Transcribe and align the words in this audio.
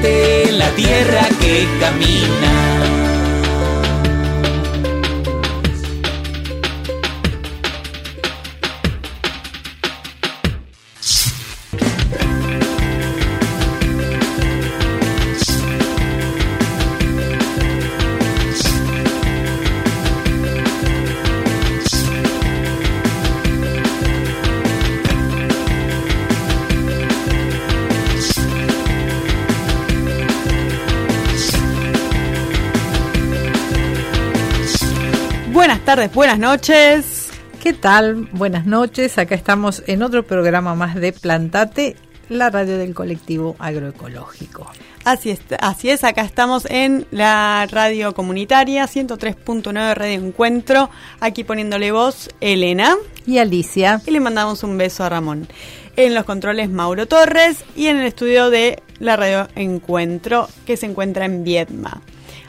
La 0.00 0.70
tierra 0.76 1.28
que 1.40 1.66
camina. 1.80 3.07
Tardes, 35.88 36.12
buenas 36.12 36.38
noches. 36.38 37.30
¿Qué 37.62 37.72
tal? 37.72 38.28
Buenas 38.32 38.66
noches. 38.66 39.16
Acá 39.16 39.34
estamos 39.34 39.82
en 39.86 40.02
otro 40.02 40.22
programa 40.22 40.74
más 40.74 40.94
de 40.94 41.14
Plantate, 41.14 41.96
la 42.28 42.50
radio 42.50 42.76
del 42.76 42.92
colectivo 42.92 43.56
agroecológico. 43.58 44.70
Así 45.04 45.30
es, 45.30 45.40
así 45.60 45.88
es, 45.88 46.04
acá 46.04 46.20
estamos 46.20 46.66
en 46.68 47.06
la 47.10 47.66
radio 47.70 48.12
comunitaria 48.12 48.84
103.9 48.84 49.94
Radio 49.94 50.26
Encuentro, 50.26 50.90
aquí 51.20 51.42
poniéndole 51.42 51.90
voz 51.90 52.28
Elena 52.42 52.94
Y 53.24 53.38
Alicia. 53.38 54.02
y 54.04 54.10
le 54.10 54.20
mandamos 54.20 54.62
un 54.64 54.76
beso 54.76 55.04
a 55.04 55.08
Ramón. 55.08 55.48
En 55.96 56.14
los 56.14 56.24
controles 56.24 56.68
Mauro 56.68 57.08
Torres 57.08 57.64
y 57.74 57.86
en 57.86 57.96
el 57.96 58.08
estudio 58.08 58.50
de 58.50 58.82
la 58.98 59.16
radio 59.16 59.48
Encuentro 59.54 60.50
que 60.66 60.76
se 60.76 60.84
encuentra 60.84 61.24
en 61.24 61.44
Viedma. 61.44 62.02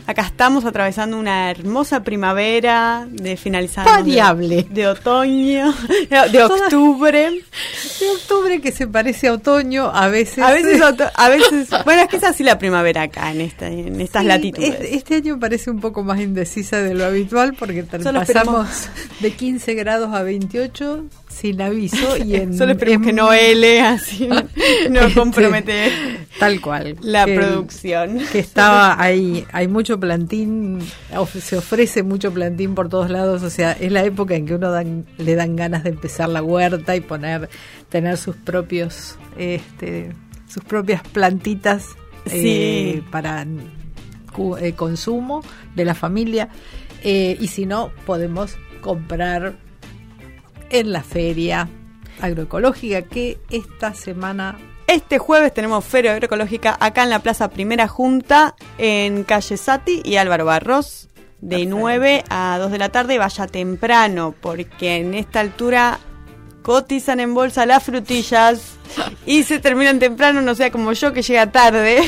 Acá 0.10 0.24
estamos 0.24 0.66
atravesando 0.66 1.20
una 1.20 1.52
hermosa 1.52 2.02
primavera 2.04 3.08
de 3.12 3.38
finalizando 3.38 3.92
Variable. 3.92 4.64
de, 4.64 4.70
de 4.74 4.88
otoño, 4.88 5.72
de 6.32 6.44
octubre. 6.44 7.30
De 8.00 8.10
octubre 8.16 8.60
que 8.60 8.72
se 8.72 8.88
parece 8.88 9.28
a 9.28 9.34
otoño, 9.34 9.86
a 9.94 10.08
veces. 10.08 10.44
A 10.44 10.52
veces, 10.52 10.82
a 11.14 11.30
veces, 11.30 11.70
bueno, 11.86 12.02
es 12.02 12.08
que 12.08 12.18
es 12.18 12.24
así 12.24 12.44
la 12.44 12.58
primavera 12.58 13.04
acá 13.04 13.32
en 13.32 13.42
esta, 13.42 13.68
en 13.68 14.02
estas 14.02 14.24
Sí, 14.24 14.28
latitudes. 14.28 14.70
Este, 14.72 14.96
este 14.96 15.16
año 15.18 15.40
parece 15.40 15.70
un 15.70 15.80
poco 15.80 16.02
más 16.04 16.20
indecisa 16.20 16.78
de 16.82 16.96
lo 16.96 17.06
habitual 17.06 17.54
porque 17.54 17.86
Solo 18.02 18.22
pasamos 18.22 18.90
de 19.20 19.30
15 19.30 19.76
grados 19.76 20.12
a 20.16 20.24
28 20.24 21.06
sin 21.40 21.62
aviso 21.62 22.18
y 22.18 22.36
en 22.42 22.58
Solo 22.58 22.72
esperemos 22.74 23.08
en- 23.08 23.16
que 23.16 23.22
no 23.22 23.32
hele, 23.34 23.82
así 23.82 24.28
no 24.28 24.40
Este, 25.02 25.14
compromete 25.14 25.92
tal 26.40 26.60
cual 26.62 26.96
la 27.02 27.26
que- 27.26 27.36
producción. 27.36 28.20
que 28.32 28.40
estaba 28.40 29.02
ahí, 29.02 29.46
hay 29.52 29.68
mucho 29.68 30.00
plantín, 30.00 30.80
of- 31.16 31.36
se 31.36 31.58
ofrece 31.58 32.04
mucho 32.04 32.32
plantín 32.34 32.76
por 32.76 32.90
todos 32.90 33.10
lados, 33.10 33.44
o 33.44 33.50
sea, 33.50 33.72
es 33.74 33.92
la 33.92 34.04
época 34.04 34.36
en 34.36 34.46
que 34.46 34.56
uno 34.56 34.72
dan, 34.72 35.06
le 35.18 35.36
dan 35.36 35.56
ganas 35.56 35.84
de 35.84 35.90
empezar 35.92 36.30
la 36.30 36.42
huerta 36.44 36.96
y 36.96 37.02
poner, 37.02 37.50
tener 37.90 38.18
sus 38.18 38.36
propios, 38.36 39.18
este, 39.38 40.12
sus 40.48 40.64
propias 40.64 41.02
plantitas 41.08 41.86
eh, 42.26 43.02
para 43.12 43.46
eh, 44.62 44.74
consumo 44.74 45.42
de 45.76 45.86
la 45.86 45.96
familia, 45.96 46.50
Eh, 47.02 47.38
y 47.40 47.48
si 47.48 47.66
no, 47.66 47.92
podemos 48.06 48.58
comprar 48.82 49.56
en 50.70 50.92
la 50.92 51.04
feria 51.04 51.70
agroecológica 52.22 53.02
que 53.04 53.38
esta 53.50 53.94
semana 53.94 54.58
Este 54.88 55.20
jueves 55.20 55.54
tenemos 55.54 55.86
Feria 55.86 56.14
Agroecológica 56.14 56.78
acá 56.80 57.04
en 57.04 57.12
la 57.12 57.20
Plaza 57.20 57.50
Primera 57.50 57.88
Junta, 57.88 58.56
en 58.78 59.24
calle 59.24 59.56
Sati 59.56 60.02
y 60.04 60.16
Álvaro 60.16 60.46
Barros, 60.46 61.10
de 61.42 61.58
Perfecto. 61.58 61.78
9 61.78 62.24
a 62.30 62.58
2 62.60 62.72
de 62.72 62.78
la 62.78 62.90
tarde. 62.90 63.18
Vaya 63.20 63.46
temprano, 63.48 64.34
porque 64.42 64.98
en 64.98 65.14
esta 65.14 65.42
altura 65.42 66.00
cotizan 66.64 67.20
en 67.20 67.34
bolsa 67.34 67.66
las 67.66 67.84
frutillas 67.84 68.78
y 69.26 69.44
se 69.44 69.60
terminan 69.60 70.00
temprano, 70.00 70.42
no 70.42 70.56
sea 70.56 70.72
como 70.72 70.92
yo 70.94 71.14
que 71.14 71.22
llega 71.22 71.52
tarde. 71.52 72.02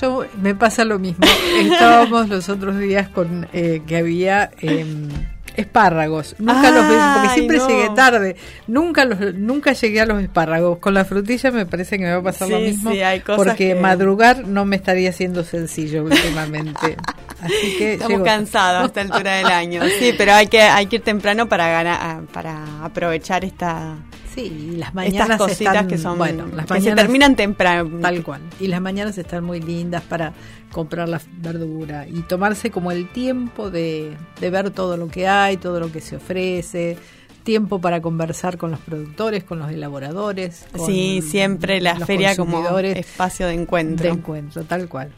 Yo 0.00 0.24
me 0.40 0.54
pasa 0.54 0.84
lo 0.84 0.98
mismo. 0.98 1.24
Estábamos 1.60 2.28
los 2.28 2.48
otros 2.48 2.78
días 2.78 3.08
con 3.08 3.48
eh, 3.52 3.82
que 3.86 3.96
había 3.96 4.50
em, 4.60 5.08
espárragos. 5.56 6.34
Nunca 6.38 6.70
los 6.70 6.88
ves 6.88 6.98
porque 7.14 7.28
siempre 7.34 7.56
no. 7.58 7.68
llegué 7.68 7.88
tarde. 7.94 8.36
Nunca 8.66 9.04
los 9.04 9.34
nunca 9.34 9.72
llegué 9.72 10.00
a 10.00 10.06
los 10.06 10.22
espárragos. 10.22 10.78
Con 10.78 10.94
la 10.94 11.04
frutilla 11.04 11.50
me 11.50 11.66
parece 11.66 11.98
que 11.98 12.04
me 12.04 12.12
va 12.12 12.18
a 12.18 12.22
pasar 12.22 12.48
lo 12.48 12.58
mismo 12.60 12.90
sí, 12.92 13.02
hay 13.02 13.20
cosas 13.20 13.36
porque 13.44 13.68
que- 13.68 13.74
madrugar 13.74 14.46
no 14.46 14.64
me 14.64 14.76
estaría 14.76 15.12
siendo 15.12 15.44
sencillo 15.44 16.04
últimamente. 16.04 16.96
Así 17.42 17.76
que 17.78 17.94
Estamos 17.94 18.18
llego- 18.18 18.24
cansados 18.24 18.82
a 18.82 18.86
esta 18.86 19.00
altura 19.00 19.36
del 19.36 19.46
año. 19.46 19.82
Sí, 19.98 20.14
pero 20.16 20.34
hay 20.34 20.46
que 20.46 20.60
hay 20.62 20.86
que 20.86 20.96
ir 20.96 21.02
temprano 21.02 21.48
para 21.48 21.68
ganar 21.68 22.22
para 22.32 22.84
aprovechar 22.84 23.44
esta 23.44 23.96
Sí, 24.34 24.42
y 24.72 24.76
las 24.76 24.94
mañanas 24.94 25.22
estas 25.30 25.38
cositas 25.38 25.74
están, 25.74 25.88
que 25.88 25.98
son 25.98 26.16
bueno, 26.18 26.46
las 26.54 26.66
que 26.66 26.74
se 26.74 26.80
mañanas- 26.80 26.96
terminan 27.04 27.36
temprano. 27.36 27.98
Tal 28.00 28.22
cual. 28.22 28.40
Y 28.60 28.68
las 28.68 28.80
mañanas 28.80 29.18
están 29.18 29.42
muy 29.44 29.60
lindas 29.60 30.02
para 30.02 30.32
comprar 30.70 31.08
la 31.08 31.20
verdura 31.38 32.06
y 32.06 32.20
tomarse 32.22 32.70
como 32.70 32.92
el 32.92 33.08
tiempo 33.08 33.70
de, 33.70 34.16
de 34.40 34.50
ver 34.50 34.70
todo 34.70 34.96
lo 34.96 35.08
que 35.08 35.26
hay, 35.26 35.56
todo 35.56 35.80
lo 35.80 35.90
que 35.90 36.00
se 36.00 36.16
ofrece, 36.16 36.96
tiempo 37.42 37.80
para 37.80 38.00
conversar 38.00 38.56
con 38.56 38.70
los 38.70 38.78
productores, 38.80 39.42
con 39.42 39.58
los 39.58 39.70
elaboradores. 39.72 40.66
con 40.76 40.86
Sí, 40.86 41.22
siempre 41.22 41.80
la 41.80 41.96
feria 41.96 42.36
como 42.36 42.78
espacio 42.78 43.48
de 43.48 43.54
encuentro. 43.54 44.04
de 44.04 44.12
encuentro, 44.12 44.62
tal 44.64 44.88
cual. 44.88 45.10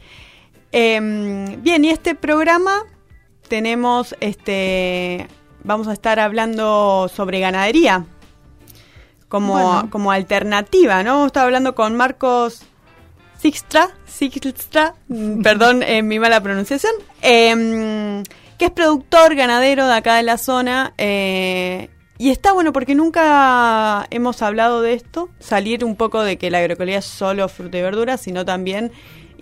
Eh, 0.71 1.55
bien, 1.61 1.85
y 1.85 1.89
este 1.89 2.15
programa 2.15 2.81
tenemos, 3.47 4.15
este, 4.21 5.27
vamos 5.63 5.87
a 5.87 5.93
estar 5.93 6.19
hablando 6.19 7.07
sobre 7.13 7.39
ganadería 7.39 8.05
como, 9.33 9.53
Bueno. 9.53 9.89
como 9.89 10.11
alternativa, 10.11 11.01
¿no? 11.01 11.13
Vamos 11.13 11.23
a 11.23 11.27
estar 11.27 11.45
hablando 11.45 11.73
con 11.73 11.95
Marcos 11.95 12.61
Sixtra, 13.39 13.89
Sixtra, 14.05 14.93
perdón 15.43 15.81
eh, 15.81 16.03
mi 16.03 16.19
mala 16.19 16.39
pronunciación, 16.41 16.93
eh, 17.23 18.21
que 18.59 18.65
es 18.65 18.71
productor 18.71 19.33
ganadero 19.33 19.87
de 19.87 19.93
acá 19.95 20.17
de 20.17 20.23
la 20.23 20.37
zona. 20.37 20.93
eh, 20.99 21.89
y 22.19 22.29
está 22.29 22.53
bueno 22.53 22.71
porque 22.73 22.93
nunca 22.93 24.05
hemos 24.11 24.43
hablado 24.43 24.81
de 24.83 24.93
esto, 24.93 25.29
salir 25.39 25.83
un 25.83 25.95
poco 25.95 26.21
de 26.21 26.37
que 26.37 26.51
la 26.51 26.59
agroecología 26.59 26.99
es 26.99 27.05
solo 27.05 27.49
fruta 27.49 27.79
y 27.79 27.81
verdura, 27.81 28.17
sino 28.17 28.45
también 28.45 28.91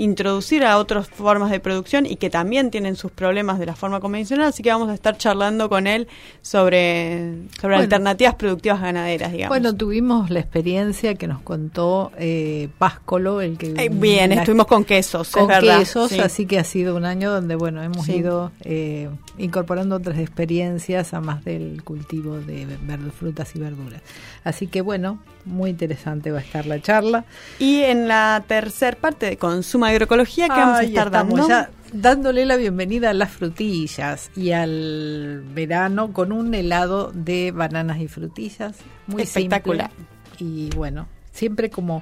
introducir 0.03 0.63
a 0.65 0.77
otras 0.77 1.07
formas 1.07 1.51
de 1.51 1.59
producción 1.59 2.05
y 2.05 2.15
que 2.15 2.29
también 2.29 2.71
tienen 2.71 2.95
sus 2.95 3.11
problemas 3.11 3.59
de 3.59 3.65
la 3.67 3.75
forma 3.75 3.99
convencional, 3.99 4.47
así 4.47 4.63
que 4.63 4.69
vamos 4.71 4.89
a 4.89 4.93
estar 4.93 5.17
charlando 5.17 5.69
con 5.69 5.85
él 5.87 6.07
sobre, 6.41 7.35
sobre 7.59 7.75
Bueno. 7.75 7.83
alternativas 7.83 8.35
productivas 8.35 8.81
ganaderas, 8.81 9.31
digamos. 9.31 9.49
Bueno, 9.57 9.75
tuvimos 9.75 10.29
la 10.29 10.39
experiencia 10.39 11.15
que 11.15 11.27
nos 11.27 11.41
contó 11.41 12.11
eh, 12.17 12.69
Páscolo, 12.77 13.41
el 13.41 13.57
que 13.57 13.73
Eh, 13.77 13.89
bien, 13.91 14.31
la- 14.31 14.37
estuvimos 14.37 14.67
con 14.67 14.83
quesos, 14.83 15.29
con 15.31 15.43
es 15.43 15.47
verdad. 15.47 15.79
quesos, 15.79 16.09
sí. 16.11 16.19
así 16.19 16.45
que 16.45 16.59
ha 16.59 16.63
sido 16.63 16.95
un 16.95 17.05
año 17.05 17.31
donde 17.31 17.55
bueno 17.55 17.81
hemos 17.81 18.05
Sí. 18.05 18.17
ido 18.17 18.51
eh, 18.61 19.09
incorporando 19.37 19.95
otras 19.95 20.17
experiencias 20.19 21.13
a 21.13 21.21
más 21.21 21.45
del 21.45 21.83
cultivo 21.83 22.37
de 22.39 22.65
verdes, 22.83 23.13
frutas 23.13 23.55
y 23.55 23.59
verduras. 23.59 24.01
Así 24.43 24.67
que 24.67 24.81
bueno, 24.81 25.19
muy 25.45 25.69
interesante 25.69 26.31
va 26.31 26.39
a 26.39 26.41
estar 26.41 26.65
la 26.65 26.81
charla. 26.81 27.25
Y 27.59 27.81
en 27.81 28.07
la 28.07 28.43
tercer 28.47 28.97
parte 28.97 29.25
de 29.27 29.37
Consumo 29.37 29.85
Agroecología, 29.85 30.45
que 30.47 30.55
vamos 30.59 30.79
a 30.79 30.83
estar 30.83 31.11
dando? 31.11 31.47
ya 31.47 31.69
dándole 31.93 32.45
la 32.45 32.55
bienvenida 32.55 33.09
a 33.09 33.13
las 33.13 33.31
frutillas 33.31 34.31
y 34.35 34.51
al 34.51 35.43
verano 35.53 36.13
con 36.13 36.31
un 36.31 36.53
helado 36.53 37.11
de 37.13 37.51
bananas 37.51 37.99
y 37.99 38.07
frutillas 38.07 38.77
muy 39.07 39.23
Espectacular. 39.23 39.91
simple. 39.91 40.07
Y 40.39 40.69
bueno, 40.75 41.07
siempre 41.31 41.69
como 41.69 42.01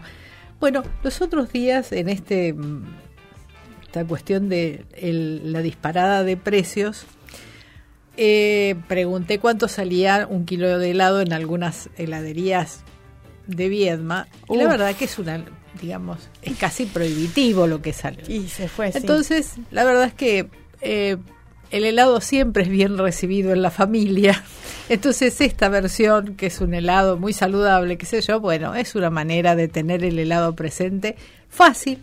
bueno, 0.60 0.84
los 1.04 1.22
otros 1.22 1.52
días 1.52 1.92
en 1.92 2.08
este 2.10 2.54
mm, 2.54 2.84
esta 3.84 4.06
cuestión 4.06 4.48
de 4.50 4.86
el- 4.96 5.52
la 5.52 5.62
disparada 5.64 6.24
de 6.24 6.38
precios 6.38 7.06
eh, 8.18 8.76
pregunté 8.88 9.40
cuánto 9.40 9.68
salía 9.68 10.28
un 10.30 10.46
kilo 10.46 10.78
de 10.78 10.92
helado 10.92 11.22
en 11.22 11.32
algunas 11.34 11.90
heladerías 11.98 12.82
de 13.50 13.70
Viedma. 13.70 14.28
Y 14.50 14.58
la 14.58 14.68
verdad 14.68 14.96
que 14.96 15.06
es 15.06 15.20
una, 15.20 15.44
digamos, 15.82 16.30
es 16.42 16.58
casi 16.58 16.86
prohibitivo 16.86 17.68
lo 17.68 17.82
que 17.82 17.94
sale. 17.94 18.24
Y 18.28 18.48
se 18.48 18.68
fue, 18.68 18.92
sí. 18.92 19.00
Entonces, 19.00 19.56
la 19.72 19.84
verdad 19.84 20.06
es 20.06 20.14
que 20.14 20.50
eh, 20.82 21.18
el 21.72 21.86
helado 21.86 22.22
siempre 22.22 22.64
es 22.64 22.70
bien 22.70 22.98
recibido 22.98 23.52
en 23.54 23.62
la 23.62 23.72
familia. 23.72 24.44
Entonces, 24.90 25.40
esta 25.42 25.70
versión, 25.70 26.36
que 26.36 26.48
es 26.48 26.62
un 26.62 26.74
helado 26.74 27.18
muy 27.18 27.34
saludable, 27.34 27.98
qué 27.98 28.06
sé 28.06 28.22
yo, 28.22 28.40
bueno, 28.40 28.76
es 28.76 28.96
una 28.96 29.10
manera 29.10 29.56
de 29.56 29.68
tener 29.68 30.04
el 30.04 30.18
helado 30.20 30.56
presente 30.56 31.16
fácil. 31.50 32.00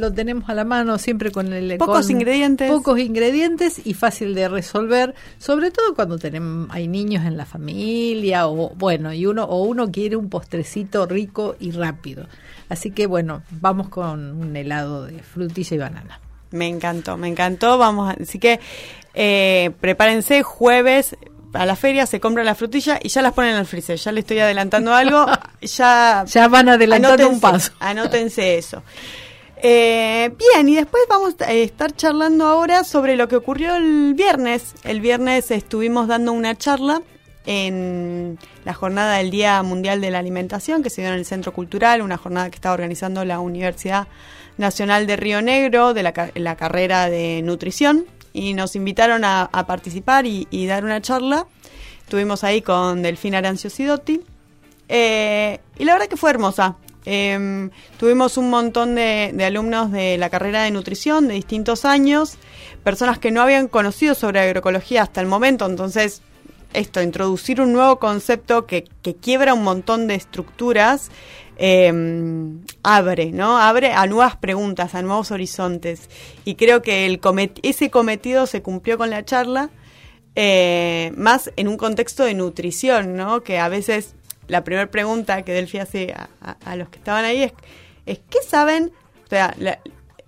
Lo 0.00 0.10
tenemos 0.12 0.48
a 0.48 0.54
la 0.54 0.64
mano 0.64 0.96
siempre 0.98 1.30
con 1.30 1.52
el 1.52 1.76
Pocos 1.76 2.06
con 2.06 2.10
ingredientes. 2.10 2.70
Pocos 2.70 2.98
ingredientes 2.98 3.80
y 3.86 3.92
fácil 3.94 4.34
de 4.34 4.48
resolver, 4.48 5.14
sobre 5.38 5.70
todo 5.70 5.94
cuando 5.94 6.18
tenemos 6.18 6.68
hay 6.70 6.88
niños 6.88 7.24
en 7.26 7.36
la 7.36 7.44
familia 7.46 8.48
o 8.48 8.70
bueno, 8.76 9.12
y 9.12 9.26
uno 9.26 9.44
o 9.44 9.62
uno 9.62 9.90
quiere 9.92 10.16
un 10.16 10.30
postrecito 10.30 11.04
rico 11.06 11.54
y 11.60 11.70
rápido. 11.72 12.26
Así 12.70 12.90
que 12.92 13.06
bueno, 13.06 13.42
vamos 13.50 13.88
con 13.88 14.32
un 14.40 14.56
helado 14.56 15.04
de 15.04 15.18
frutilla 15.22 15.74
y 15.74 15.78
banana. 15.78 16.18
Me 16.52 16.66
encantó, 16.66 17.16
me 17.16 17.28
encantó. 17.28 17.76
Vamos, 17.78 18.08
a- 18.10 18.16
así 18.22 18.38
que 18.38 18.58
eh, 19.14 19.70
prepárense 19.80 20.42
jueves 20.42 21.16
a 21.52 21.66
la 21.66 21.74
feria, 21.76 22.06
se 22.06 22.20
compra 22.20 22.42
la 22.44 22.54
frutilla 22.54 22.98
y 23.02 23.08
ya 23.08 23.22
las 23.22 23.32
ponen 23.34 23.52
en 23.52 23.58
el 23.58 23.66
freezer. 23.66 23.98
Ya 23.98 24.12
le 24.12 24.20
estoy 24.20 24.38
adelantando 24.38 24.94
algo. 24.94 25.26
ya, 25.62 26.24
Ya 26.26 26.48
van 26.48 26.68
adelantando 26.68 27.28
un 27.28 27.40
paso. 27.40 27.72
Anótense 27.80 28.56
eso. 28.56 28.82
Eh, 29.62 30.32
bien, 30.38 30.68
y 30.68 30.76
después 30.76 31.02
vamos 31.08 31.34
a 31.40 31.52
estar 31.52 31.94
charlando 31.94 32.46
ahora 32.46 32.82
sobre 32.82 33.16
lo 33.16 33.28
que 33.28 33.36
ocurrió 33.36 33.76
el 33.76 34.14
viernes. 34.14 34.74
El 34.84 35.00
viernes 35.00 35.50
estuvimos 35.50 36.08
dando 36.08 36.32
una 36.32 36.56
charla 36.56 37.02
en 37.44 38.38
la 38.64 38.72
jornada 38.72 39.18
del 39.18 39.30
Día 39.30 39.62
Mundial 39.62 40.00
de 40.00 40.10
la 40.10 40.18
Alimentación 40.18 40.82
que 40.82 40.90
se 40.90 41.02
dio 41.02 41.10
en 41.10 41.16
el 41.16 41.26
Centro 41.26 41.52
Cultural, 41.52 42.00
una 42.00 42.16
jornada 42.16 42.48
que 42.48 42.54
estaba 42.54 42.74
organizando 42.74 43.24
la 43.24 43.40
Universidad 43.40 44.08
Nacional 44.56 45.06
de 45.06 45.16
Río 45.16 45.42
Negro 45.42 45.92
de 45.94 46.02
la, 46.04 46.30
la 46.34 46.56
carrera 46.56 47.10
de 47.10 47.42
nutrición 47.42 48.06
y 48.32 48.54
nos 48.54 48.76
invitaron 48.76 49.24
a, 49.24 49.48
participar 49.66 50.26
y, 50.26 50.66
dar 50.66 50.84
una 50.84 51.00
charla. 51.00 51.46
Estuvimos 52.02 52.44
ahí 52.44 52.62
con 52.62 53.02
Delfina 53.02 53.38
Arancio 53.38 53.70
Sidotti 53.70 54.20
eh, 54.88 55.60
y 55.78 55.84
la 55.84 55.92
verdad 55.92 56.08
que 56.08 56.16
fue 56.16 56.30
hermosa. 56.30 56.76
Eh, 57.06 57.70
tuvimos 57.98 58.36
un 58.36 58.50
montón 58.50 58.94
de, 58.94 59.34
alumnos 59.44 59.90
de 59.90 60.18
la 60.18 60.30
carrera 60.30 60.62
de 60.62 60.70
nutrición 60.70 61.28
de 61.28 61.34
distintos 61.34 61.84
años, 61.84 62.36
personas 62.84 63.18
que 63.18 63.30
no 63.30 63.42
habían 63.42 63.68
conocido 63.68 64.14
sobre 64.14 64.40
agroecología 64.40 65.02
hasta 65.02 65.20
el 65.20 65.26
momento, 65.26 65.66
entonces 65.66 66.22
esto, 66.72 67.02
introducir 67.02 67.60
un 67.60 67.72
nuevo 67.72 67.98
concepto 67.98 68.66
que, 68.66 68.84
que 69.02 69.16
quiebra 69.16 69.54
un 69.54 69.64
montón 69.64 70.06
de 70.06 70.14
estructuras, 70.14 71.10
eh, 71.62 71.92
abre, 72.82 73.32
¿no? 73.32 73.58
Abre 73.58 73.92
a 73.92 74.06
nuevas 74.06 74.36
preguntas, 74.36 74.94
a 74.94 75.02
nuevos 75.02 75.30
horizontes. 75.30 76.08
Y 76.46 76.54
creo 76.54 76.80
que 76.80 77.20
ese 77.62 77.90
cometido 77.90 78.46
se 78.46 78.62
cumplió 78.62 78.96
con 78.96 79.10
la 79.10 79.24
charla, 79.26 79.70
eh, 80.36 81.12
más 81.16 81.52
en 81.56 81.68
un 81.68 81.76
contexto 81.76 82.24
de 82.24 82.32
nutrición, 82.32 83.14
¿no? 83.14 83.42
Que 83.42 83.58
a 83.58 83.68
veces 83.68 84.14
la 84.50 84.64
primera 84.64 84.90
pregunta 84.90 85.42
que 85.42 85.52
Delphi 85.52 85.78
hace 85.78 86.12
a, 86.12 86.28
a- 86.42 86.56
a 86.64 86.76
los 86.76 86.88
que 86.90 86.98
estaban 86.98 87.24
ahí 87.24 87.42
es, 87.44 87.52
es 88.06 88.18
¿qué 88.28 88.38
saben? 88.46 88.92
O 89.24 89.28
sea, 89.30 89.54
la- 89.58 89.78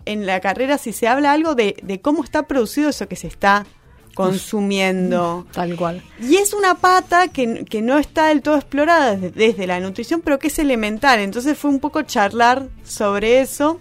en 0.04 0.26
la 0.26 0.40
carrera 0.40 0.78
si 0.78 0.92
se 0.92 1.06
habla 1.08 1.32
algo 1.32 1.54
de, 1.54 1.76
de 1.82 2.00
cómo 2.00 2.24
está 2.24 2.46
producido 2.48 2.88
eso 2.88 3.06
que 3.08 3.16
se 3.16 3.26
está 3.28 3.66
consumiendo. 4.14 5.46
Tal 5.52 5.76
cual. 5.76 6.02
Y 6.20 6.36
es 6.36 6.52
una 6.54 6.74
pata 6.74 7.28
que, 7.28 7.64
que 7.64 7.82
no 7.82 7.98
está 7.98 8.26
del 8.28 8.42
todo 8.42 8.56
explorada 8.56 9.16
desde, 9.16 9.30
desde 9.30 9.66
la 9.66 9.80
nutrición, 9.80 10.20
pero 10.20 10.38
que 10.38 10.48
es 10.48 10.58
elemental. 10.58 11.20
Entonces 11.20 11.56
fue 11.58 11.70
un 11.70 11.80
poco 11.80 12.02
charlar 12.02 12.68
sobre 12.84 13.40
eso. 13.40 13.80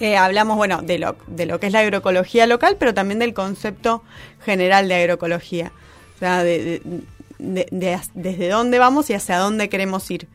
Eh, 0.00 0.16
hablamos, 0.16 0.56
bueno, 0.56 0.82
de 0.82 0.98
lo, 0.98 1.16
de 1.26 1.46
lo 1.46 1.58
que 1.58 1.68
es 1.68 1.72
la 1.72 1.80
agroecología 1.80 2.46
local, 2.46 2.76
pero 2.78 2.92
también 2.92 3.18
del 3.18 3.32
concepto 3.32 4.02
general 4.44 4.88
de 4.88 4.94
agroecología. 4.96 5.72
O 6.16 6.18
sea, 6.18 6.42
de, 6.44 6.62
de- 6.62 6.82
de- 7.38 7.68
de 7.70 7.98
desde 8.14 8.48
dónde 8.48 8.78
vamos 8.78 9.10
y 9.10 9.14
hacia 9.14 9.38
dónde 9.38 9.68
queremos 9.68 10.10
ir. 10.10 10.28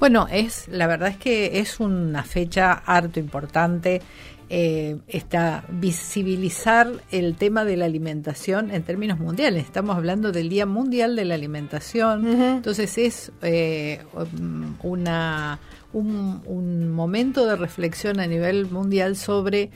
Bueno, 0.00 0.26
es 0.30 0.68
la 0.68 0.86
verdad 0.86 1.08
es 1.08 1.16
que 1.16 1.58
es 1.60 1.80
una 1.80 2.22
fecha 2.24 2.72
harto 2.72 3.20
importante. 3.20 4.02
Eh, 4.50 4.98
está 5.08 5.64
visibilizar 5.70 6.92
el 7.10 7.34
tema 7.34 7.64
de 7.64 7.78
la 7.78 7.86
alimentación 7.86 8.70
en 8.70 8.82
términos 8.82 9.18
mundiales. 9.18 9.64
Estamos 9.64 9.96
hablando 9.96 10.32
del 10.32 10.50
Día 10.50 10.66
Mundial 10.66 11.16
de 11.16 11.24
la 11.24 11.34
Alimentación. 11.34 12.26
Entonces 12.56 12.98
es 12.98 13.32
eh, 13.42 14.02
um, 14.12 14.74
una 14.82 15.58
un, 15.94 16.42
un 16.44 16.90
momento 16.90 17.46
de 17.46 17.56
reflexión 17.56 18.20
a 18.20 18.26
nivel 18.26 18.66
mundial 18.70 19.16
sobre 19.16 19.70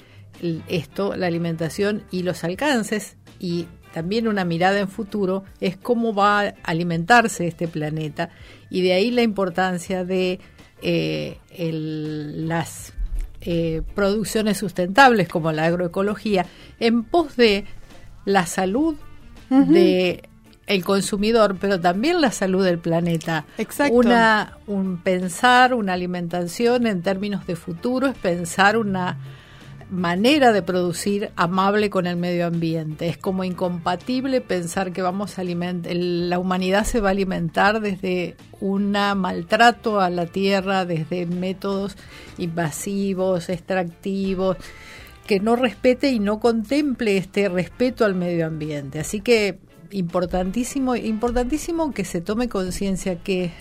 esto, 0.68 1.16
la 1.16 1.26
alimentación 1.28 2.02
y 2.10 2.22
los 2.22 2.44
alcances 2.44 3.16
y 3.40 3.66
también 3.98 4.28
una 4.28 4.44
mirada 4.44 4.78
en 4.78 4.88
futuro 4.88 5.42
es 5.60 5.76
cómo 5.76 6.14
va 6.14 6.40
a 6.40 6.54
alimentarse 6.62 7.48
este 7.48 7.66
planeta 7.66 8.30
y 8.70 8.80
de 8.82 8.92
ahí 8.92 9.10
la 9.10 9.22
importancia 9.22 10.04
de 10.04 10.38
eh, 10.82 11.38
el- 11.56 12.46
las 12.46 12.92
eh, 13.40 13.82
producciones 13.96 14.56
sustentables 14.58 15.26
como 15.28 15.50
la 15.50 15.64
agroecología 15.64 16.46
en 16.78 17.02
pos 17.02 17.36
de 17.36 17.64
la 18.24 18.46
salud 18.46 18.94
de 19.50 20.22
el 20.66 20.84
consumidor, 20.84 21.56
pero 21.60 21.80
también 21.80 22.20
la 22.20 22.30
salud 22.30 22.62
del 22.64 22.78
planeta. 22.78 23.46
Exacto. 23.56 23.94
Una, 23.94 24.58
un 24.66 24.98
pensar 24.98 25.72
una 25.74 25.94
alimentación 25.94 26.86
en 26.86 27.02
términos 27.02 27.46
de 27.46 27.56
futuro 27.56 28.06
es 28.08 28.16
pensar 28.18 28.76
una 28.76 29.16
manera 29.90 30.52
de 30.52 30.62
producir 30.62 31.30
amable 31.36 31.90
con 31.90 32.06
el 32.06 32.16
medio 32.16 32.46
ambiente. 32.46 33.08
Es 33.08 33.16
como 33.16 33.44
incompatible 33.44 34.40
pensar 34.40 34.92
que 34.92 35.02
vamos 35.02 35.38
a 35.38 35.42
alimentar, 35.42 35.92
la 35.94 36.38
humanidad 36.38 36.84
se 36.84 37.00
va 37.00 37.08
a 37.08 37.12
alimentar 37.12 37.80
desde 37.80 38.36
un 38.60 38.92
maltrato 38.92 40.00
a 40.00 40.10
la 40.10 40.26
tierra, 40.26 40.84
desde 40.84 41.26
métodos 41.26 41.96
invasivos, 42.36 43.48
extractivos, 43.48 44.56
que 45.26 45.40
no 45.40 45.56
respete 45.56 46.10
y 46.10 46.18
no 46.18 46.40
contemple 46.40 47.16
este 47.16 47.48
respeto 47.48 48.04
al 48.04 48.14
medio 48.14 48.46
ambiente. 48.46 48.98
Así 48.98 49.20
que 49.20 49.58
importantísimo, 49.90 50.96
importantísimo 50.96 51.92
que 51.92 52.04
se 52.04 52.20
tome 52.20 52.48
conciencia 52.48 53.16
que 53.16 53.52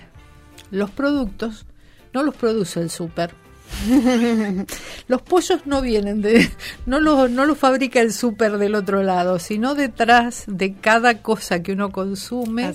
los 0.72 0.92
productos 0.92 1.66
no 2.14 2.24
los 2.24 2.36
produce 2.36 2.82
el 2.82 2.90
súper. 2.90 3.47
los 5.08 5.22
pollos 5.22 5.62
no 5.66 5.82
vienen 5.82 6.22
de, 6.22 6.50
no 6.86 7.00
los, 7.00 7.30
no 7.30 7.46
los 7.46 7.58
fabrica 7.58 8.02
el 8.02 8.14
súper 8.14 8.58
del 8.58 8.76
otro 8.76 9.04
lado, 9.04 9.40
sino 9.40 9.76
detrás 9.76 10.44
de 10.48 10.74
cada 10.74 11.22
cosa 11.22 11.62
que 11.62 11.74
uno 11.74 11.92
consume 11.92 12.74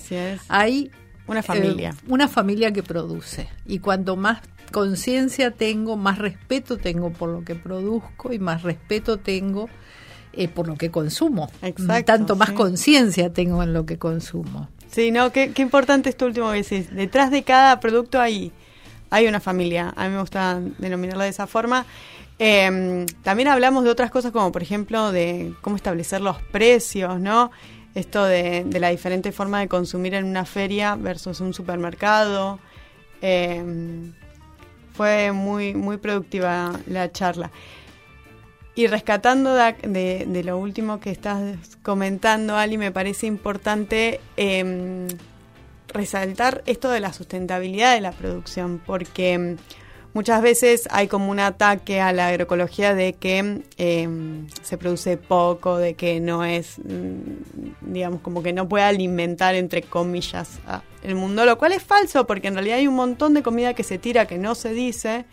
hay 0.49 0.91
Una 1.27 1.43
familia. 1.43 1.91
eh, 1.91 2.05
una 2.09 2.29
familia 2.29 2.73
que 2.73 2.83
produce. 2.83 3.49
Y 3.67 3.79
cuanto 3.79 4.17
más 4.17 4.41
conciencia 4.71 5.51
tengo, 5.51 5.97
más 5.97 6.19
respeto 6.19 6.79
tengo 6.79 7.11
por 7.13 7.29
lo 7.31 7.45
que 7.45 7.55
produzco 7.55 8.33
y 8.33 8.39
más 8.39 8.63
respeto 8.63 9.19
tengo 9.19 9.69
eh, 10.33 10.49
por 10.49 10.67
lo 10.67 10.77
que 10.77 10.91
consumo. 10.91 11.51
Exacto, 11.61 12.05
Tanto 12.05 12.37
más 12.37 12.49
sí. 12.51 12.55
conciencia 12.55 13.33
tengo 13.33 13.63
en 13.63 13.73
lo 13.75 13.85
que 13.85 13.99
consumo. 13.99 14.69
Sí, 14.91 15.11
no, 15.11 15.31
qué, 15.33 15.53
qué 15.53 15.63
importante 15.63 16.09
esto 16.11 16.27
último 16.27 16.51
que 16.53 16.63
decís. 16.63 16.91
Detrás 16.95 17.31
de 17.31 17.43
cada 17.45 17.81
producto 17.81 18.21
hay, 18.21 18.53
hay 19.13 19.27
una 19.27 19.41
familia. 19.41 19.93
A 19.95 20.09
mí 20.09 20.15
me 20.15 20.21
gusta 20.21 20.59
denominarlo 20.79 21.23
de 21.23 21.29
esa 21.29 21.47
forma. 21.47 21.85
Eh, 22.39 23.07
también 23.23 23.49
hablamos 23.49 23.85
de 23.85 23.91
otras 23.91 24.11
cosas 24.11 24.33
como, 24.33 24.51
por 24.51 24.63
ejemplo, 24.63 25.13
de 25.13 25.53
cómo 25.61 25.77
establecer 25.77 26.23
los 26.23 26.41
precios, 26.45 27.21
¿no? 27.21 27.51
Esto 27.95 28.25
de, 28.25 28.65
la 28.81 28.89
diferente 28.89 29.31
forma 29.31 29.61
de 29.61 29.69
consumir 29.69 30.15
en 30.15 30.25
una 30.25 30.47
feria 30.47 30.97
versus 30.97 31.41
un 31.41 31.53
supermercado. 31.53 32.59
Eh, 33.21 33.63
fue 34.95 35.31
muy, 35.33 35.75
muy 35.75 35.99
productiva 35.99 36.73
la 36.87 37.13
charla. 37.13 37.51
Y 38.75 38.87
rescatando 38.87 39.55
de, 39.55 40.43
lo 40.43 40.57
último 40.57 41.01
que 41.01 41.11
estás 41.11 41.59
comentando, 41.83 42.57
Ali, 42.57 42.79
me 42.79 42.93
parece 42.93 43.27
importante 43.27 44.23
eh, 44.39 45.07
resaltar 45.93 46.63
esto 46.67 46.91
de 46.91 47.01
la 47.01 47.13
sustentabilidad 47.13 47.95
de 47.95 48.01
la 48.01 48.13
producción, 48.13 48.81
porque 48.85 49.39
mm, 49.39 49.57
muchas 50.15 50.43
veces 50.43 50.89
hay 50.91 51.09
como 51.09 51.31
un 51.31 51.41
ataque 51.41 52.01
a 52.01 52.13
la 52.13 52.29
agroecología 52.29 52.95
de 52.95 53.15
que 53.15 53.63
eh, 53.79 54.09
se 54.63 54.79
produce 54.79 55.17
poco, 55.17 55.79
de 55.79 55.95
que 55.95 56.21
no 56.21 56.45
es, 56.45 56.79
mm, 56.79 57.93
digamos, 57.93 58.21
como 58.21 58.43
que 58.43 58.53
no 58.53 58.69
puede 58.69 58.85
alimentar, 58.85 59.55
entre 59.55 59.83
comillas, 59.83 60.59
a 60.67 60.83
el 61.03 61.15
mundo, 61.17 61.45
lo 61.45 61.59
cual 61.59 61.73
es 61.73 61.83
falso, 61.83 62.27
porque 62.27 62.49
en 62.49 62.55
realidad 62.55 62.79
hay 62.79 62.87
un 62.87 62.95
montón 62.95 63.35
de 63.35 63.43
comida 63.43 63.75
que 63.75 63.83
se 63.83 63.99
tira 63.99 64.27
que 64.27 64.39
no 64.39 64.55
se 64.55 64.73
dice 64.73 65.25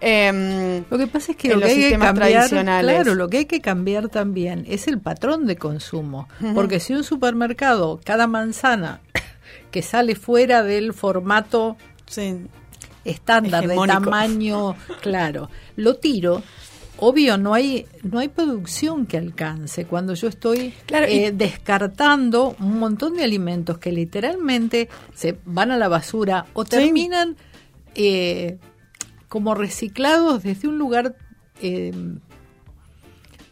em, 0.00 0.84
Lo 0.90 0.98
que 0.98 1.06
pasa 1.06 1.32
es 1.32 1.38
que 1.38 1.48
en 1.48 1.54
lo 1.54 1.60
que 1.60 1.64
los 1.64 1.70
hay 1.70 1.76
que 1.76 1.82
sistemas 1.82 2.06
cambiar, 2.08 2.30
tradicionales. 2.30 2.94
claro, 2.94 3.14
lo 3.14 3.28
que 3.28 3.38
hay 3.38 3.44
que 3.46 3.60
cambiar 3.60 4.08
también 4.08 4.64
es 4.68 4.86
el 4.86 5.00
patrón 5.00 5.46
de 5.46 5.56
consumo, 5.56 6.28
porque 6.54 6.78
si 6.78 6.92
un 6.92 7.04
supermercado 7.04 8.00
cada 8.04 8.26
manzana 8.26 9.00
que 9.70 9.82
sale 9.82 10.14
fuera 10.14 10.62
del 10.62 10.92
formato 10.94 11.76
sí, 12.06 12.36
estándar 13.04 13.66
de 13.66 13.76
tamaño, 13.86 14.74
claro, 15.02 15.50
lo 15.76 15.94
tiro. 15.96 16.42
Obvio, 17.00 17.38
no 17.38 17.54
hay 17.54 17.86
no 18.02 18.18
hay 18.18 18.26
producción 18.28 19.06
que 19.06 19.18
alcance. 19.18 19.84
Cuando 19.84 20.14
yo 20.14 20.26
estoy 20.26 20.74
Claro, 20.86 21.06
eh, 21.06 21.30
descartando 21.32 22.56
un 22.58 22.80
montón 22.80 23.14
de 23.14 23.22
alimentos 23.22 23.78
que 23.78 23.92
literalmente 23.92 24.88
se 25.14 25.38
van 25.44 25.70
a 25.70 25.76
la 25.76 25.86
basura 25.86 26.46
o 26.54 26.64
Sí. 26.64 26.70
terminan 26.70 27.36
eh, 27.94 28.58
como 29.28 29.54
reciclados 29.54 30.42
desde 30.42 30.66
un 30.66 30.76
lugar 30.78 31.14
eh, 31.60 31.92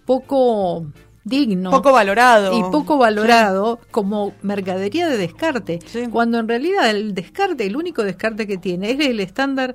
poco 0.05 0.87
digno 1.27 1.73
poco 1.73 1.91
valorado. 1.93 2.57
y 2.57 2.63
poco 2.71 2.97
valorado 2.99 3.81
como 3.91 4.33
mercadería 4.43 5.09
de 5.09 5.19
descarte, 5.19 5.81
Sí. 5.85 6.05
cuando 6.11 6.39
en 6.39 6.47
realidad 6.47 6.89
el 6.89 7.15
descarte, 7.15 7.67
el 7.67 7.75
único 7.77 8.05
descarte 8.05 8.47
que 8.47 8.57
tiene 8.59 8.93
es 8.93 9.01
el 9.01 9.19
estándar, 9.19 9.75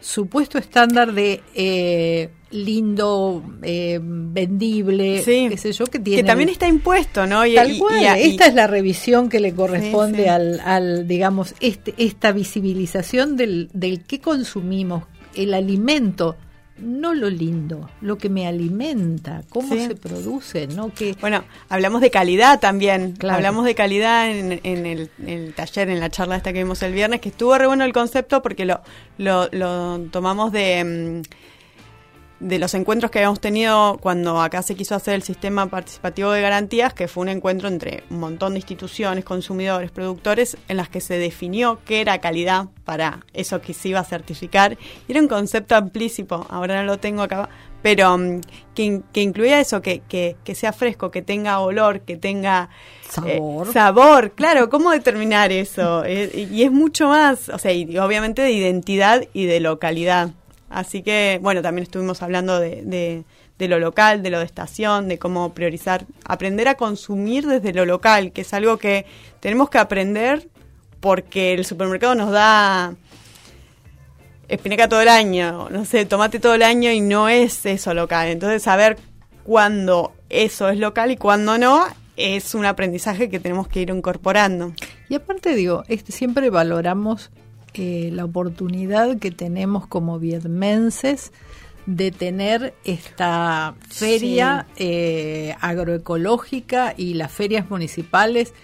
supuesto 0.00 0.58
estándar 0.58 1.12
de 1.12 1.40
eh, 1.54 2.28
lindo, 2.50 3.42
eh, 3.62 4.00
vendible, 4.02 5.22
Sí. 5.22 5.46
qué 5.48 5.56
sé 5.56 5.72
yo, 5.72 5.86
que 5.86 5.98
tiene. 6.00 6.22
que 6.22 6.26
también 6.26 6.48
está 6.48 6.66
impuesto, 6.66 7.26
¿no? 7.26 7.46
Y, 7.46 7.54
Tal 7.54 7.72
y- 7.72 7.78
cual, 7.78 8.00
y- 8.02 8.06
esta 8.30 8.46
es 8.46 8.54
la 8.54 8.66
revisión 8.66 9.28
que 9.28 9.38
le 9.40 9.54
corresponde. 9.54 10.28
Al, 10.28 10.60
al, 10.60 11.06
digamos, 11.08 11.54
este, 11.60 11.94
esta 11.98 12.32
visibilización 12.32 13.36
del, 13.36 13.70
del 13.72 14.02
que 14.04 14.20
consumimos, 14.20 15.04
el 15.36 15.54
alimento, 15.54 16.36
no 16.78 17.14
lo 17.14 17.30
lindo, 17.30 17.88
lo 18.00 18.18
que 18.18 18.28
me 18.28 18.46
alimenta, 18.46 19.42
cómo 19.48 19.72
Sí. 19.74 19.86
se 19.86 19.94
produce, 19.94 20.66
¿no? 20.66 20.92
Que, 20.92 21.14
Bueno, 21.20 21.44
hablamos 21.68 22.00
de 22.00 22.10
calidad 22.10 22.58
también. 22.60 23.12
Claro. 23.12 23.36
Hablamos 23.36 23.64
de 23.64 23.74
calidad 23.74 24.28
en, 24.30 24.60
en 24.64 24.86
el, 24.86 25.10
en 25.20 25.28
el 25.28 25.54
taller, 25.54 25.88
en 25.88 26.00
la 26.00 26.10
charla 26.10 26.36
esta 26.36 26.52
que 26.52 26.58
vimos 26.64 26.82
el 26.82 26.92
viernes, 26.92 27.20
que 27.20 27.28
estuvo 27.28 27.56
re 27.56 27.66
bueno 27.68 27.84
el 27.84 27.92
concepto 27.92 28.42
porque 28.42 28.64
lo, 28.64 28.80
lo, 29.18 29.48
lo 29.52 30.00
tomamos 30.10 30.50
de, 30.52 31.22
mm, 31.22 31.22
de 32.44 32.58
los 32.58 32.74
encuentros 32.74 33.10
que 33.10 33.20
habíamos 33.20 33.40
tenido 33.40 33.96
cuando 34.02 34.38
acá 34.42 34.60
se 34.60 34.74
quiso 34.74 34.94
hacer 34.94 35.14
el 35.14 35.22
sistema 35.22 35.66
participativo 35.66 36.30
de 36.30 36.42
garantías, 36.42 36.92
que 36.92 37.08
fue 37.08 37.22
un 37.22 37.30
encuentro 37.30 37.68
entre 37.68 38.04
un 38.10 38.20
montón 38.20 38.52
de 38.52 38.58
instituciones, 38.58 39.24
consumidores, 39.24 39.90
productores, 39.90 40.58
en 40.68 40.76
las 40.76 40.90
que 40.90 41.00
se 41.00 41.16
definió 41.16 41.78
qué 41.86 42.02
era 42.02 42.18
calidad 42.18 42.66
para 42.84 43.24
eso 43.32 43.62
que 43.62 43.72
se 43.72 43.88
iba 43.88 44.00
a 44.00 44.04
certificar. 44.04 44.76
Y 45.08 45.12
era 45.12 45.22
un 45.22 45.28
concepto 45.28 45.74
amplísimo, 45.74 46.46
ahora 46.50 46.82
no 46.82 46.84
lo 46.84 46.98
tengo 46.98 47.22
acá, 47.22 47.48
pero 47.80 48.18
mm, 48.18 48.42
que, 48.74 49.00
que 49.10 49.22
incluía 49.22 49.58
eso, 49.58 49.80
que, 49.80 50.00
que, 50.00 50.36
que 50.44 50.54
sea 50.54 50.74
fresco, 50.74 51.10
que 51.10 51.22
tenga 51.22 51.60
olor, 51.60 52.02
que 52.02 52.18
tenga 52.18 52.68
eh, 53.24 53.38
Sabor. 53.38 53.72
sabor, 53.72 54.32
claro, 54.32 54.68
¿cómo 54.68 54.90
determinar 54.90 55.50
eso? 55.50 56.04
Eh, 56.04 56.48
y 56.50 56.62
es 56.62 56.70
mucho 56.70 57.08
más, 57.08 57.48
o 57.48 57.58
sea, 57.58 57.72
y 57.72 57.96
obviamente 57.96 58.42
de 58.42 58.52
identidad 58.52 59.24
y 59.32 59.46
de 59.46 59.60
localidad. 59.60 60.32
Así 60.74 61.02
que, 61.02 61.38
bueno, 61.40 61.62
también 61.62 61.84
estuvimos 61.84 62.20
hablando 62.20 62.58
de, 62.58 62.82
de, 62.82 63.22
de 63.58 63.68
lo 63.68 63.78
local, 63.78 64.24
de 64.24 64.30
lo 64.30 64.40
de 64.40 64.44
estación, 64.44 65.06
de 65.06 65.20
cómo 65.20 65.54
priorizar, 65.54 66.04
aprender 66.24 66.66
a 66.66 66.74
consumir 66.74 67.46
desde 67.46 67.72
lo 67.72 67.86
local, 67.86 68.32
que 68.32 68.40
es 68.40 68.52
algo 68.52 68.76
que 68.76 69.06
tenemos 69.38 69.70
que 69.70 69.78
aprender 69.78 70.48
porque 70.98 71.54
el 71.54 71.64
supermercado 71.64 72.16
nos 72.16 72.32
da 72.32 72.96
espinaca 74.48 74.88
todo 74.88 75.00
el 75.00 75.08
año, 75.08 75.68
no 75.70 75.84
sé, 75.84 76.06
tomate 76.06 76.40
todo 76.40 76.54
el 76.54 76.62
año 76.62 76.90
y 76.90 77.00
no 77.00 77.28
es 77.28 77.64
eso 77.66 77.94
local. 77.94 78.28
Entonces, 78.28 78.62
saber 78.62 78.98
cuándo 79.44 80.12
eso 80.28 80.68
es 80.68 80.78
local 80.78 81.12
y 81.12 81.16
cuándo 81.16 81.56
no 81.56 81.84
es 82.16 82.54
un 82.56 82.64
aprendizaje 82.64 83.30
que 83.30 83.38
tenemos 83.38 83.68
que 83.68 83.80
ir 83.80 83.90
incorporando. 83.90 84.72
Y 85.08 85.14
aparte 85.14 85.54
digo, 85.54 85.84
este, 85.86 86.10
siempre 86.10 86.50
valoramos 86.50 87.30
eh, 87.74 88.10
la 88.12 88.24
oportunidad 88.24 89.18
que 89.18 89.30
tenemos 89.30 89.86
como 89.86 90.18
vietmenses 90.18 91.32
de 91.86 92.10
tener 92.10 92.74
esta 92.84 93.74
feria 93.88 94.66
eh, 94.76 95.54
agroecológica 95.60 96.94
y 96.96 97.14
las 97.14 97.30
ferias 97.32 97.68
municipales 97.70 98.54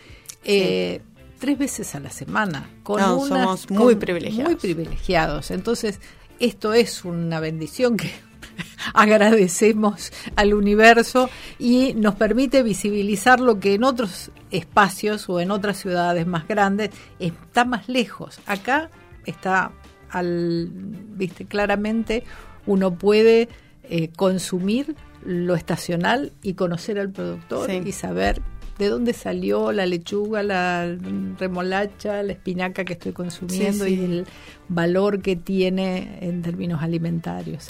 eh, 0.45 1.02
tres 1.38 1.59
veces 1.59 1.95
a 1.95 2.00
la 2.00 2.11
semana. 2.11 2.71
Con 2.83 3.00
No, 3.00 3.17
unas- 3.19 3.29
somos 3.29 3.71
muy 3.71 3.95
con- 3.95 4.00
privilegiados. 4.00 4.52
Muy 4.52 4.61
privilegiados. 4.61 5.50
Entonces, 5.50 6.00
esto 6.38 6.73
es 6.73 7.05
una 7.05 7.40
bendición 7.40 7.97
que 7.99 8.11
agradecemos 8.95 10.12
al 10.37 10.55
universo 10.55 11.29
y 11.59 11.95
nos 11.95 12.14
permite 12.14 12.62
visibilizar 12.62 13.40
lo 13.40 13.61
que 13.61 13.75
en 13.75 13.85
otros 13.85 14.31
espacios 14.50 15.29
o 15.29 15.40
en 15.40 15.50
otras 15.50 15.79
ciudades 15.79 16.26
más 16.26 16.47
grandes 16.49 16.90
está 17.19 17.64
más 17.64 17.88
lejos. 17.88 18.40
Acá 18.47 18.90
está 19.26 19.72
al 20.10 20.68
viste 20.72 21.44
claramente 21.44 22.24
uno 22.66 22.94
puede 22.94 23.48
eh, 23.84 24.08
consumir 24.16 24.94
lo 25.24 25.54
estacional 25.54 26.32
y 26.42 26.54
conocer 26.54 26.98
al 26.98 27.10
productor 27.10 27.68
Sí. 27.70 27.80
y 27.84 27.92
saber 27.92 28.40
de 28.78 28.88
dónde 28.88 29.12
salió 29.12 29.72
la 29.72 29.84
lechuga, 29.84 30.42
la 30.42 30.96
remolacha, 31.38 32.22
la 32.22 32.32
espinaca 32.32 32.84
que 32.86 32.94
estoy 32.94 33.12
consumiendo 33.12 33.84
Sí, 33.84 33.94
sí. 33.96 34.00
y 34.00 34.04
el 34.04 34.26
valor 34.68 35.20
que 35.20 35.36
tiene 35.36 36.18
en 36.22 36.40
términos 36.40 36.82
alimentarios. 36.82 37.68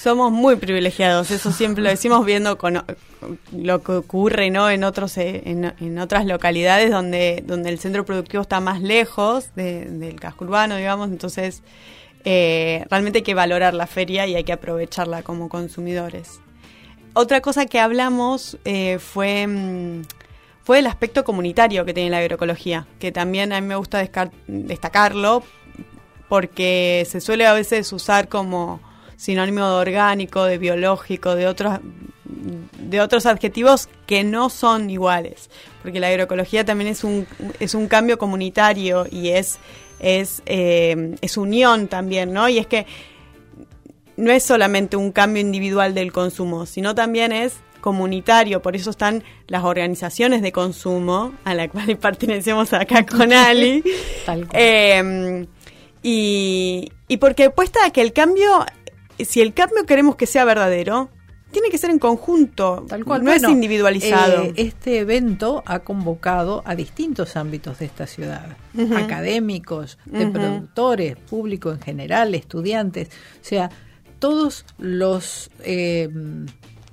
Somos 0.00 0.30
muy 0.30 0.56
privilegiados, 0.56 1.30
eso 1.32 1.50
siempre 1.50 1.82
lo 1.82 1.90
decimos 1.90 2.24
viendo 2.24 2.56
con 2.56 2.84
lo 3.52 3.82
que 3.82 3.92
ocurre 3.92 4.48
¿no? 4.50 4.70
en 4.70 4.84
otros 4.84 5.18
eh, 5.18 5.42
en, 5.44 5.74
en 5.80 5.98
otras 5.98 6.24
localidades 6.24 6.90
donde 6.92 7.42
donde 7.44 7.70
el 7.70 7.80
centro 7.80 8.04
productivo 8.04 8.42
está 8.42 8.60
más 8.60 8.80
lejos 8.80 9.54
de- 9.56 9.86
del 9.86 10.20
casco 10.20 10.44
urbano, 10.44 10.76
digamos, 10.76 11.08
entonces 11.10 11.62
eh, 12.24 12.84
realmente 12.90 13.18
hay 13.18 13.22
que 13.24 13.34
valorar 13.34 13.74
la 13.74 13.86
feria 13.88 14.26
y 14.26 14.36
hay 14.36 14.44
que 14.44 14.52
aprovecharla 14.52 15.22
como 15.22 15.48
consumidores. 15.48 16.40
Otra 17.14 17.40
cosa 17.40 17.66
que 17.66 17.80
hablamos 17.80 18.56
eh, 18.64 18.98
fue 19.00 19.46
mm, 19.48 20.02
fue 20.62 20.78
el 20.78 20.86
aspecto 20.86 21.24
comunitario 21.24 21.84
que 21.84 21.94
tiene 21.94 22.10
la 22.10 22.18
agroecología, 22.18 22.86
que 23.00 23.10
también 23.10 23.52
a 23.52 23.60
mí 23.60 23.66
me 23.66 23.74
gusta 23.76 23.98
destacarlo 24.46 25.42
porque 26.28 27.04
se 27.10 27.20
suele 27.20 27.46
a 27.46 27.54
veces 27.54 27.92
usar 27.92 28.28
como 28.28 28.80
sinónimo 29.18 29.66
de 29.66 29.74
orgánico, 29.74 30.44
de 30.44 30.56
biológico, 30.56 31.34
de 31.34 31.46
otros 31.46 31.80
de 32.24 33.00
otros 33.00 33.26
adjetivos 33.26 33.88
que 34.06 34.22
no 34.22 34.48
son 34.48 34.88
iguales, 34.90 35.50
porque 35.82 35.98
la 35.98 36.08
agroecología 36.08 36.64
también 36.64 36.88
es 36.88 37.04
un 37.04 37.26
es 37.58 37.74
un 37.74 37.88
cambio 37.88 38.16
comunitario 38.16 39.06
y 39.10 39.30
es 39.30 39.58
es 39.98 40.42
eh, 40.46 41.16
es 41.20 41.36
unión 41.36 41.88
también, 41.88 42.32
¿no? 42.32 42.48
Y 42.48 42.58
es 42.58 42.66
que 42.66 42.86
no 44.16 44.30
es 44.30 44.44
solamente 44.44 44.96
un 44.96 45.10
cambio 45.10 45.40
individual 45.40 45.94
del 45.94 46.12
consumo, 46.12 46.64
sino 46.64 46.94
también 46.94 47.32
es 47.32 47.56
comunitario, 47.80 48.62
por 48.62 48.76
eso 48.76 48.90
están 48.90 49.24
las 49.48 49.64
organizaciones 49.64 50.42
de 50.42 50.52
consumo, 50.52 51.34
a 51.44 51.54
la 51.54 51.68
cual 51.68 51.96
pertenecemos 52.00 52.72
acá 52.72 53.04
con 53.04 53.32
Ali. 53.32 53.82
Tal 54.26 54.46
cual. 54.46 54.62
Eh, 54.62 55.46
y, 56.02 56.92
y 57.08 57.16
porque 57.16 57.44
apuesta 57.44 57.84
a 57.84 57.90
que 57.90 58.00
el 58.00 58.12
cambio, 58.12 58.64
si 59.24 59.40
el 59.40 59.54
cambio 59.54 59.84
queremos 59.84 60.16
que 60.16 60.26
sea 60.26 60.44
verdadero, 60.44 61.10
tiene 61.50 61.70
que 61.70 61.78
ser 61.78 61.90
en 61.90 61.98
conjunto, 61.98 62.84
Tal 62.88 63.04
cual. 63.04 63.24
no 63.24 63.30
Bueno, 63.30 63.48
es 63.48 63.54
individualizado. 63.54 64.44
eh, 64.44 64.52
este 64.56 64.98
evento 64.98 65.62
ha 65.66 65.80
convocado 65.80 66.62
a 66.66 66.74
distintos 66.74 67.36
ámbitos 67.36 67.78
de 67.78 67.86
esta 67.86 68.06
ciudad, 68.06 68.56
académicos, 68.96 69.98
de 70.04 70.26
productores, 70.26 71.16
público 71.16 71.70
en 71.72 71.80
general, 71.80 72.34
estudiantes, 72.34 73.08
o 73.08 73.44
sea, 73.44 73.70
todos 74.18 74.66
los 74.78 75.50
eh, 75.60 76.08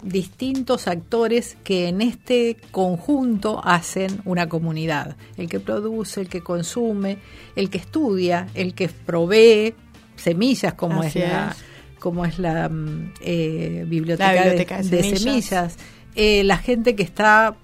distintos 0.03 0.88
actores 0.88 1.58
que 1.63 1.88
en 1.88 2.01
este 2.01 2.58
conjunto 2.72 3.60
hacen 3.63 4.22
una 4.24 4.48
comunidad. 4.48 5.17
El 5.36 5.50
que 5.50 5.60
produce, 5.60 6.22
el 6.22 6.29
que 6.29 6.41
consume, 6.41 7.17
el 7.55 7.70
que 7.70 7.79
estudia, 7.79 8.48
el 8.53 8.74
que 8.74 8.88
provee 8.88 9.74
semillas 10.15 10.75
como 10.75 11.01
Así 11.01 11.20
es 11.20 11.29
la 11.29 11.50
es. 11.50 11.75
Como 12.05 12.24
es 12.24 12.38
la 12.38 12.69
mm, 12.69 13.13
eh, 13.21 13.83
biblioteca, 13.88 14.31
La 14.31 14.43
biblioteca 14.43 14.77
de, 14.77 14.83
de 14.83 14.97
de 14.97 15.17
semillas. 15.17 15.77
Eh, 16.15 16.43
la 16.43 16.57
gente 16.59 16.95
que 16.95 17.01
está 17.01 17.55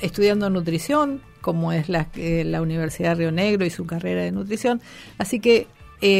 estudiando 0.00 0.48
nutrición, 0.48 1.20
como 1.42 1.70
es 1.70 1.90
la, 1.90 2.08
eh, 2.16 2.44
la 2.46 2.62
Universidad 2.62 3.10
de 3.10 3.14
Río 3.16 3.30
Negro 3.32 3.66
y 3.66 3.70
su 3.70 3.84
carrera 3.84 4.22
de 4.22 4.32
nutrición. 4.32 4.80
Así 5.18 5.38
que 5.38 5.66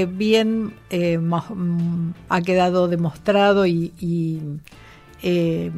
bien 0.07 0.75
eh, 0.91 1.17
ma- 1.17 1.47
mm, 1.49 2.13
ha 2.29 2.43
quedado 2.43 2.87
demostrado 2.87 3.65
y, 3.65 3.95
y, 3.99 4.41
eh, 5.23 5.71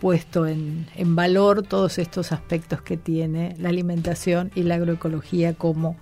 puesto 0.00 0.46
en, 0.46 0.86
en 0.96 1.14
valor 1.14 1.62
todos 1.62 1.98
estos 1.98 2.32
aspectos 2.32 2.80
que 2.80 2.96
tiene 2.96 3.54
la 3.58 3.68
alimentación 3.68 4.50
y 4.54 4.62
la 4.62 4.76
agroecología 4.76 5.52
como 5.52 5.98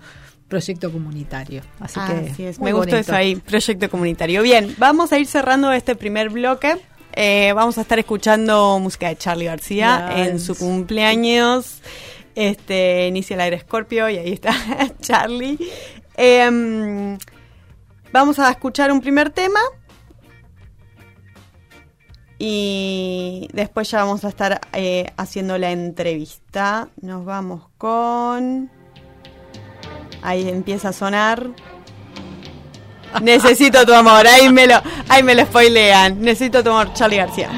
proyecto 0.49 0.90
comunitario. 0.90 1.62
Así 1.78 2.00
que 2.00 2.49
es, 2.49 2.59
me 2.59 2.73
gustó 2.73 2.93
bonito. 2.93 2.97
eso 2.97 3.14
ahí, 3.14 3.37
proyecto 3.37 3.88
comunitario. 3.90 4.43
Bien, 4.43 4.75
vamos 4.78 5.12
a 5.12 5.19
ir 5.19 5.26
cerrando 5.26 5.71
este 5.73 5.95
primer 5.95 6.31
bloque. 6.31 6.76
Eh, 7.12 7.52
vamos 7.55 7.78
a 7.78 7.83
estar 7.83 7.99
escuchando 7.99 8.78
música 8.78 9.09
de 9.09 9.17
Charlie 9.17 9.47
García 9.47 10.12
en 10.17 10.40
su 10.40 10.57
cumpleaños. 10.57 11.81
Este 12.35 13.09
inicia 13.09 13.35
el 13.35 13.40
aire 13.40 13.59
Scorpio 13.61 14.09
y 14.09 14.17
ahí 14.19 14.33
está 14.33 14.55
Charlie. 15.00 15.59
Em, 16.17 17.19
vamos 18.12 18.38
a 18.38 18.50
escuchar 18.50 18.93
un 18.93 19.00
primer 19.00 19.31
tema 19.31 19.61
y 22.38 23.49
después 23.52 23.90
ya 23.90 24.05
vamos 24.05 24.25
a 24.25 24.28
estar 24.28 24.61
eh, 24.73 25.11
haciendo 25.17 25.59
la 25.59 25.73
entrevista. 25.73 26.88
Nos 27.00 27.25
vamos 27.25 27.69
con. 27.78 28.77
Ahí 30.22 30.48
empieza 30.48 30.90
a 30.90 30.92
sonar. 30.92 31.46
Necesito 33.22 33.87
tu 33.87 33.94
amor, 33.94 34.26
ahí 34.26 34.52
me 34.52 34.66
lo, 34.66 34.75
ahí 35.08 35.22
me 35.22 35.34
lo 35.34 35.44
spoilean. 35.44 36.20
Necesito 36.20 36.62
tu 36.62 36.70
amor, 36.70 36.92
Charlie 36.92 37.16
García. 37.16 37.48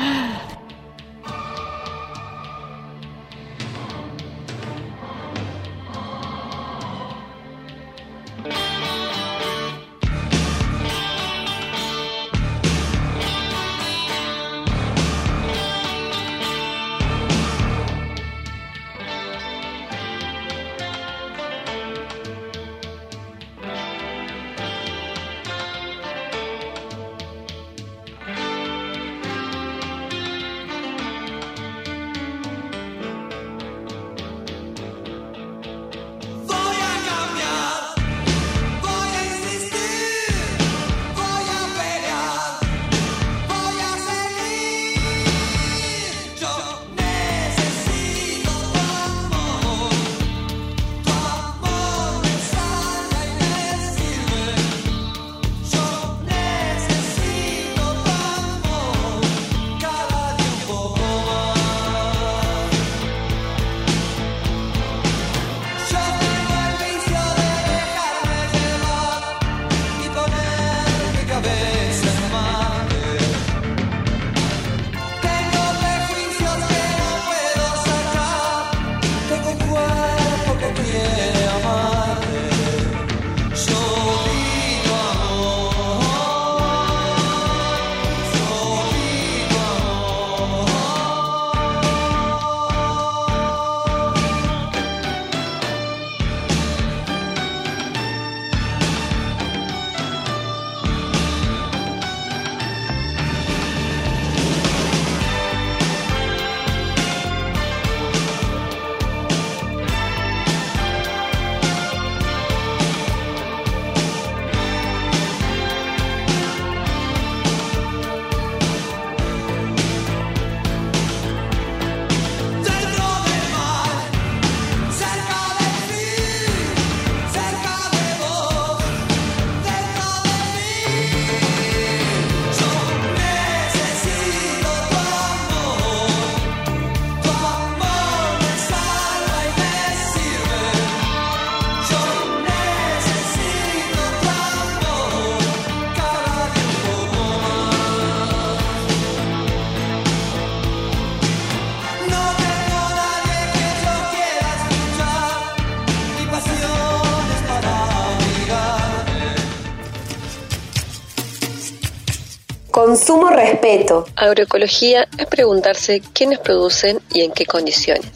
Agroecología 164.17 165.07
es 165.17 165.27
preguntarse 165.27 166.03
quiénes 166.13 166.41
producen 166.41 166.99
y 167.15 167.21
en 167.21 167.31
qué 167.31 167.47
condiciones. 167.47 168.11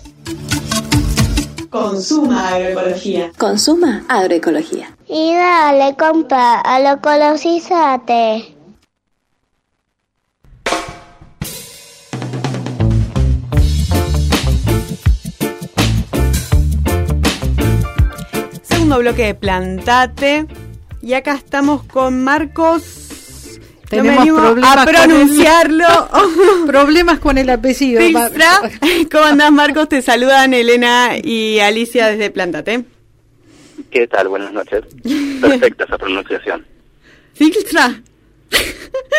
Consuma 1.71 2.49
agroecología. 2.49 3.31
Consuma 3.39 4.05
agroecología. 4.09 4.97
Y 5.07 5.33
dale, 5.33 5.95
compa, 5.97 6.61
a 6.61 6.81
lo 6.81 7.01
colosízate. 7.01 8.57
Segundo 18.63 18.99
bloque 18.99 19.27
de 19.27 19.35
Plantate. 19.37 20.47
Y 21.01 21.15
acá 21.15 21.35
estamos 21.35 21.85
con 21.85 22.25
Marcos. 22.25 23.04
No 23.97 24.03
me 24.05 24.11
Tenemos 24.11 24.23
animo 24.23 24.39
problemas 24.39 24.77
a 24.77 24.85
con 24.85 24.95
pronunciarlo. 24.95 25.87
Problemas 26.67 27.19
con 27.19 27.39
el 27.39 27.51
apellido. 27.51 28.01
¿Cómo 29.13 29.25
andás, 29.25 29.53
Marcos? 29.53 29.89
Te 29.89 30.03
saludan 30.03 30.55
Elena 30.55 31.13
y 31.23 31.61
Alicia 31.61 32.09
desde 32.09 32.31
Plantate. 32.31 32.85
¿Qué 33.91 34.07
tal? 34.07 34.29
Buenas 34.29 34.53
noches. 34.53 34.83
Perfecta 35.41 35.85
esa 35.85 35.99
pronunciación. 35.99 36.65
Filstra. 37.35 38.03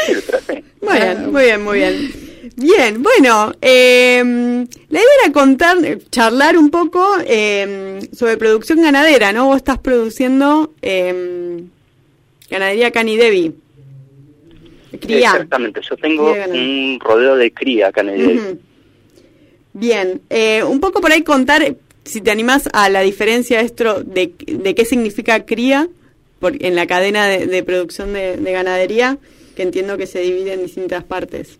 Filtra, 0.05 0.39
sí. 0.47 0.63
Muy 0.81 0.97
bien, 0.97 1.31
muy 1.31 1.43
bien, 1.43 1.63
muy 1.63 1.77
bien. 1.79 2.25
Bien, 2.57 3.03
bueno, 3.03 3.53
eh, 3.59 4.23
la 4.23 4.99
idea 4.99 5.09
era 5.23 5.33
contar, 5.33 5.83
eh, 5.83 5.97
charlar 6.11 6.57
un 6.57 6.69
poco 6.69 7.17
eh, 7.25 8.07
sobre 8.13 8.37
producción 8.37 8.81
ganadera, 8.81 9.33
¿no? 9.33 9.47
Vos 9.47 9.57
estás 9.57 9.79
produciendo 9.79 10.73
eh, 10.81 11.63
ganadería 12.49 12.91
Canidevi. 12.91 13.55
Cría. 14.99 15.31
Exactamente. 15.31 15.81
Yo 15.81 15.97
tengo 15.97 16.31
un 16.31 16.99
rodeo 17.01 17.35
de 17.35 17.51
cría 17.51 17.87
acá 17.87 18.01
en 18.01 18.09
el. 18.09 18.59
Bien, 19.73 20.21
eh, 20.29 20.63
un 20.63 20.79
poco 20.79 21.01
por 21.01 21.11
ahí 21.11 21.23
contar, 21.23 21.75
si 22.03 22.21
te 22.21 22.31
animás 22.31 22.69
a 22.71 22.89
la 22.89 23.01
diferencia 23.01 23.59
esto 23.59 24.03
de, 24.03 24.33
de 24.47 24.75
qué 24.75 24.85
significa 24.85 25.45
cría 25.45 25.89
por, 26.39 26.63
en 26.63 26.75
la 26.75 26.87
cadena 26.87 27.27
de, 27.27 27.45
de 27.47 27.63
producción 27.63 28.13
de, 28.13 28.37
de 28.37 28.51
ganadería, 28.51 29.17
que 29.55 29.63
entiendo 29.63 29.97
que 29.97 30.07
se 30.07 30.19
divide 30.19 30.53
en 30.53 30.63
distintas 30.63 31.03
partes. 31.03 31.59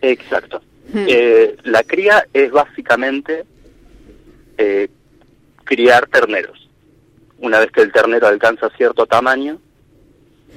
Exacto. 0.00 0.62
Hmm. 0.92 1.06
Eh, 1.08 1.56
la 1.64 1.82
cría 1.82 2.26
es 2.32 2.50
básicamente 2.50 3.44
eh, 4.56 4.88
criar 5.64 6.06
terneros. 6.06 6.68
Una 7.40 7.60
vez 7.60 7.70
que 7.70 7.82
el 7.82 7.92
ternero 7.92 8.26
alcanza 8.26 8.70
cierto 8.76 9.06
tamaño, 9.06 9.60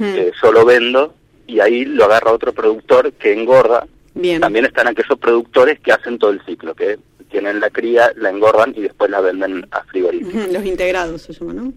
Hmm. 0.02 0.16
eh, 0.18 0.32
yo 0.42 0.52
lo 0.52 0.66
vendo 0.66 1.14
y 1.46 1.60
ahí 1.60 1.86
lo 1.86 2.06
agarra 2.06 2.32
otro 2.32 2.54
productor 2.54 3.14
que 3.14 3.34
engorda. 3.34 3.86
Bien. 4.16 4.42
También 4.42 4.66
están 4.66 4.88
aquellos 4.88 5.20
productores 5.20 5.80
que 5.80 5.92
hacen 5.92 6.18
todo 6.18 6.32
el 6.32 6.44
ciclo, 6.46 6.74
que 6.74 6.98
tienen 7.30 7.60
la 7.60 7.70
cría, 7.70 8.12
la 8.16 8.30
engordan 8.32 8.74
y 8.76 8.82
después 8.82 9.12
la 9.12 9.22
venden 9.22 9.68
a 9.72 9.84
frigoríficos. 9.84 10.34
Ujú, 10.46 10.54
Los 10.54 10.66
integrados 10.66 11.22
se 11.22 11.34
llama, 11.34 11.54
¿no? 11.54 11.74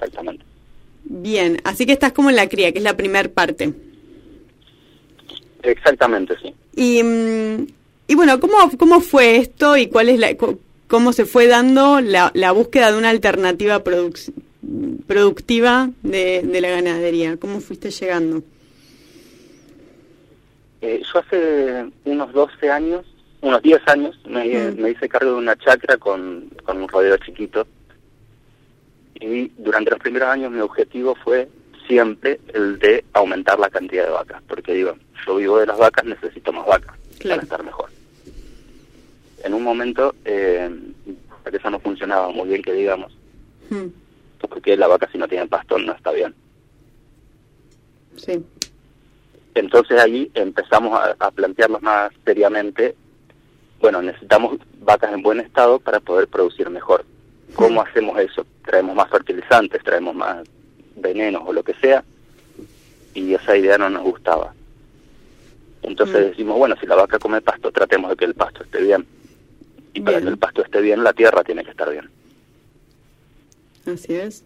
Exactamente. 0.00 0.44
Bien, 1.04 1.58
así 1.64 1.86
que 1.86 1.92
estás 1.92 2.12
como 2.12 2.28
en 2.30 2.36
la 2.36 2.48
cría, 2.48 2.72
que 2.72 2.78
es 2.78 2.84
la 2.84 2.96
primer 2.96 3.32
parte. 3.32 3.72
Exactamente, 5.62 6.34
sí. 6.42 6.54
Y, 6.76 7.02
mm, 7.02 7.66
y 8.08 8.14
bueno, 8.14 8.38
¿cómo, 8.40 8.56
¿cómo 8.78 9.00
fue 9.00 9.36
esto 9.36 9.76
y 9.76 9.86
cuál 9.88 10.08
es 10.08 10.18
la, 10.18 10.36
cómo 10.86 11.12
se 11.12 11.24
fue 11.24 11.46
dando 11.46 12.00
la, 12.00 12.30
la 12.34 12.52
búsqueda 12.52 12.92
de 12.92 12.98
una 12.98 13.10
alternativa 13.10 13.82
produc- 13.82 14.32
productiva 15.06 15.90
de, 16.02 16.42
de 16.42 16.60
la 16.60 16.70
ganadería? 16.70 17.36
¿Cómo 17.36 17.60
fuiste 17.60 17.90
llegando? 17.90 18.42
Eh, 20.80 21.02
yo 21.12 21.18
hace 21.18 21.86
unos 22.04 22.32
12 22.32 22.70
años, 22.70 23.04
unos 23.40 23.62
10 23.62 23.80
años, 23.88 24.18
me, 24.26 24.44
Mm. 24.70 24.80
me 24.80 24.90
hice 24.90 25.08
cargo 25.08 25.32
de 25.32 25.36
una 25.36 25.56
chacra 25.56 25.96
con, 25.96 26.48
con 26.64 26.80
un 26.82 26.88
rodeo 26.88 27.16
chiquito. 27.18 27.66
Y 29.20 29.48
durante 29.58 29.90
los 29.90 29.98
primeros 29.98 30.28
años 30.28 30.52
mi 30.52 30.60
objetivo 30.60 31.16
fue 31.24 31.48
siempre 31.88 32.38
el 32.54 32.78
de 32.78 33.04
aumentar 33.14 33.58
la 33.58 33.70
cantidad 33.70 34.04
de 34.04 34.10
vacas. 34.12 34.42
Porque 34.46 34.74
digo, 34.74 34.94
yo 35.26 35.36
vivo 35.36 35.58
de 35.58 35.66
las 35.66 35.78
vacas, 35.78 36.04
necesito 36.04 36.52
más 36.52 36.66
vacas 36.66 36.94
Claro. 37.18 37.40
para 37.40 37.42
estar 37.42 37.64
mejor. 37.64 37.90
En 39.42 39.54
un 39.54 39.62
momento, 39.64 40.14
eh, 40.24 40.70
eso 41.52 41.70
no 41.70 41.80
funcionaba 41.80 42.30
muy 42.30 42.48
bien, 42.48 42.62
que 42.62 42.72
digamos, 42.72 43.12
porque 44.46 44.76
la 44.76 44.86
vaca 44.86 45.08
si 45.10 45.18
no 45.18 45.26
tiene 45.26 45.46
pastón 45.46 45.86
no 45.86 45.92
está 45.92 46.12
bien. 46.12 46.34
Sí. 48.16 48.44
Entonces 49.54 49.98
ahí 50.00 50.30
empezamos 50.34 50.98
a, 50.98 51.16
a 51.18 51.30
plantearnos 51.30 51.82
más 51.82 52.12
seriamente, 52.24 52.94
bueno, 53.80 54.02
necesitamos 54.02 54.58
vacas 54.80 55.12
en 55.12 55.22
buen 55.22 55.40
estado 55.40 55.78
para 55.80 56.00
poder 56.00 56.28
producir 56.28 56.68
mejor. 56.70 57.04
¿Cómo 57.54 57.80
hacemos 57.80 58.18
eso? 58.18 58.46
Traemos 58.64 58.94
más 58.94 59.08
fertilizantes, 59.08 59.82
traemos 59.82 60.14
más 60.14 60.46
venenos 60.96 61.42
o 61.46 61.52
lo 61.52 61.62
que 61.62 61.74
sea, 61.74 62.04
y 63.14 63.34
esa 63.34 63.56
idea 63.56 63.78
no 63.78 63.88
nos 63.90 64.02
gustaba. 64.02 64.52
Entonces 65.82 66.16
Mm. 66.26 66.28
decimos, 66.30 66.58
bueno, 66.58 66.76
si 66.80 66.86
la 66.86 66.96
vaca 66.96 67.18
come 67.18 67.40
pasto, 67.40 67.72
tratemos 67.72 68.10
de 68.10 68.16
que 68.16 68.24
el 68.26 68.34
pasto 68.34 68.62
esté 68.62 68.82
bien. 68.82 69.06
Y 69.94 70.00
para 70.00 70.20
que 70.20 70.28
el 70.28 70.38
pasto 70.38 70.62
esté 70.62 70.80
bien, 70.80 71.02
la 71.02 71.12
tierra 71.12 71.42
tiene 71.42 71.64
que 71.64 71.70
estar 71.70 71.90
bien. 71.90 72.08
Así 73.86 74.14
es. 74.14 74.44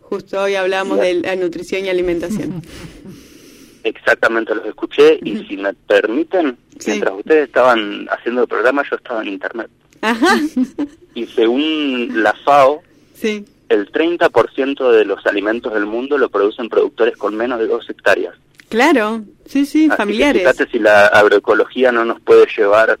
Justo 0.00 0.40
hoy 0.42 0.54
hablamos 0.54 1.00
de 1.00 1.14
la 1.14 1.36
nutrición 1.36 1.84
y 1.84 1.88
alimentación. 1.88 2.62
Exactamente 3.84 4.54
los 4.54 4.66
escuché 4.66 5.18
y 5.22 5.44
si 5.46 5.56
me 5.56 5.72
permiten, 5.74 6.56
mientras 6.86 7.14
ustedes 7.14 7.46
estaban 7.46 8.06
haciendo 8.10 8.42
el 8.42 8.48
programa, 8.48 8.82
yo 8.90 8.96
estaba 8.96 9.22
en 9.22 9.28
internet. 9.28 9.68
Ajá. 10.00 10.38
Y 11.14 11.26
según 11.26 12.22
la 12.22 12.34
FAO, 12.44 12.82
Sí. 13.14 13.44
el 13.68 13.90
30% 13.90 14.90
de 14.92 15.04
los 15.04 15.24
alimentos 15.26 15.72
del 15.72 15.86
mundo 15.86 16.18
lo 16.18 16.28
producen 16.28 16.68
productores 16.68 17.16
con 17.16 17.36
menos 17.36 17.58
de 17.60 17.66
dos 17.68 17.88
hectáreas. 17.88 18.34
Claro, 18.68 19.22
sí, 19.46 19.64
sí, 19.64 19.86
Así 19.88 19.96
familiares. 19.96 20.42
fíjate 20.42 20.68
si 20.70 20.78
la 20.80 21.06
agroecología 21.06 21.92
no 21.92 22.04
nos 22.04 22.20
puede 22.20 22.46
llevar 22.56 22.98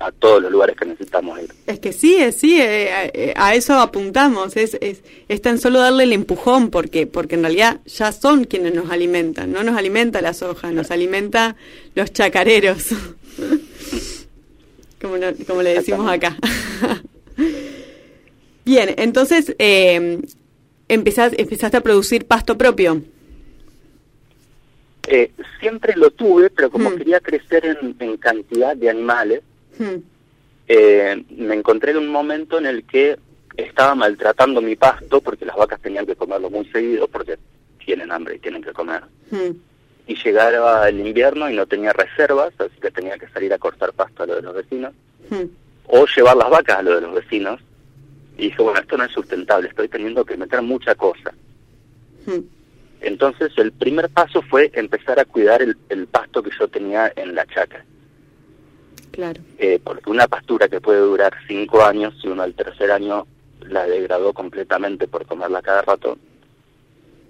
a 0.00 0.12
todos 0.12 0.42
los 0.42 0.52
lugares 0.52 0.76
que 0.76 0.84
necesitamos 0.86 1.40
ir. 1.40 1.52
Es 1.66 1.80
que 1.80 1.92
sí, 1.92 2.16
es, 2.16 2.36
sí, 2.36 2.60
eh, 2.60 2.92
a, 2.92 3.04
eh, 3.06 3.34
a 3.36 3.54
eso 3.54 3.74
apuntamos. 3.80 4.56
Es, 4.56 4.76
es, 4.80 5.02
es 5.28 5.42
tan 5.42 5.58
solo 5.58 5.80
darle 5.80 6.04
el 6.04 6.12
empujón, 6.12 6.70
porque 6.70 7.06
porque 7.06 7.34
en 7.34 7.42
realidad 7.42 7.80
ya 7.86 8.12
son 8.12 8.44
quienes 8.44 8.74
nos 8.74 8.90
alimentan. 8.90 9.52
No 9.52 9.62
nos 9.62 9.76
alimenta 9.76 10.20
la 10.22 10.34
soja, 10.34 10.70
nos 10.70 10.90
alimenta 10.90 11.56
los 11.94 12.12
chacareros. 12.12 12.88
como, 15.00 15.16
no- 15.18 15.32
como 15.46 15.62
le 15.62 15.74
decimos 15.74 16.08
acá. 16.10 16.36
Bien, 18.64 18.94
entonces 18.98 19.54
eh, 19.58 20.20
empezás- 20.88 21.34
empezaste 21.38 21.76
a 21.76 21.80
producir 21.80 22.26
pasto 22.26 22.58
propio. 22.58 23.02
Eh, 25.06 25.30
siempre 25.58 25.94
lo 25.96 26.10
tuve, 26.10 26.50
pero 26.50 26.70
como 26.70 26.90
Hmm. 26.90 26.96
quería 26.96 27.20
crecer 27.20 27.64
en, 27.64 27.96
en 27.98 28.16
cantidad 28.18 28.76
de 28.76 28.90
animales, 28.90 29.40
Eh, 30.66 31.24
me 31.30 31.54
encontré 31.54 31.92
en 31.92 31.98
un 31.98 32.08
momento 32.08 32.58
en 32.58 32.66
el 32.66 32.84
que 32.84 33.18
estaba 33.56 33.94
maltratando 33.94 34.60
mi 34.60 34.76
pasto 34.76 35.20
porque 35.20 35.44
las 35.46 35.56
vacas 35.56 35.80
tenían 35.80 36.06
que 36.06 36.14
comerlo 36.14 36.50
muy 36.50 36.66
seguido 36.66 37.08
porque 37.08 37.38
tienen 37.84 38.12
hambre 38.12 38.36
y 38.36 38.38
tienen 38.38 38.62
que 38.62 38.72
comer. 38.72 39.02
Y 40.06 40.14
llegaba 40.14 40.88
el 40.88 41.00
invierno 41.06 41.50
y 41.50 41.56
no 41.56 41.66
tenía 41.66 41.92
reservas, 41.92 42.52
así 42.58 42.80
que 42.80 42.90
tenía 42.90 43.18
que 43.18 43.28
salir 43.28 43.52
a 43.52 43.58
cortar 43.58 43.92
pasto 43.92 44.22
a 44.22 44.26
lo 44.26 44.36
de 44.36 44.42
los 44.42 44.54
vecinos 44.54 44.92
o 45.86 46.06
llevar 46.06 46.36
las 46.36 46.50
vacas 46.50 46.78
a 46.78 46.82
lo 46.82 46.94
de 46.94 47.00
los 47.00 47.14
vecinos. 47.14 47.60
Y 48.36 48.42
dije, 48.42 48.62
bueno, 48.62 48.78
esto 48.80 48.96
no 48.96 49.04
es 49.04 49.12
sustentable, 49.12 49.68
estoy 49.68 49.88
teniendo 49.88 50.24
que 50.24 50.36
meter 50.36 50.62
mucha 50.62 50.94
cosa. 50.94 51.34
Entonces 53.00 53.52
el 53.56 53.72
primer 53.72 54.08
paso 54.10 54.42
fue 54.42 54.70
empezar 54.74 55.18
a 55.18 55.24
cuidar 55.24 55.62
el, 55.62 55.76
el 55.88 56.06
pasto 56.06 56.42
que 56.42 56.50
yo 56.58 56.68
tenía 56.68 57.12
en 57.16 57.34
la 57.34 57.46
chacra. 57.46 57.84
Claro. 59.12 59.40
Eh, 59.58 59.80
porque 59.82 60.10
una 60.10 60.28
pastura 60.28 60.68
que 60.68 60.80
puede 60.80 61.00
durar 61.00 61.34
cinco 61.46 61.82
años, 61.84 62.14
si 62.20 62.28
uno 62.28 62.42
al 62.42 62.54
tercer 62.54 62.90
año 62.92 63.26
la 63.60 63.84
degradó 63.86 64.32
completamente 64.32 65.08
por 65.08 65.26
comerla 65.26 65.62
cada 65.62 65.82
rato, 65.82 66.18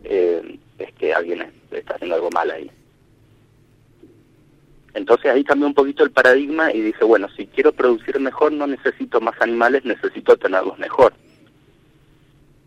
eh, 0.04 0.58
es 0.78 0.92
que 0.94 1.14
alguien 1.14 1.42
es- 1.42 1.52
está 1.78 1.94
haciendo 1.94 2.16
algo 2.16 2.30
mal 2.30 2.50
ahí. 2.50 2.70
Entonces 4.94 5.30
ahí 5.30 5.44
cambió 5.44 5.66
un 5.66 5.74
poquito 5.74 6.02
el 6.02 6.10
paradigma 6.10 6.72
y 6.72 6.80
dije, 6.80 7.04
bueno, 7.04 7.28
si 7.36 7.46
quiero 7.46 7.72
producir 7.72 8.18
mejor 8.18 8.52
no 8.52 8.66
necesito 8.66 9.20
más 9.20 9.40
animales, 9.40 9.84
necesito 9.84 10.36
tenerlos 10.36 10.78
mejor. 10.78 11.12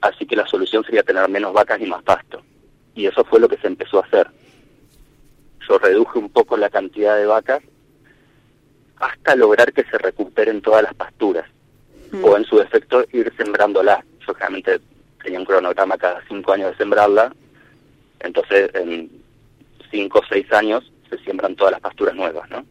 Así 0.01 0.25
que 0.25 0.35
la 0.35 0.47
solución 0.47 0.83
sería 0.83 1.03
tener 1.03 1.27
menos 1.29 1.53
vacas 1.53 1.79
y 1.81 1.85
más 1.85 2.01
pasto. 2.03 2.41
Y 2.95 3.05
eso 3.05 3.23
fue 3.25 3.39
lo 3.39 3.47
que 3.49 3.57
se 3.57 3.67
empezó 3.67 3.99
a 4.01 4.05
hacer. 4.05 4.27
Yo 5.67 5.77
reduje 5.77 6.19
un 6.19 6.29
poco 6.29 6.57
la 6.57 6.69
cantidad 6.69 7.17
de 7.17 7.25
vacas 7.25 7.61
hasta 9.01 9.35
lograr 9.35 9.73
que 9.73 9.83
se 9.83 9.97
recuperen 9.97 10.61
todas 10.61 10.83
las 10.83 10.93
pasturas. 10.93 11.45
O 12.23 12.37
en 12.37 12.43
su 12.45 12.57
defecto 12.57 13.03
ir 13.13 13.31
sembrándolas. 13.37 14.03
Yo 14.27 14.33
generalmente 14.33 14.81
tenía 15.23 15.39
un 15.39 15.45
cronograma 15.45 15.97
cada 15.97 16.21
cinco 16.27 16.51
años 16.51 16.71
de 16.71 16.77
sembrarla, 16.77 17.33
entonces 18.19 18.69
en 18.73 19.09
cinco 19.89 20.19
o 20.19 20.25
seis 20.29 20.51
años 20.51 20.91
se 21.09 21.17
siembran 21.19 21.55
todas 21.55 21.71
las 21.71 21.81
pasturas 21.81 22.15
nuevas, 22.15 22.49
¿no? 22.49 22.65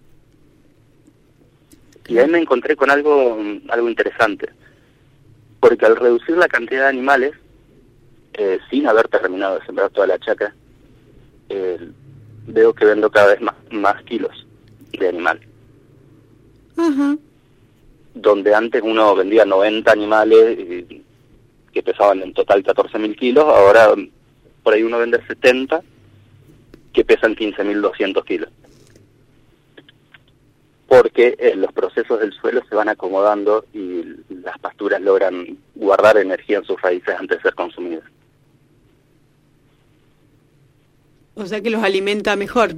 Y 2.07 2.19
ahí 2.19 2.29
me 2.29 2.39
encontré 2.39 2.77
con 2.77 2.91
algo, 2.91 3.39
algo 3.69 3.89
interesante, 3.89 4.51
porque 5.59 5.87
al 5.87 5.97
reducir 5.97 6.37
la 6.37 6.49
cantidad 6.49 6.83
de 6.83 6.89
animales, 6.89 7.33
eh, 8.35 8.59
sin 8.69 8.87
haber 8.87 9.09
terminado 9.09 9.59
de 9.59 9.65
sembrar 9.65 9.91
toda 9.91 10.07
la 10.07 10.19
chacra, 10.19 10.55
eh, 11.49 11.79
veo 12.47 12.75
que 12.75 12.85
vendo 12.85 13.11
cada 13.11 13.29
vez 13.29 13.41
más, 13.41 13.55
más 13.71 14.03
kilos 14.03 14.47
de 14.93 15.09
animal 15.09 15.41
Donde 18.15 18.55
antes 18.55 18.83
uno 18.83 19.15
vendía 19.15 19.45
90 19.45 19.93
animales 19.93 20.59
y- 20.59 21.03
que 21.73 21.83
pesaban 21.83 22.21
en 22.23 22.35
total 22.35 22.65
14.000 22.65 23.15
kilos, 23.17 23.45
ahora 23.45 23.95
mm, 23.95 24.09
por 24.65 24.75
ahí 24.75 24.83
uno 24.83 24.99
vende 24.99 25.25
70 25.27 25.83
que 26.93 27.05
pesan 27.05 27.37
15.200 27.37 28.25
kilos. 28.25 28.51
Porque 30.89 31.37
eh, 31.39 31.55
los 31.55 31.73
procesos 31.73 32.19
del 32.19 32.33
suelo 32.33 32.63
se 32.69 32.75
van 32.75 32.89
acomodando 32.89 33.65
y 33.73 34.03
las 34.43 34.59
pasturas 34.59 35.01
logran 35.01 35.57
guardar 35.77 36.17
energía 36.17 36.59
en 36.59 36.65
sus 36.65 36.81
raíces 36.83 37.15
antes 37.17 37.39
de 37.39 37.43
ser 37.43 37.55
consumidas. 37.55 38.03
O 41.35 41.47
sea 41.47 41.61
que 41.61 41.71
los 41.71 41.83
alimenta 41.85 42.35
mejor. 42.35 42.75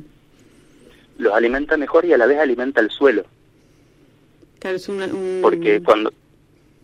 Los 1.17 1.33
alimenta 1.33 1.79
mejor 1.79 2.05
y 2.05 2.13
a 2.13 2.19
la 2.19 2.27
vez 2.27 2.39
alimenta 2.39 2.81
el 2.83 2.91
suelo, 2.91 3.25
Claro, 4.63 4.77
es 4.77 4.89
una- 4.89 5.07
un 5.07 5.41
porque 5.43 5.83
cuando, 5.83 6.13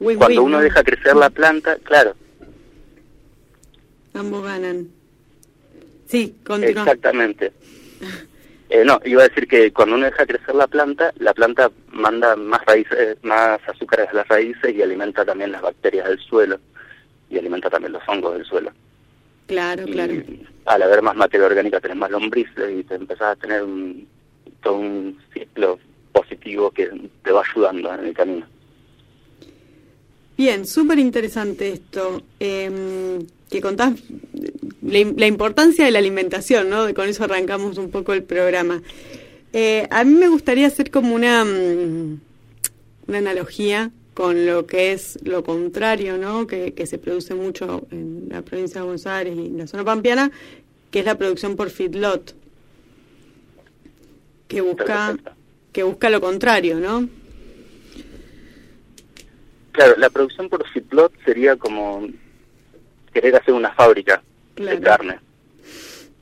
cuando 0.01 0.43
uno 0.43 0.57
¿no? 0.59 0.63
deja 0.63 0.83
crecer 0.83 1.15
la 1.17 1.31
planta, 1.31 1.77
claro, 1.85 2.15
Ambos 4.15 4.43
ganan. 4.45 4.89
Sí, 6.07 6.37
continúa. 6.45 6.83
Exactamente. 6.83 7.53
Eh, 8.71 8.85
no, 8.85 9.01
iba 9.07 9.23
a 9.23 9.29
decir 9.29 9.49
que 9.49 9.73
cuando 9.73 9.95
uno 9.97 10.05
deja 10.05 10.27
crecer 10.27 10.55
la 10.55 10.67
planta, 10.67 11.11
la 11.21 11.33
planta 11.33 11.71
manda 11.91 12.37
más 12.37 12.63
raíces, 12.67 13.17
más 13.23 13.59
azúcares 13.67 14.11
a 14.11 14.13
las 14.13 14.29
raíces 14.29 14.75
y 14.77 14.83
alimenta 14.83 15.25
también 15.25 15.53
las 15.53 15.63
bacterias 15.63 16.07
del 16.07 16.19
suelo 16.19 16.61
y 17.31 17.39
alimenta 17.39 17.71
también 17.71 17.93
los 17.95 18.03
hongos 18.07 18.35
del 18.35 18.45
suelo. 18.45 18.71
Claro, 19.47 19.85
Y 19.89 19.93
claro. 19.93 20.13
al 20.67 20.83
haber 20.83 21.01
más 21.01 21.17
materia 21.17 21.47
orgánica 21.47 21.81
tenés 21.81 21.97
más 21.97 22.11
lombrices 22.11 22.71
y 22.79 22.85
te 22.85 22.97
empezás 22.97 23.29
a 23.29 23.37
tener 23.37 23.63
un, 23.63 24.07
todo 24.63 24.75
un 24.75 25.19
ciclo 25.33 25.79
positivo 26.13 26.71
que 26.71 26.91
te 27.23 27.33
va 27.33 27.43
ayudando 27.43 27.95
en 27.95 28.07
el 28.07 28.15
camino. 28.15 28.47
Bien, 30.37 30.67
súper 30.67 30.99
interesante 30.99 31.73
esto. 31.73 32.23
eh, 32.39 33.19
que 33.51 33.61
contás 33.61 33.95
la, 34.83 35.13
la 35.17 35.27
importancia 35.27 35.85
de 35.85 35.91
la 35.91 35.99
alimentación, 35.99 36.69
¿no? 36.69 36.93
Con 36.95 37.09
eso 37.09 37.25
arrancamos 37.25 37.79
un 37.79 37.91
poco 37.91 38.13
el 38.13 38.23
programa. 38.23 38.83
Eh, 39.53 39.87
a 39.91 40.05
mí 40.05 40.15
me 40.15 40.29
gustaría 40.29 40.67
hacer 40.67 40.91
como 40.91 41.15
una, 41.15 41.45
mm, 41.45 42.21
una 43.07 43.19
analogía 43.19 43.91
con 44.15 44.47
lo 44.47 44.67
que 44.67 44.93
es 44.93 45.19
lo 45.25 45.45
contrario, 45.45 46.19
¿no? 46.19 46.47
Que, 46.47 46.75
que 46.75 46.87
se 46.87 46.99
produce 46.99 47.35
mucho 47.35 47.87
en 47.91 48.29
la 48.29 48.43
provincia 48.43 48.81
de 48.81 48.85
Buenos 48.85 49.07
Aires 49.07 49.35
y 49.37 49.47
en 49.47 49.59
la 49.59 49.67
zona 49.67 49.85
pampeana, 49.85 50.31
que 50.91 51.01
es 51.01 51.05
la 51.05 51.17
producción 51.17 51.57
por 51.57 51.71
feedlot, 51.71 52.35
que 54.49 54.61
busca, 54.61 55.17
que 55.79 55.85
busca 55.85 56.11
lo 56.11 56.21
contrario, 56.21 56.81
¿no? 56.81 57.09
Claro, 59.71 59.95
la 59.97 60.11
producción 60.11 60.49
por 60.49 60.69
feedlot 60.71 61.13
sería 61.25 61.55
como 61.55 62.05
querer 63.13 63.37
hacer 63.37 63.55
una 63.55 63.71
fábrica 63.71 64.21
de 64.57 64.81
carne. 64.81 65.21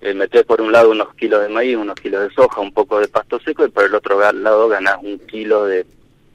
Eh, 0.02 0.12
meter 0.12 0.44
por 0.44 0.60
un 0.60 0.72
lado 0.72 0.90
unos 0.90 1.14
kilos 1.14 1.40
de 1.40 1.48
maíz, 1.48 1.74
unos 1.74 1.94
kilos 1.94 2.28
de 2.28 2.34
soja, 2.34 2.60
un 2.60 2.70
poco 2.70 3.00
de 3.00 3.08
pasto 3.08 3.40
seco 3.40 3.64
y 3.64 3.70
por 3.70 3.84
el 3.84 3.94
otro 3.94 4.20
lado 4.30 4.68
ganas 4.68 4.98
un 5.02 5.18
kilo 5.20 5.64
de, 5.64 5.86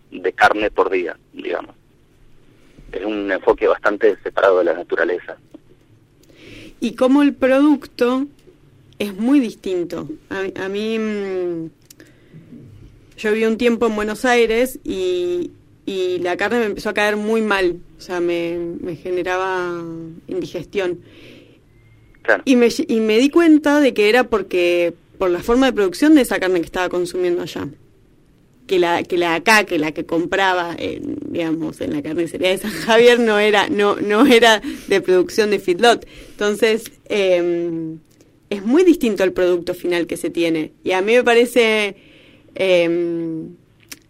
de 0.09 0.33
carne 0.33 0.71
por 0.71 0.89
día, 0.89 1.15
digamos. 1.31 1.75
Es 2.91 3.05
un 3.05 3.31
enfoque 3.31 3.67
bastante 3.67 4.17
separado 4.23 4.57
de 4.57 4.63
la 4.63 4.73
naturaleza. 4.73 5.37
y 6.79 6.95
cómo 6.95 7.21
el 7.21 7.35
producto 7.35 8.25
es 8.97 9.15
muy 9.15 9.39
distinto. 9.39 10.09
A, 10.31 10.65
a 10.65 10.69
mí, 10.69 10.97
mm, 10.97 11.80
yo 13.21 13.31
viví 13.31 13.45
un 13.45 13.57
tiempo 13.57 13.85
en 13.85 13.95
Buenos 13.95 14.25
Aires 14.25 14.79
y, 14.83 15.51
y 15.85 16.17
la 16.19 16.37
carne 16.37 16.59
me 16.59 16.65
empezó 16.65 16.89
a 16.89 16.93
caer 16.93 17.17
muy 17.17 17.41
mal, 17.41 17.79
o 17.97 18.01
sea, 18.01 18.19
me, 18.19 18.57
me 18.81 18.95
generaba 18.95 19.83
indigestión. 20.27 21.01
Y, 22.45 22.55
me, 22.55 22.69
y 22.87 22.99
me 22.99 23.19
di 23.19 23.29
cuenta 23.29 23.79
de 23.79 23.93
que 23.93 24.09
era 24.09 24.23
porque 24.25 24.93
por 25.17 25.29
la 25.29 25.43
forma 25.43 25.67
de 25.67 25.73
producción 25.73 26.15
de 26.15 26.21
esa 26.21 26.39
carne 26.39 26.59
que 26.59 26.65
estaba 26.65 26.89
consumiendo 26.89 27.41
allá. 27.43 27.67
Que 28.65 28.79
la, 28.79 29.03
que 29.03 29.17
la 29.17 29.31
de 29.31 29.35
acá, 29.35 29.65
que 29.65 29.77
la 29.77 29.91
que 29.91 30.05
compraba, 30.05 30.75
en, 30.77 31.17
digamos, 31.27 31.81
en 31.81 31.93
la 31.93 32.01
carnicería 32.01 32.49
de 32.49 32.57
San 32.57 32.71
Javier 32.71 33.19
no 33.19 33.37
era, 33.37 33.67
no, 33.69 33.97
no 33.97 34.25
era 34.25 34.61
de 34.87 35.01
producción 35.01 35.49
de 35.51 35.59
feedlot. 35.59 36.07
Entonces, 36.31 36.91
eh, 37.09 37.97
es 38.49 38.63
muy 38.63 38.83
distinto 38.83 39.23
el 39.23 39.33
producto 39.33 39.73
final 39.73 40.07
que 40.07 40.17
se 40.17 40.29
tiene. 40.29 40.71
Y 40.83 40.91
a 40.91 41.01
mí 41.01 41.13
me 41.13 41.23
parece, 41.23 41.95
eh, 42.55 42.87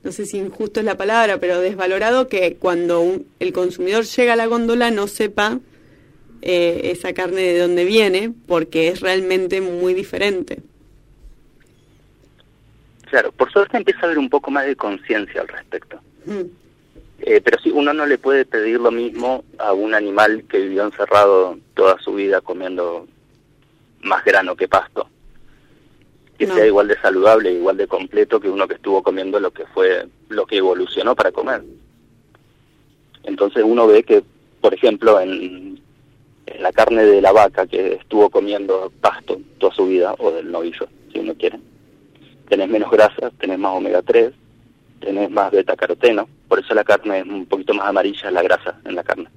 no 0.04 0.12
sé 0.12 0.26
si 0.26 0.38
injusto 0.38 0.80
es 0.80 0.86
la 0.86 0.98
palabra, 0.98 1.38
pero 1.40 1.60
desvalorado 1.60 2.28
que 2.28 2.56
cuando 2.56 3.02
un- 3.02 3.28
el 3.40 3.54
consumidor 3.54 4.04
llega 4.06 4.34
a 4.34 4.36
la 4.36 4.48
góndola 4.48 4.90
no 4.92 5.08
sepa 5.08 5.60
eh, 6.42 6.90
esa 6.92 7.14
carne 7.14 7.42
de 7.42 7.60
dónde 7.60 7.86
viene, 7.86 8.34
porque 8.48 8.88
es 8.88 9.00
realmente 9.02 9.62
muy 9.62 9.94
diferente. 9.94 10.64
Claro, 13.10 13.32
por 13.32 13.52
suerte 13.52 13.78
empieza 13.78 14.02
a 14.02 14.06
haber 14.06 14.18
un 14.18 14.30
poco 14.30 14.50
más 14.52 14.66
de 14.66 14.76
conciencia 14.76 15.42
al 15.42 15.48
respecto. 15.50 16.00
Mm. 16.26 16.42
Eh, 17.24 17.42
pero 17.42 17.60
sí, 17.62 17.70
uno 17.70 17.94
no 17.94 18.06
le 18.08 18.18
puede 18.18 18.46
pedir 18.46 18.80
lo 18.80 18.90
mismo 18.90 19.44
a 19.60 19.74
un 19.74 19.94
animal 19.94 20.46
que 20.50 20.60
vivió 20.60 20.84
encerrado 20.86 21.60
toda 21.76 22.00
su 22.00 22.14
vida 22.16 22.42
comiendo 22.42 23.06
más 24.02 24.24
grano 24.26 24.56
que 24.56 24.68
pasto. 24.68 25.08
Que 26.42 26.48
No. 26.48 26.56
sea 26.56 26.66
igual 26.66 26.88
de 26.88 26.98
saludable, 27.00 27.52
igual 27.54 27.78
de 27.78 27.86
completo 27.86 28.40
que 28.40 28.50
uno 28.50 28.68
que 28.68 28.74
estuvo 28.74 29.04
comiendo 29.04 29.40
lo 29.40 29.52
que 29.52 29.64
fue, 29.68 30.08
lo 30.30 30.48
que 30.48 30.58
evolucionó 30.58 31.14
para 31.16 31.32
comer. 31.32 31.62
Entonces 33.24 33.64
uno 33.64 33.86
ve 33.86 34.02
que, 34.02 34.24
por 34.60 34.74
ejemplo, 34.74 35.20
en, 35.20 35.80
en 36.48 36.64
la 36.64 36.72
carne 36.72 37.06
de 37.06 37.22
la 37.22 37.32
vaca 37.32 37.68
que 37.68 37.94
estuvo 37.94 38.32
comiendo 38.32 38.92
pasto 39.02 39.40
toda 39.60 39.72
su 39.76 39.86
vida, 39.86 40.16
o 40.18 40.32
del 40.32 40.52
novillo, 40.52 40.88
si 41.14 41.20
uno 41.20 41.36
quiere, 41.36 41.60
tenés 42.50 42.70
menos 42.70 42.90
grasa, 42.90 43.30
tenés 43.40 43.60
más 43.60 43.78
omega 43.78 44.02
3, 44.02 44.32
tenés 45.00 45.30
más 45.30 45.52
beta 45.52 45.76
caroteno, 45.76 46.28
por 46.48 46.58
eso 46.58 46.74
la 46.74 46.84
carne 46.84 47.20
es 47.20 47.26
un 47.28 47.46
poquito 47.46 47.76
más 47.76 47.86
amarilla, 47.88 48.32
la 48.32 48.42
grasa 48.42 48.80
en 48.86 48.96
la 48.96 49.04
carne. 49.04 49.30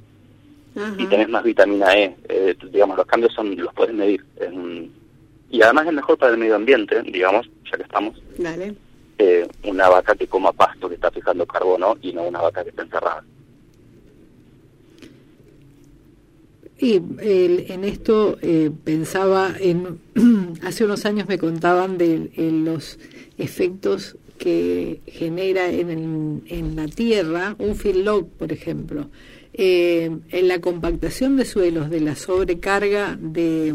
Y 0.97 1.05
tenés 1.05 1.29
más 1.29 1.45
vitamina 1.45 1.95
E, 1.95 2.17
eh, 2.31 2.57
digamos, 2.73 2.97
los 2.97 3.05
cambios 3.07 3.35
son 3.35 3.55
los 3.57 3.75
puedes 3.75 3.95
medir. 3.95 4.25
es 4.41 4.51
un- 4.51 5.04
y 5.55 5.63
además 5.63 5.87
es 5.87 5.93
mejor 5.93 6.19
para 6.19 6.33
el 6.33 6.39
medio 6.39 6.57
ambiente, 6.57 7.01
digamos, 7.03 7.49
ya 7.71 7.77
que 7.77 7.85
estamos, 7.85 8.21
Dale. 8.37 8.75
eh, 9.19 9.47
una 9.63 9.89
vaca 9.89 10.17
que 10.17 10.27
coma 10.27 10.51
pasto, 10.51 10.89
que 10.89 10.97
está 10.97 11.13
fijando 11.13 11.47
carbono, 11.47 11.97
y 12.03 12.13
no 12.13 12.25
una 12.25 12.41
vaca 12.41 12.65
que 12.65 12.71
está 12.71 12.83
encerrada. 12.83 13.23
Y 16.77 16.95
el- 17.21 17.67
en 17.69 17.85
esto 17.85 18.37
eh, 18.43 18.73
pensaba 18.83 19.53
en 19.61 20.01
hace 20.65 20.85
unos 20.85 21.07
años 21.07 21.29
me 21.29 21.39
contaban 21.39 21.99
de 21.99 22.31
eh, 22.35 22.51
los 22.51 22.99
efectos 23.39 24.17
que 24.39 25.01
genera 25.07 25.71
en, 25.71 25.91
el- 25.91 26.43
en 26.49 26.75
la 26.75 26.89
tierra 26.89 27.55
un 27.61 27.77
feedlot, 27.77 28.29
por 28.29 28.51
ejemplo, 28.53 29.09
Eh, 29.57 30.11
en 30.31 30.49
la 30.49 30.61
compactación 30.61 31.37
de 31.37 31.45
suelos 31.45 31.89
de 31.89 32.01
la 32.01 32.17
sobrecarga 32.17 33.17
de, 33.21 33.73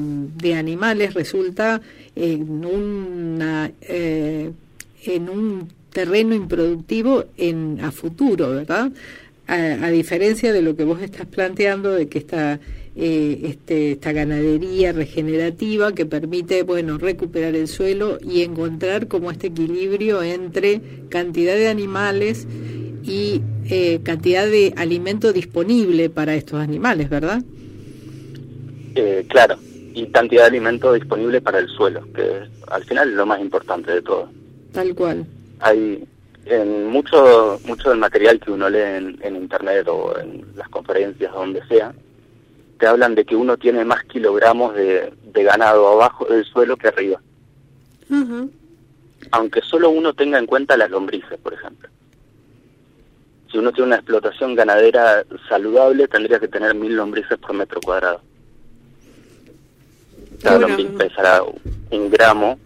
animales 0.53 1.13
resulta 1.13 1.81
en 2.17 2.65
una 2.65 3.71
eh, 3.81 4.51
en 5.05 5.29
un 5.29 5.69
terreno 5.93 6.35
improductivo 6.35 7.23
en 7.37 7.79
a 7.81 7.91
futuro, 7.91 8.49
¿verdad? 8.49 8.91
A, 9.47 9.55
a 9.55 9.89
diferencia 9.89 10.51
de 10.51 10.61
lo 10.61 10.75
que 10.75 10.83
vos 10.83 11.01
estás 11.01 11.25
planteando 11.27 11.93
de 11.93 12.09
que 12.09 12.17
esta 12.19 12.59
eh, 13.01 13.39
este, 13.43 13.93
esta 13.93 14.11
ganadería 14.11 14.91
regenerativa 14.91 15.93
que 15.93 16.05
permite 16.05 16.63
bueno 16.63 16.97
recuperar 16.97 17.55
el 17.55 17.69
suelo 17.69 18.17
y 18.21 18.41
encontrar 18.41 19.07
como 19.07 19.31
este 19.31 19.47
equilibrio 19.47 20.21
entre 20.21 20.81
cantidad 21.07 21.55
de 21.55 21.69
animales 21.69 22.45
y 23.09 23.41
eh, 23.69 24.01
cantidad 24.03 24.45
de 24.45 24.73
alimento 24.77 25.33
disponible 25.33 26.11
para 26.11 26.35
estos 26.35 26.59
animales, 26.59 27.09
¿verdad? 27.09 27.41
Eh, 28.93 29.25
claro, 29.27 29.57
y 29.95 30.05
cantidad 30.07 30.43
de 30.43 30.49
alimento 30.49 30.93
disponible 30.93 31.41
para 31.41 31.57
el 31.57 31.67
suelo, 31.69 32.05
que 32.13 32.21
es, 32.21 32.49
al 32.67 32.83
final 32.83 33.09
es 33.09 33.15
lo 33.15 33.25
más 33.25 33.41
importante 33.41 33.91
de 33.91 34.03
todo. 34.03 34.29
Tal 34.73 34.93
cual. 34.93 35.25
Hay 35.59 36.07
en 36.45 36.87
mucho 36.87 37.59
mucho 37.65 37.89
del 37.89 37.97
material 37.97 38.39
que 38.39 38.51
uno 38.51 38.69
lee 38.69 38.97
en, 38.97 39.19
en 39.21 39.35
internet 39.35 39.87
o 39.87 40.17
en 40.19 40.45
las 40.55 40.69
conferencias 40.69 41.31
o 41.33 41.39
donde 41.39 41.65
sea, 41.67 41.91
te 42.77 42.85
hablan 42.85 43.15
de 43.15 43.25
que 43.25 43.35
uno 43.35 43.57
tiene 43.57 43.83
más 43.85 44.03
kilogramos 44.03 44.75
de, 44.75 45.11
de 45.33 45.43
ganado 45.43 45.87
abajo 45.87 46.25
del 46.25 46.45
suelo 46.45 46.77
que 46.77 46.87
arriba, 46.87 47.19
aunque 49.31 49.61
solo 49.61 49.89
uno 49.89 50.13
tenga 50.13 50.37
en 50.37 50.45
cuenta 50.45 50.77
las 50.77 50.91
lombrices, 50.91 51.39
por 51.39 51.53
ejemplo. 51.53 51.89
Si 53.51 53.57
uno 53.57 53.71
tiene 53.71 53.87
una 53.87 53.95
explotación 53.95 54.55
ganadera 54.55 55.23
saludable, 55.47 56.07
tendría 56.07 56.39
que 56.39 56.47
tener 56.47 56.75
mil 56.75 56.95
lombrices 56.95 57.37
por 57.39 57.53
metro 57.53 57.79
cuadrado. 57.81 58.21
Cada 60.41 60.57
Bueno. 60.57 60.77
lombriz 60.77 60.97
pesará 60.97 61.41
un 61.43 62.09
gramo, 62.09 62.59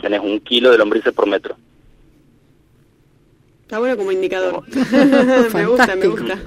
tenés 0.00 0.20
un 0.20 0.40
kilo 0.40 0.70
de 0.72 0.78
lombrices 0.78 1.12
por 1.12 1.28
metro. 1.28 1.56
Está 3.62 3.78
bueno 3.78 3.96
como 3.96 4.12
indicador. 4.12 4.64
me 5.54 5.66
gusta, 5.66 5.94
me 5.96 6.06
gusta. 6.08 6.38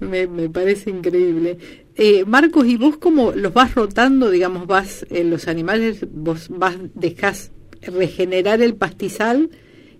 Me, 0.00 0.26
me 0.26 0.48
parece 0.50 0.90
increíble. 0.90 1.58
Eh, 1.96 2.24
Marcos, 2.26 2.66
¿y 2.66 2.76
vos 2.76 2.98
cómo 2.98 3.32
los 3.32 3.52
vas 3.54 3.74
rotando, 3.74 4.30
digamos, 4.30 4.66
vas, 4.66 5.06
eh, 5.10 5.24
los 5.24 5.48
animales, 5.48 6.04
vos 6.10 6.48
vas, 6.50 6.76
dejás 6.94 7.50
regenerar 7.80 8.60
el 8.60 8.74
pastizal 8.74 9.48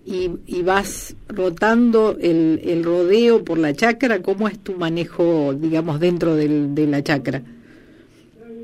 y, 0.07 0.31
y 0.45 0.63
vas 0.63 1.17
rotando 1.27 2.15
el, 2.21 2.61
el 2.63 2.85
rodeo 2.85 3.43
por 3.43 3.57
la 3.57 3.73
chacra? 3.73 4.21
¿Cómo 4.21 4.47
es 4.47 4.57
tu 4.57 4.73
manejo, 4.73 5.53
digamos, 5.53 5.99
dentro 5.99 6.33
del, 6.35 6.73
de 6.73 6.87
la 6.87 7.03
chacra? 7.03 7.41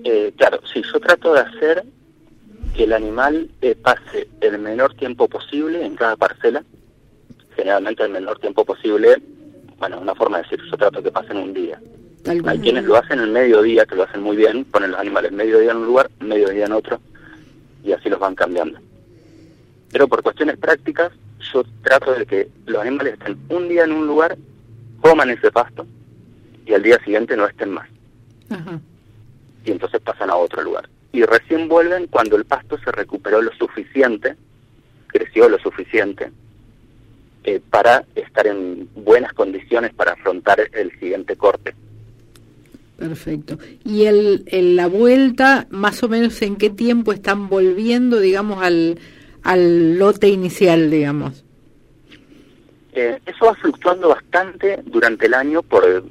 Eh, 0.05 0.33
claro, 0.37 0.61
sí, 0.73 0.81
yo 0.91 0.99
trato 1.01 1.33
de 1.33 1.41
hacer 1.41 1.83
que 2.73 2.85
el 2.85 2.93
animal 2.93 3.49
eh, 3.61 3.75
pase 3.75 4.29
el 4.39 4.57
menor 4.57 4.95
tiempo 4.95 5.27
posible 5.27 5.85
en 5.85 5.95
cada 5.95 6.15
parcela, 6.15 6.63
generalmente 7.57 8.03
el 8.03 8.11
menor 8.11 8.39
tiempo 8.39 8.63
posible, 8.63 9.21
bueno, 9.79 9.99
una 9.99 10.15
forma 10.15 10.37
de 10.37 10.43
decir, 10.43 10.59
yo 10.71 10.77
trato 10.77 11.03
que 11.03 11.11
pasen 11.11 11.37
un 11.37 11.53
día. 11.53 11.77
Hay 12.45 12.59
quienes 12.59 12.85
lo 12.85 12.95
hacen 12.95 13.19
el 13.19 13.31
mediodía, 13.31 13.85
que 13.85 13.95
lo 13.95 14.03
hacen 14.03 14.21
muy 14.21 14.37
bien, 14.37 14.63
ponen 14.63 14.91
los 14.91 14.99
animales 15.01 15.33
mediodía 15.33 15.71
en 15.71 15.77
un 15.77 15.87
lugar, 15.87 16.09
mediodía 16.21 16.67
en 16.67 16.71
otro, 16.71 17.01
y 17.83 17.91
así 17.91 18.07
los 18.07 18.19
van 18.19 18.33
cambiando. 18.33 18.79
Pero 19.91 20.07
por 20.07 20.23
cuestiones 20.23 20.57
prácticas, 20.57 21.11
yo 21.53 21.63
trato 21.83 22.13
de 22.13 22.25
que 22.25 22.47
los 22.65 22.81
animales 22.81 23.13
estén 23.13 23.37
un 23.49 23.67
día 23.69 23.83
en 23.83 23.91
un 23.91 24.07
lugar, 24.07 24.37
coman 25.01 25.29
ese 25.29 25.51
pasto, 25.51 25.85
y 26.65 26.73
al 26.73 26.83
día 26.83 26.97
siguiente 27.03 27.35
no 27.35 27.45
estén 27.47 27.71
más 27.71 27.89
Ajá. 28.49 28.79
y 29.65 29.71
entonces 29.71 29.99
pasan 30.01 30.29
a 30.29 30.35
otro 30.35 30.61
lugar. 30.61 30.87
Y 31.11 31.23
recién 31.23 31.67
vuelven 31.67 32.07
cuando 32.07 32.35
el 32.37 32.45
pasto 32.45 32.77
se 32.83 32.91
recuperó 32.91 33.41
lo 33.41 33.51
suficiente, 33.53 34.35
creció 35.07 35.49
lo 35.49 35.59
suficiente, 35.59 36.31
eh, 37.43 37.59
para 37.69 38.05
estar 38.15 38.47
en 38.47 38.87
buenas 38.95 39.33
condiciones 39.33 39.93
para 39.93 40.13
afrontar 40.13 40.61
el 40.73 40.91
siguiente 40.99 41.35
corte. 41.35 41.75
Perfecto. 42.97 43.57
¿Y 43.83 44.05
el, 44.05 44.43
el- 44.47 44.75
la 44.75 44.87
vuelta, 44.87 45.67
más 45.71 46.01
o 46.03 46.09
menos 46.09 46.41
en 46.41 46.55
qué 46.55 46.69
tiempo 46.69 47.11
están 47.11 47.49
volviendo, 47.49 48.19
digamos, 48.19 48.63
al, 48.63 48.97
al 49.43 49.97
lote 49.97 50.27
inicial, 50.29 50.89
digamos. 50.89 51.43
Eh, 52.93 53.19
eso 53.25 53.45
va 53.45 53.55
fluctuando 53.55 54.09
bastante 54.09 54.79
durante 54.85 55.25
el 55.25 55.33
año 55.33 55.63
por, 55.63 55.83
eh, 55.87 56.01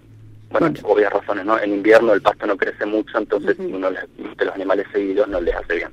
bueno, 0.51 0.73
obvias 0.83 1.13
razones, 1.13 1.45
¿no? 1.45 1.59
En 1.61 1.73
invierno 1.75 2.13
el 2.13 2.21
pasto 2.23 2.47
no 2.47 2.57
crece 2.57 2.85
mucho, 2.87 3.19
entonces 3.19 3.57
si 3.57 3.67
uno 3.73 3.91
les 3.91 4.03
mete 4.19 4.45
los 4.45 4.55
animales 4.55 4.87
seguidos 4.93 5.29
no 5.29 5.41
les 5.41 5.55
hace 5.55 5.77
bien. 5.77 5.91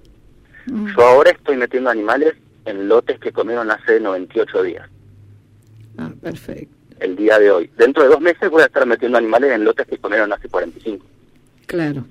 Yo 0.95 1.03
ahora 1.05 1.31
estoy 1.31 1.57
metiendo 1.57 1.89
animales 1.89 2.33
en 2.65 2.87
lotes 2.89 3.19
que 3.19 3.31
comieron 3.31 3.69
hace 3.71 3.99
98 3.99 4.63
días, 4.63 4.89
Ah, 5.97 6.11
perfecto. 6.21 6.73
el 6.99 7.15
día 7.15 7.39
de 7.39 7.51
hoy. 7.51 7.69
Dentro 7.77 8.03
de 8.03 8.09
dos 8.09 8.21
meses 8.21 8.49
voy 8.49 8.61
a 8.63 8.65
estar 8.65 8.85
metiendo 8.85 9.17
animales 9.17 9.51
en 9.51 9.63
lotes 9.63 9.87
que 9.87 9.97
comieron 9.97 10.31
hace 10.33 10.47
45. 10.49 11.05
Claro. 11.67 12.03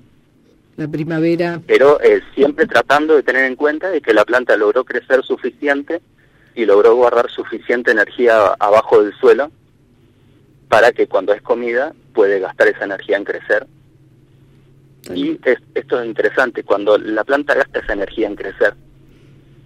La 0.79 0.87
primavera. 0.87 1.61
Pero 1.67 1.99
eh, 2.01 2.21
siempre 2.33 2.65
tratando 2.65 3.15
de 3.17 3.23
tener 3.23 3.43
en 3.43 3.57
cuenta 3.57 3.89
de 3.89 3.99
que 4.01 4.13
la 4.13 4.23
planta 4.23 4.55
logró 4.55 4.85
crecer 4.85 5.23
suficiente 5.25 6.01
y 6.55 6.65
logró 6.65 6.95
guardar 6.95 7.29
suficiente 7.29 7.91
energía 7.91 8.53
abajo 8.59 9.03
del 9.03 9.13
suelo 9.15 9.51
para 10.69 10.93
que 10.93 11.07
cuando 11.07 11.33
es 11.33 11.41
comida 11.41 11.93
puede 12.13 12.39
gastar 12.39 12.69
esa 12.69 12.85
energía 12.85 13.17
en 13.17 13.25
crecer. 13.25 13.67
Y 15.13 15.37
es- 15.43 15.59
esto 15.75 15.99
es 15.99 16.07
interesante, 16.07 16.63
cuando 16.63 16.97
la 16.97 17.25
planta 17.25 17.55
gasta 17.55 17.79
esa 17.79 17.91
energía 17.93 18.27
en 18.27 18.35
crecer, 18.37 18.73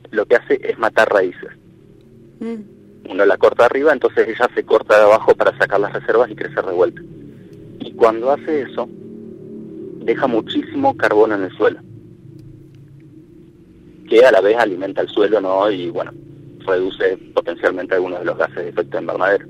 lo 0.10 0.26
que 0.26 0.36
hace 0.38 0.60
es 0.63 0.80
matar 0.80 1.10
raíces. 1.12 1.52
Uno 3.08 3.26
la 3.26 3.38
corta 3.38 3.65
arriba, 3.65 3.93
entonces 3.93 4.28
ella 4.28 4.49
se 4.56 4.63
corta 4.63 4.97
de 4.97 5.04
abajo 5.04 5.36
para 5.36 5.56
sacar 5.60 5.80
las 5.80 5.93
reservas 5.93 6.32
y 6.32 6.36
crecer 6.36 6.65
de 6.65 6.71
vuelta. 6.73 7.02
Y 7.82 7.91
cuando 7.93 8.32
hace 8.32 8.62
eso, 8.63 8.89
deja 10.04 10.28
muchísimo 10.28 10.96
carbono 10.96 11.36
en 11.36 11.44
el 11.44 11.52
suelo, 11.58 11.80
que 14.10 14.26
a 14.26 14.32
la 14.32 14.42
vez 14.42 14.58
alimenta 14.58 15.02
el 15.02 15.10
suelo, 15.10 15.42
¿no? 15.42 15.70
Y 15.72 15.89
bueno, 15.89 16.12
reduce 16.66 17.18
potencialmente 17.34 17.96
algunos 17.96 18.20
de 18.20 18.26
los 18.26 18.38
gases 18.38 18.56
de 18.56 18.70
efecto 18.70 19.00
invernadero. 19.00 19.48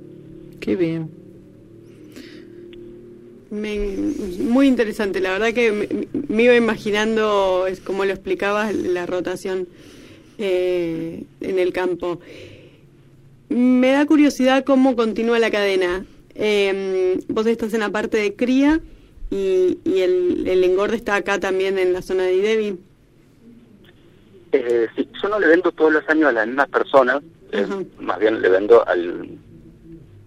Qué 0.60 0.76
bien. 0.76 1.10
Me- 3.52 3.98
muy 4.40 4.68
interesante, 4.68 5.20
la 5.20 5.32
verdad 5.34 5.54
que 5.54 5.72
me, 5.72 6.08
me 6.28 6.44
iba 6.44 6.56
imaginando, 6.56 7.68
es 7.68 7.80
como 7.80 8.04
lo 8.06 8.12
explicabas, 8.12 8.74
la 8.74 9.06
rotación 9.06 9.68
eh, 10.40 11.24
en 11.42 11.60
el 11.60 11.72
campo. 11.72 12.20
Me 13.50 13.92
da 13.92 14.06
curiosidad 14.08 14.64
cómo 14.64 14.96
continúa 14.96 15.38
la 15.38 15.52
cadena. 15.52 16.06
Eh, 16.34 17.20
vos 17.28 17.46
estás 17.46 17.76
en 17.76 17.82
la 17.82 17.92
parte 17.92 18.18
de 18.18 18.34
cría 18.34 18.82
y, 19.34 19.80
y 19.84 20.02
el, 20.02 20.48
el 20.48 20.64
engorde 20.64 20.96
está 20.96 21.16
acá 21.16 21.40
también 21.40 21.80
en 21.80 21.92
la 21.92 22.04
zona 22.04 22.24
de 22.24 22.36
Idevi. 22.36 22.80
Eh, 24.52 24.88
sí, 24.96 25.10
yo 25.22 25.30
no 25.30 25.40
le 25.40 25.48
vendo 25.48 25.72
todos 25.72 25.92
los 25.92 26.08
años 26.08 26.30
a 26.30 26.34
las 26.34 26.46
mismas 26.46 26.70
personas, 26.70 27.24
eh, 27.52 27.66
más 28.00 28.20
bien 28.20 28.40
le 28.44 28.50
vendo 28.50 28.88
al 28.88 29.40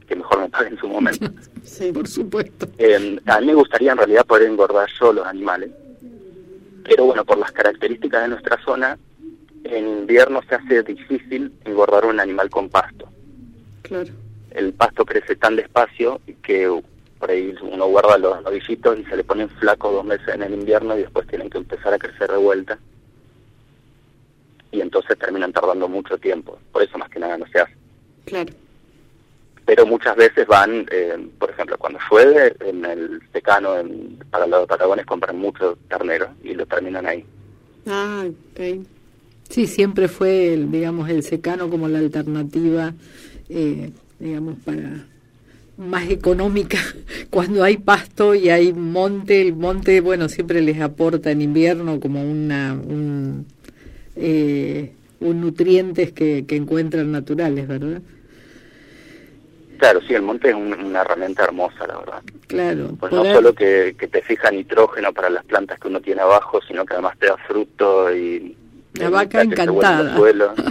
que 0.08 0.16
mejor 0.16 0.40
me 0.40 0.48
pague 0.48 0.70
en 0.70 0.78
su 0.78 0.88
momento. 0.88 1.30
Sí, 1.66 1.90
por 1.90 2.06
supuesto. 2.06 2.68
Eh, 2.78 3.18
a 3.26 3.40
mí 3.40 3.46
me 3.48 3.54
gustaría 3.54 3.90
en 3.90 3.98
realidad 3.98 4.24
poder 4.24 4.48
engordar 4.48 4.88
yo 5.00 5.12
los 5.12 5.26
animales, 5.26 5.68
pero 6.84 7.06
bueno, 7.06 7.24
por 7.24 7.38
las 7.38 7.50
características 7.50 8.22
de 8.22 8.28
nuestra 8.28 8.56
zona, 8.64 8.96
en 9.64 9.88
invierno 9.88 10.42
se 10.48 10.54
hace 10.54 10.84
difícil 10.84 11.52
engordar 11.64 12.06
un 12.06 12.20
animal 12.20 12.50
con 12.50 12.68
pasto. 12.68 13.08
Claro. 13.82 14.12
El 14.52 14.72
pasto 14.74 15.04
crece 15.04 15.34
tan 15.34 15.56
despacio 15.56 16.20
que 16.44 16.70
por 17.18 17.30
ahí 17.30 17.54
uno 17.62 17.86
guarda 17.86 18.18
los 18.18 18.42
novillitos 18.42 18.98
y 18.98 19.04
se 19.04 19.16
le 19.16 19.24
ponen 19.24 19.48
flacos 19.48 19.92
dos 19.92 20.04
meses 20.04 20.28
en 20.28 20.42
el 20.42 20.54
invierno 20.54 20.96
y 20.96 21.02
después 21.02 21.26
tienen 21.26 21.50
que 21.50 21.58
empezar 21.58 21.94
a 21.94 21.98
crecer 21.98 22.30
de 22.30 22.36
vuelta. 22.36 22.78
Y 24.70 24.80
entonces 24.80 25.18
terminan 25.18 25.52
tardando 25.52 25.88
mucho 25.88 26.18
tiempo. 26.18 26.58
Por 26.72 26.82
eso 26.82 26.98
más 26.98 27.08
que 27.08 27.18
nada 27.20 27.38
no 27.38 27.46
se 27.46 27.60
hace. 27.60 27.74
Claro. 28.26 28.52
pero 29.64 29.86
muchas 29.86 30.16
veces 30.16 30.46
van, 30.46 30.86
eh, 30.90 31.16
por 31.38 31.50
ejemplo, 31.50 31.76
cuando 31.78 31.98
llueve, 32.10 32.54
en 32.60 32.84
el 32.84 33.20
secano, 33.32 33.78
en, 33.78 34.18
para 34.30 34.46
los 34.46 34.66
Patagones 34.66 35.06
compran 35.06 35.36
mucho 35.38 35.78
ternero 35.88 36.28
y 36.42 36.54
lo 36.54 36.66
terminan 36.66 37.06
ahí. 37.06 37.24
Ah, 37.86 38.24
ok. 38.28 38.86
Sí, 39.48 39.66
siempre 39.66 40.08
fue, 40.08 40.52
el, 40.52 40.70
digamos, 40.70 41.08
el 41.08 41.22
secano 41.22 41.68
como 41.70 41.88
la 41.88 41.98
alternativa, 41.98 42.94
eh, 43.48 43.90
digamos, 44.18 44.56
para 44.64 45.06
más 45.78 46.08
económica. 46.10 46.78
Cuando 47.30 47.62
hay 47.64 47.76
pasto 47.76 48.34
y 48.34 48.48
hay 48.50 48.72
monte, 48.72 49.40
el 49.40 49.54
monte, 49.54 50.00
bueno, 50.00 50.28
siempre 50.28 50.60
les 50.60 50.80
aporta 50.80 51.30
en 51.30 51.42
invierno 51.42 52.00
como 52.00 52.22
una, 52.22 52.74
un, 52.74 53.46
eh, 54.16 54.92
un 55.20 55.40
nutrientes 55.40 56.12
que, 56.12 56.44
que 56.46 56.56
encuentran 56.56 57.10
naturales, 57.12 57.66
¿verdad? 57.68 58.00
Claro, 59.78 60.00
sí, 60.08 60.14
el 60.14 60.22
monte 60.22 60.48
es 60.48 60.54
un- 60.54 60.72
una 60.72 61.02
herramienta 61.02 61.44
hermosa, 61.44 61.86
la 61.86 61.98
verdad. 61.98 62.22
Claro. 62.46 62.96
Pues 62.98 63.12
no 63.12 63.24
solo 63.24 63.54
que, 63.54 63.94
que 63.98 64.08
te 64.08 64.22
fija 64.22 64.50
nitrógeno 64.50 65.12
para 65.12 65.28
las 65.28 65.44
plantas 65.44 65.78
que 65.78 65.88
uno 65.88 66.00
tiene 66.00 66.22
abajo, 66.22 66.60
sino 66.66 66.86
que 66.86 66.94
además 66.94 67.18
te 67.18 67.26
da 67.26 67.36
fruto 67.46 68.14
y... 68.14 68.56
La 68.94 69.10
vaca 69.10 69.42
encantada. 69.42 70.16
suelo. 70.16 70.54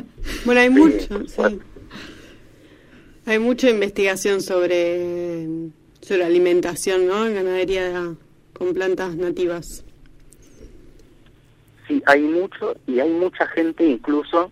Bueno, 0.44 0.62
hay 0.62 0.70
Sí, 0.70 0.74
mucho, 0.74 1.28
sí. 1.28 1.60
Hay 3.27 3.39
mucha 3.39 3.71
investigación 3.71 4.39
sobre, 4.41 5.47
sobre 5.99 6.25
alimentación, 6.25 7.07
¿no? 7.07 7.25
En 7.25 7.33
ganadería 7.33 8.13
con 8.53 8.73
plantas 8.75 9.15
nativas. 9.15 9.83
Sí, 11.88 12.03
hay 12.05 12.21
mucho 12.21 12.75
y 12.85 12.99
hay 12.99 13.09
mucha 13.09 13.47
gente 13.47 13.83
incluso, 13.83 14.51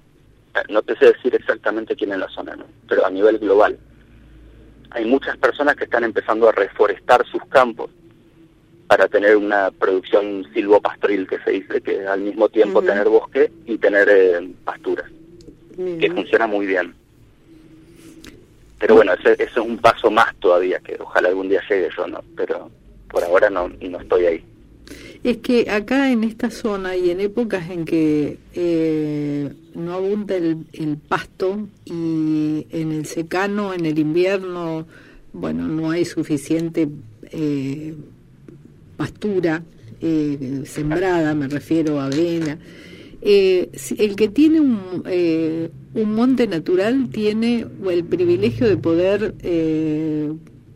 eh, 0.55 0.59
no 0.69 0.81
te 0.81 0.95
sé 0.97 1.05
decir 1.13 1.35
exactamente 1.35 1.95
quién 1.95 2.13
en 2.13 2.21
la 2.21 2.29
zona, 2.29 2.55
¿no? 2.55 2.65
pero 2.87 3.05
a 3.05 3.11
nivel 3.11 3.37
global. 3.37 3.77
Hay 4.89 5.05
muchas 5.05 5.37
personas 5.37 5.75
que 5.75 5.83
están 5.83 6.03
empezando 6.03 6.49
a 6.49 6.51
reforestar 6.51 7.25
sus 7.27 7.43
campos 7.49 7.91
para 8.87 9.07
tener 9.07 9.37
una 9.37 9.69
producción 9.69 10.47
silvopastoril 10.53 11.27
que 11.27 11.39
se 11.39 11.51
dice, 11.51 11.81
que 11.81 12.07
al 12.07 12.21
mismo 12.21 12.49
tiempo 12.49 12.81
tener 12.81 13.07
bosque 13.07 13.51
y 13.65 13.77
tener 13.77 14.07
eh, 14.09 14.51
pasturas, 14.63 15.09
que 15.75 16.11
funciona 16.11 16.47
muy 16.47 16.65
bien. 16.65 17.02
Pero 18.79 18.95
bueno, 18.95 19.13
ese, 19.13 19.33
ese 19.33 19.43
es 19.43 19.57
un 19.57 19.77
paso 19.77 20.11
más 20.11 20.35
todavía, 20.39 20.79
que 20.79 20.97
ojalá 20.99 21.29
algún 21.29 21.49
día 21.49 21.61
llegue 21.69 21.89
yo, 21.95 22.07
¿no? 22.07 22.21
Pero 22.35 22.69
por 23.09 23.23
ahora 23.23 23.49
no, 23.49 23.69
no 23.69 23.99
estoy 23.99 24.25
ahí. 24.25 24.43
Es 25.23 25.37
que 25.37 25.69
acá 25.69 26.11
en 26.11 26.25
esta 26.25 26.49
zona 26.49 26.97
y 26.97 27.09
en 27.09 27.21
épocas 27.21 27.69
en 27.69 27.85
que 27.85 28.39
eh, 28.53 29.49
no 29.73 29.93
abunda 29.93 30.35
el, 30.35 30.65
el 30.73 30.97
pasto 30.97 31.69
y 31.85 32.67
en 32.69 32.91
el 32.91 33.05
secano, 33.05 33.73
en 33.73 33.85
el 33.85 33.97
invierno, 33.99 34.85
bueno, 35.31 35.67
no 35.67 35.91
hay 35.91 36.03
suficiente 36.03 36.89
eh, 37.31 37.95
pastura 38.97 39.63
eh, 40.01 40.63
sembrada, 40.65 41.33
me 41.33 41.47
refiero 41.47 41.99
a 41.99 42.07
avena. 42.07 42.57
Eh, 43.25 43.69
el 43.99 44.17
que 44.17 44.27
tiene 44.27 44.59
un, 44.59 45.01
eh, 45.05 45.69
un 45.93 46.13
monte 46.13 46.45
natural 46.45 47.07
tiene 47.09 47.65
el 47.89 48.03
privilegio 48.03 48.67
de 48.67 48.75
poder 48.75 49.35
eh, 49.41 50.29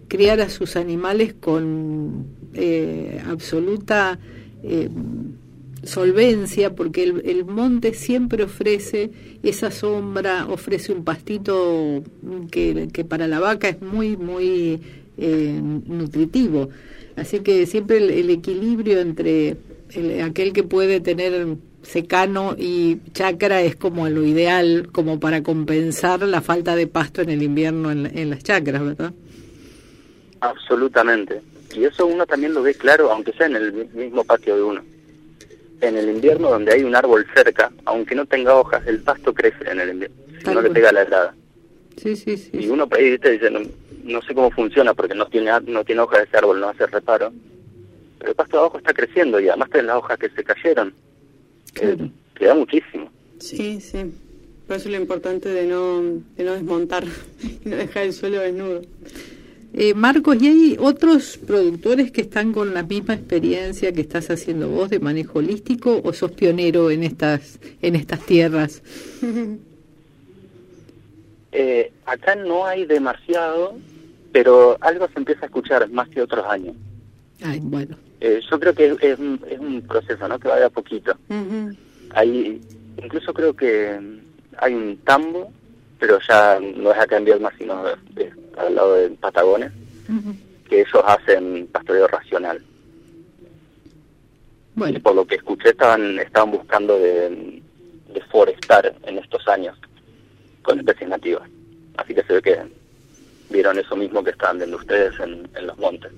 criar 0.07 0.39
a 0.39 0.49
sus 0.49 0.77
animales 0.77 1.33
con 1.33 2.25
absoluta 3.27 4.17
solvencia, 5.83 6.73
porque 6.73 7.03
el, 7.03 7.45
monte 7.45 7.93
siempre 7.93 8.43
ofrece 8.43 9.11
esa 9.43 9.69
sombra, 9.69 10.47
ofrece 10.47 10.91
un 10.91 11.03
pastito 11.03 12.01
que, 12.49 13.05
para 13.07 13.27
la 13.27 13.39
vaca 13.39 13.69
es 13.69 13.81
muy, 13.81 14.17
muy 14.17 14.79
nutritivo. 15.17 16.69
Así 17.15 17.41
que 17.41 17.65
siempre 17.67 17.97
el, 17.97 18.09
el 18.09 18.29
equilibrio 18.31 18.99
entre 19.01 19.57
el- 19.93 20.21
aquel 20.21 20.51
que 20.53 20.63
puede 20.63 20.99
tener 20.99 21.57
secano 21.87 22.55
y 22.57 22.99
chacra 23.13 23.61
es 23.61 23.75
como 23.75 24.07
lo 24.09 24.23
ideal, 24.25 24.89
como 24.91 25.19
para 25.19 25.41
compensar 25.43 26.21
la 26.23 26.41
falta 26.41 26.75
de 26.75 26.87
pasto 26.87 27.21
en 27.21 27.29
el 27.29 27.41
invierno 27.41 27.91
en, 27.91 28.05
en 28.17 28.29
las 28.29 28.43
chacras, 28.43 28.83
¿verdad? 28.83 29.13
Absolutamente. 30.41 31.41
Y 31.75 31.83
eso 31.85 32.05
uno 32.05 32.25
también 32.25 32.53
lo 32.53 32.61
ve 32.61 32.73
claro, 32.75 33.11
aunque 33.11 33.33
sea 33.33 33.47
en 33.47 33.55
el 33.55 33.73
mi- 33.73 33.85
mismo 34.03 34.23
patio 34.23 34.55
de 34.55 34.63
uno. 34.63 34.81
En 35.81 35.95
el 35.95 36.09
invierno 36.09 36.49
donde 36.49 36.73
hay 36.73 36.83
un 36.83 36.95
árbol 36.95 37.25
cerca, 37.35 37.71
aunque 37.85 38.15
no 38.15 38.25
tenga 38.25 38.55
hojas, 38.55 38.85
el 38.87 38.99
pasto 38.99 39.33
crece 39.33 39.69
en 39.69 39.79
el 39.79 39.89
invierno, 39.89 40.15
si 40.43 40.49
no 40.53 40.61
le 40.61 40.69
pega 40.71 40.91
la 40.91 41.03
helada. 41.03 41.35
Sí, 41.97 42.15
sí, 42.15 42.37
sí. 42.37 42.49
Y 42.53 42.67
uno 42.69 42.87
ahí 42.91 43.11
¿viste? 43.11 43.31
dice, 43.31 43.49
no, 43.51 43.59
no 44.03 44.21
sé 44.23 44.33
cómo 44.33 44.49
funciona 44.51 44.93
porque 44.93 45.13
no 45.15 45.25
tiene 45.27 45.51
no 45.67 45.83
tiene 45.83 46.01
hojas 46.01 46.23
ese 46.27 46.37
árbol, 46.37 46.59
no 46.59 46.69
hace 46.69 46.87
reparo. 46.87 47.31
Pero 48.19 48.31
el 48.31 48.35
pasto 48.35 48.57
de 48.57 48.61
abajo 48.61 48.77
está 48.79 48.93
creciendo 48.93 49.39
y 49.39 49.47
además 49.49 49.69
tiene 49.69 49.87
las 49.87 49.97
hojas 49.97 50.17
que 50.17 50.29
se 50.29 50.43
cayeron. 50.43 50.93
Eh, 51.81 52.09
queda 52.35 52.55
muchísimo. 52.55 53.09
Sí, 53.39 53.79
sí. 53.81 54.11
Por 54.67 54.77
eso 54.77 54.89
lo 54.89 54.97
importante 54.97 55.49
de 55.49 55.65
no, 55.65 56.01
de 56.35 56.43
no 56.43 56.53
desmontar 56.53 57.05
y 57.65 57.69
no 57.69 57.75
dejar 57.75 58.03
el 58.03 58.13
suelo 58.13 58.41
desnudo. 58.41 58.81
Eh, 59.73 59.93
Marcos, 59.93 60.41
¿y 60.41 60.47
hay 60.47 60.77
otros 60.79 61.37
productores 61.37 62.11
que 62.11 62.21
están 62.21 62.53
con 62.53 62.73
la 62.73 62.83
misma 62.83 63.13
experiencia 63.13 63.91
que 63.91 64.01
estás 64.01 64.29
haciendo 64.29 64.69
vos 64.69 64.89
de 64.89 64.99
manejo 64.99 65.39
holístico 65.39 66.01
o 66.03 66.13
sos 66.13 66.31
pionero 66.31 66.89
en 66.89 67.03
estas, 67.03 67.59
en 67.81 67.95
estas 67.95 68.25
tierras? 68.25 68.81
Eh, 71.59 71.91
acá 72.05 72.35
no 72.35 72.67
hay 72.67 72.85
demasiado, 72.85 73.79
pero 74.31 74.77
algo 74.81 75.07
se 75.07 75.17
empieza 75.17 75.43
a 75.43 75.45
escuchar 75.45 75.89
más 75.89 76.07
que 76.09 76.21
otros 76.21 76.45
años. 76.45 76.75
Ay, 77.41 77.59
bueno. 77.63 77.97
Eh, 78.19 78.41
yo 78.49 78.59
creo 78.59 78.73
que 78.73 78.87
es, 78.87 78.97
es 79.01 79.19
un, 79.19 79.39
es 79.49 79.59
un 79.59 79.81
proceso, 79.83 80.27
¿no? 80.27 80.39
Que 80.39 80.47
va 80.47 80.55
de 80.57 80.65
a 80.65 80.69
poquito. 80.69 81.15
Hay, 82.11 82.61
incluso 83.01 83.33
creo 83.33 83.53
que 83.53 83.99
hay 84.57 84.73
un 84.73 84.97
tambo, 85.03 85.51
pero 85.99 86.19
ya 86.27 86.59
no 86.59 86.91
es 86.91 86.97
acá 86.97 87.17
en 87.17 87.25
Viedma, 87.25 87.51
sino 87.57 87.87
es- 87.87 88.31
al 88.57 88.73
lado 88.73 88.95
de 88.95 89.09
Patagones, 89.11 89.71
que 90.67 90.81
ellos 90.81 91.03
hacen 91.05 91.67
pastoreo 91.71 92.07
racional. 92.07 92.59
Bueno. 94.75 94.97
Y 94.97 95.01
por 95.01 95.15
lo 95.15 95.25
que 95.25 95.35
escuché 95.35 95.69
estaban 95.69 96.17
estaban 96.19 96.51
buscando 96.51 96.97
de, 96.99 97.61
de 98.13 98.21
forestar 98.31 98.93
en 99.03 99.17
estos 99.17 99.47
años 99.47 99.77
con 100.63 100.79
especies 100.79 101.09
nativas. 101.09 101.47
Así 101.97 102.13
que 102.13 102.23
se 102.23 102.33
ve 102.33 102.41
que 102.41 102.57
vieron 103.49 103.77
eso 103.79 103.95
mismo 103.95 104.23
que 104.23 104.31
estaban 104.31 104.57
viendo 104.57 104.77
ustedes 104.77 105.19
en, 105.19 105.47
en 105.55 105.67
los 105.67 105.77
montes. 105.77 106.11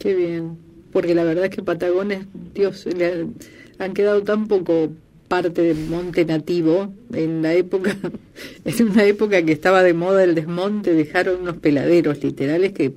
Qué 0.00 0.14
bien. 0.14 0.56
Porque 0.92 1.14
la 1.14 1.24
verdad 1.24 1.46
es 1.46 1.50
que 1.50 1.62
Patagones, 1.62 2.26
Dios, 2.54 2.86
le 2.86 3.26
han, 3.78 3.94
quedado 3.94 4.22
tan 4.22 4.46
poco 4.46 4.90
parte 5.28 5.62
del 5.62 5.78
monte 5.88 6.24
nativo 6.24 6.92
en 7.14 7.42
la 7.42 7.54
época, 7.54 7.96
en 8.64 8.90
una 8.90 9.04
época 9.04 9.42
que 9.42 9.52
estaba 9.52 9.82
de 9.82 9.94
moda 9.94 10.24
el 10.24 10.34
desmonte, 10.34 10.92
dejaron 10.92 11.40
unos 11.40 11.56
peladeros 11.56 12.22
literales 12.22 12.72
que 12.72 12.92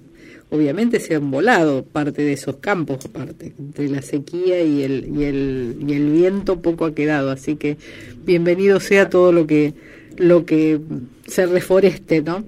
obviamente 0.50 1.00
se 1.00 1.16
han 1.16 1.32
volado 1.32 1.84
parte 1.84 2.22
de 2.22 2.34
esos 2.34 2.58
campos, 2.58 3.06
aparte, 3.06 3.54
entre 3.58 3.90
la 3.90 4.02
sequía 4.02 4.62
y 4.62 4.84
el, 4.84 5.10
y 5.16 5.24
el, 5.24 5.78
y 5.88 5.94
el 5.94 6.12
viento 6.12 6.62
poco 6.62 6.86
ha 6.86 6.94
quedado, 6.94 7.32
así 7.32 7.56
que 7.56 7.78
bienvenido 8.26 8.80
sea 8.80 9.10
todo 9.10 9.32
lo 9.32 9.48
que, 9.48 9.74
lo 10.18 10.46
que 10.46 10.80
se 11.28 11.46
reforeste, 11.46 12.22
¿no? 12.22 12.44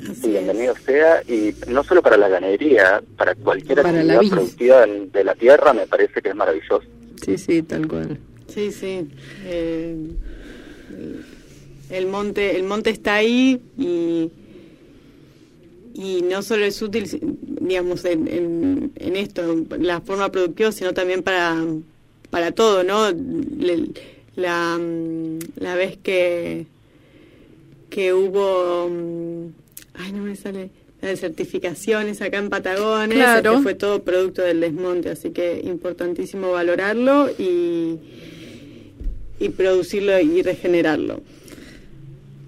Y 0.00 0.28
bienvenido 0.28 0.74
sea, 0.86 1.22
y 1.28 1.54
no 1.68 1.82
solo 1.84 2.02
para 2.02 2.16
la 2.16 2.28
ganadería, 2.28 3.02
para 3.16 3.34
cualquier 3.34 3.82
Para 3.82 4.02
la 4.02 4.14
actividad 4.14 4.20
vid. 4.20 4.30
productiva 4.30 4.84
en- 4.84 5.10
de 5.12 5.24
la 5.24 5.34
tierra 5.34 5.72
me 5.72 5.86
parece 5.86 6.22
que 6.22 6.28
es 6.30 6.34
maravilloso. 6.36 6.82
Sí, 7.24 7.36
sí, 7.36 7.62
tal 7.62 7.88
cual. 7.88 8.18
Sí, 8.46 8.70
sí. 8.72 9.08
Eh, 9.44 9.96
el 11.90 12.06
monte, 12.06 12.56
el 12.56 12.64
monte 12.64 12.90
está 12.90 13.14
ahí 13.14 13.60
y 13.76 14.30
y 15.94 16.22
no 16.22 16.42
solo 16.42 16.64
es 16.64 16.80
útil, 16.80 17.08
digamos, 17.60 18.04
en, 18.04 18.28
en, 18.28 18.92
en 18.94 19.16
esto, 19.16 19.42
en 19.50 19.66
la 19.84 20.00
forma 20.00 20.30
productiva, 20.30 20.70
sino 20.70 20.94
también 20.94 21.24
para 21.24 21.56
para 22.30 22.52
todo, 22.52 22.84
¿no? 22.84 23.10
Le- 23.10 23.88
La, 24.36 24.78
la 25.56 25.74
vez 25.74 25.96
que 26.00 26.66
que 27.90 28.12
hubo 28.14 28.88
ay 29.98 30.12
no 30.12 30.22
me 30.22 30.34
sale 30.36 30.70
las 31.00 31.10
de 31.12 31.16
certificaciones 31.16 32.20
acá 32.22 32.38
en 32.38 32.48
Patagones 32.50 33.16
Claro. 33.16 33.50
este 33.52 33.62
fue 33.62 33.74
todo 33.74 34.02
producto 34.02 34.42
del 34.42 34.60
desmonte 34.60 35.10
así 35.10 35.30
que 35.30 35.60
importantísimo 35.64 36.50
valorarlo 36.52 37.28
y 37.38 37.98
y 39.40 39.48
producirlo 39.50 40.18
y 40.18 40.42
regenerarlo 40.42 41.20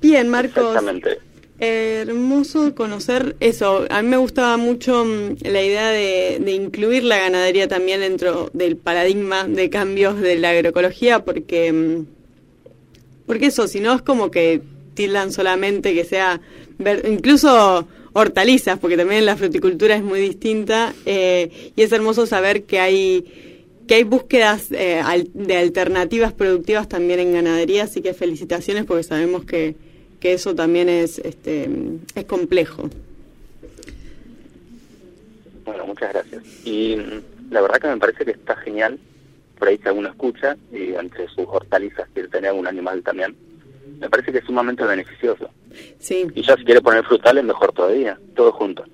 bien 0.01 0.29
Marcos 0.29 0.65
Exactamente. 0.77 1.19
Hermoso 1.63 2.75
conocer 2.75 3.37
eso. 3.41 3.85
A 3.91 4.01
mí 4.01 4.09
me 4.09 4.17
gustaba 4.17 4.57
mucho 4.57 5.05
mm, 5.05 5.37
la 5.43 5.63
idea 5.63 5.91
de, 5.91 6.39
de 6.41 6.53
incluir 6.53 7.05
la 7.05 7.19
ganadería 7.19 7.69
también 7.69 8.01
dentro 8.01 8.49
del 8.55 8.79
paradigma 8.79 9.45
de 9.47 9.69
cambios 9.69 10.19
de 10.23 10.37
la 10.39 10.51
agroecología, 10.51 11.23
porque, 11.23 11.71
mm, 11.71 12.07
porque 13.27 13.47
eso, 13.47 13.69
si 13.69 13.81
no 13.81 13.93
es 13.95 14.01
como 14.01 14.31
que 14.31 14.63
tildan 15.01 15.33
solamente 15.33 15.95
que 15.95 16.05
sea, 16.05 16.41
ver- 16.79 17.05
incluso 17.09 17.87
hortalizas, 18.13 18.79
porque 18.79 18.97
también 18.97 19.25
la 19.25 19.37
fruticultura 19.37 19.95
es 19.97 20.03
muy 20.03 20.21
distinta, 20.21 20.93
eh, 21.07 21.73
y 21.77 21.83
es 21.83 21.91
hermoso 21.93 22.27
saber 22.27 22.65
que 22.65 22.79
hay 22.81 23.25
que 23.87 23.95
hay 23.97 24.05
búsquedas 24.05 24.71
eh, 24.71 25.03
de 25.35 25.57
alternativas 25.57 26.33
productivas 26.33 26.87
también 26.89 27.19
en 27.19 27.33
ganadería, 27.33 27.85
así 27.85 28.01
que 28.03 28.15
felicitaciones 28.15 28.85
porque 28.85 29.03
sabemos 29.03 29.45
que, 29.45 29.75
que 30.21 30.33
eso 30.35 30.55
también 30.55 30.89
es, 30.89 31.19
este, 31.19 31.69
es 32.15 32.25
complejo. 32.27 32.89
Bueno, 35.65 35.87
muchas 35.87 36.13
gracias. 36.13 36.43
Y 36.65 36.97
mm, 36.97 37.53
la 37.53 37.61
verdad 37.63 37.81
que 37.81 37.89
me 37.89 37.97
parece 37.97 38.25
que 38.25 38.31
está 38.33 38.55
genial, 38.57 38.99
por 39.59 39.67
ahí 39.69 39.79
si 39.83 39.89
alguno 39.89 40.09
escucha, 40.09 40.57
y 40.73 40.95
entre 40.95 41.27
sus 41.29 41.47
hortalizas 41.49 42.09
quiere 42.15 42.29
tener 42.29 42.53
un 42.53 42.67
animal 42.69 43.03
también, 43.03 43.35
me 44.01 44.09
parece 44.09 44.33
que 44.33 44.39
es 44.39 44.45
sumamente 44.45 44.83
beneficioso. 44.85 45.51
Sí. 45.99 46.27
Y 46.35 46.43
ya 46.43 46.57
si 46.57 46.65
quiere 46.65 46.81
poner 46.81 47.05
frutales, 47.05 47.45
mejor 47.45 47.73
todavía, 47.73 48.19
todo 48.35 48.51
junto. 48.53 48.85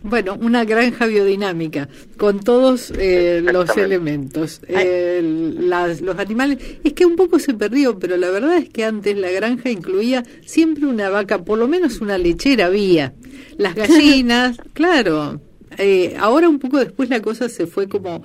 Bueno, 0.00 0.38
una 0.40 0.64
granja 0.64 1.06
biodinámica 1.06 1.88
con 2.16 2.38
todos 2.38 2.92
eh, 2.96 3.40
los 3.42 3.76
elementos. 3.76 4.60
Eh, 4.68 5.20
las- 5.58 6.00
los 6.02 6.16
animales. 6.20 6.58
Es 6.84 6.92
que 6.92 7.04
un 7.04 7.16
poco 7.16 7.40
se 7.40 7.52
perdió, 7.54 7.98
pero 7.98 8.16
la 8.16 8.30
verdad 8.30 8.58
es 8.58 8.68
que 8.68 8.84
antes 8.84 9.16
la 9.16 9.32
granja 9.32 9.70
incluía 9.70 10.22
siempre 10.46 10.86
una 10.86 11.10
vaca, 11.10 11.42
por 11.44 11.58
lo 11.58 11.66
menos 11.66 12.00
una 12.00 12.16
lechera 12.16 12.66
había. 12.66 13.12
Las 13.56 13.74
gallinas, 13.74 14.58
claro. 14.72 15.40
Eh, 15.78 16.14
ahora 16.20 16.48
un 16.48 16.60
poco 16.60 16.78
después 16.78 17.08
la 17.10 17.20
cosa 17.20 17.48
se 17.48 17.66
fue 17.66 17.88
como 17.88 18.22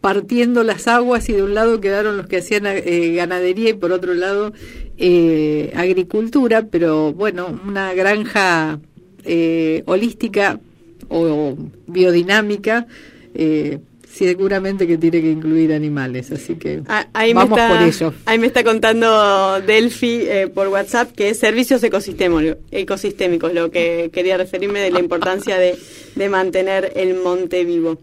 partiendo 0.00 0.64
las 0.64 0.88
aguas 0.88 1.28
y 1.28 1.32
de 1.32 1.42
un 1.44 1.54
lado 1.54 1.80
quedaron 1.80 2.16
los 2.16 2.26
que 2.26 2.38
hacían 2.38 2.64
eh, 2.66 3.14
ganadería 3.14 3.70
y 3.70 3.74
por 3.74 3.92
otro 3.92 4.14
lado 4.14 4.52
eh, 4.98 5.72
agricultura, 5.74 6.66
pero 6.70 7.12
bueno, 7.12 7.60
una 7.66 7.94
granja 7.94 8.78
eh, 9.24 9.82
holística 9.86 10.60
o 11.08 11.56
biodinámica 11.86 12.86
eh, 13.34 13.78
seguramente 14.12 14.86
que 14.86 14.98
tiene 14.98 15.22
que 15.22 15.30
incluir 15.30 15.72
animales, 15.72 16.30
así 16.30 16.56
que 16.56 16.82
Ah, 16.86 17.06
Ahí 17.14 17.32
vamos 17.32 17.56
me 17.56 17.62
está, 17.62 17.74
por 17.74 17.86
ello. 17.86 18.14
Ahí 18.26 18.38
me 18.38 18.46
está 18.46 18.62
contando 18.62 19.60
Delphi 19.62 20.20
eh, 20.22 20.48
por 20.48 20.68
WhatsApp 20.68 21.12
que 21.12 21.30
es 21.30 21.38
servicios 21.38 21.82
ecosistémicos, 21.82 23.54
lo 23.54 23.70
que 23.70 24.10
quería 24.12 24.36
referirme 24.36 24.80
de 24.80 24.90
la 24.90 25.00
importancia 25.00 25.58
de, 25.58 25.78
de 26.14 26.28
mantener 26.28 26.92
el 26.94 27.14
monte 27.14 27.64
vivo. 27.64 27.98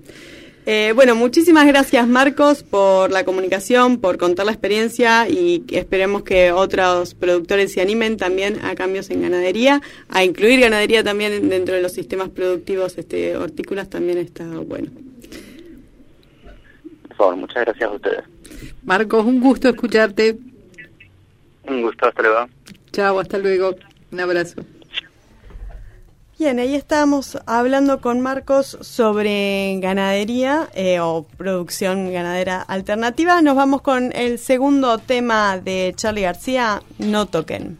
Eh, 0.72 0.91
bueno, 0.93 1.15
muchísimas 1.15 1.65
gracias 1.65 2.07
Marcos 2.07 2.61
por 2.61 3.09
la 3.09 3.26
comunicación, 3.26 3.97
por 3.99 4.20
contar 4.20 4.45
la 4.45 4.51
experiencia 4.51 5.28
y 5.28 5.65
esperemos 5.72 6.22
que 6.22 6.51
otros 6.51 7.15
productores 7.15 7.74
se 7.74 7.82
animen 7.82 8.17
también 8.17 8.63
a 8.63 8.76
cambios 8.76 9.09
en 9.09 9.24
ganadería, 9.24 9.82
a 10.09 10.24
incluir 10.24 10.59
ganadería 10.59 11.03
también 11.03 11.49
dentro 11.49 11.74
de 11.74 11.82
los 11.82 11.93
sistemas 11.93 12.30
productivos 12.30 12.99
este, 12.99 13.36
hortícolas 13.36 13.89
también 13.89 14.20
está 14.20 14.45
bueno. 14.45 14.91
Por 17.07 17.17
favor, 17.17 17.36
muchas 17.38 17.65
gracias 17.65 17.89
a 17.89 17.93
ustedes. 17.93 18.24
Marcos, 18.84 19.26
un 19.26 19.41
gusto 19.41 19.70
escucharte. 19.70 20.38
Un 21.67 21.82
gusto, 21.82 22.05
hasta 22.05 22.22
luego. 22.22 22.47
Chao, 22.91 23.20
hasta 23.20 23.39
luego. 23.39 23.76
Un 24.11 24.20
abrazo. 24.20 24.61
Bien, 26.39 26.57
ahí 26.57 26.73
estábamos 26.73 27.37
hablando 27.47 27.99
con 27.99 28.21
Marcos 28.21 28.77
sobre 28.79 29.77
ganadería 29.81 30.69
eh, 30.73 31.01
o 31.01 31.23
producción 31.23 32.13
ganadera 32.13 32.61
alternativa. 32.61 33.41
Nos 33.41 33.57
vamos 33.57 33.81
con 33.81 34.15
el 34.15 34.39
segundo 34.39 34.99
tema 34.99 35.57
de 35.57 35.91
Charlie 35.97 36.21
García, 36.21 36.81
No 36.97 37.25
Toquen. 37.25 37.77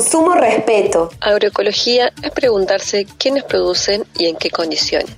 Consumo 0.00 0.32
respeto. 0.32 1.10
Agroecología 1.20 2.10
es 2.22 2.30
preguntarse 2.30 3.06
quiénes 3.18 3.44
producen 3.44 4.06
y 4.16 4.28
en 4.28 4.36
qué 4.36 4.48
condiciones. 4.48 5.14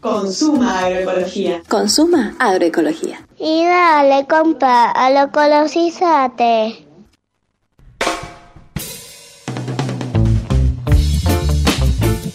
Consuma 0.00 0.78
agroecología. 0.78 1.60
Consuma 1.68 2.36
agroecología. 2.38 3.26
Y 3.36 3.64
dale, 3.64 4.28
compa, 4.28 4.92
a 4.92 5.10
lo 5.10 5.22
ecologízate. 5.22 6.86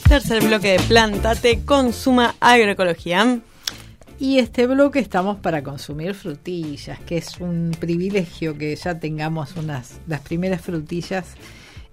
Tercer 0.09 0.43
bloque 0.43 0.73
de 0.73 0.79
Plantate 0.79 1.63
Consuma 1.63 2.35
Agroecología. 2.41 3.39
Y 4.17 4.39
este 4.39 4.65
bloque 4.65 4.99
estamos 4.99 5.37
para 5.37 5.61
consumir 5.61 6.13
frutillas, 6.13 6.99
que 6.99 7.17
es 7.17 7.39
un 7.39 7.71
privilegio 7.79 8.57
que 8.57 8.75
ya 8.75 8.97
tengamos 8.99 9.55
unas 9.57 9.99
las 10.07 10.21
primeras 10.21 10.61
frutillas 10.61 11.35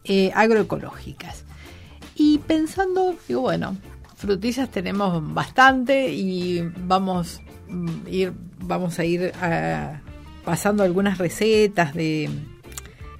eh, 0.04 0.30
agroecológicas. 0.34 1.44
Y 2.14 2.38
pensando, 2.38 3.16
digo, 3.26 3.40
bueno, 3.40 3.76
frutillas 4.14 4.70
tenemos 4.70 5.34
bastante 5.34 6.12
y 6.12 6.62
vamos 6.76 7.40
mm, 7.68 7.88
ir 8.06 8.32
vamos 8.64 8.98
a 8.98 9.04
ir 9.04 9.32
ah, 9.40 10.00
pasando 10.44 10.82
algunas 10.82 11.18
recetas 11.18 11.94
de 11.94 12.30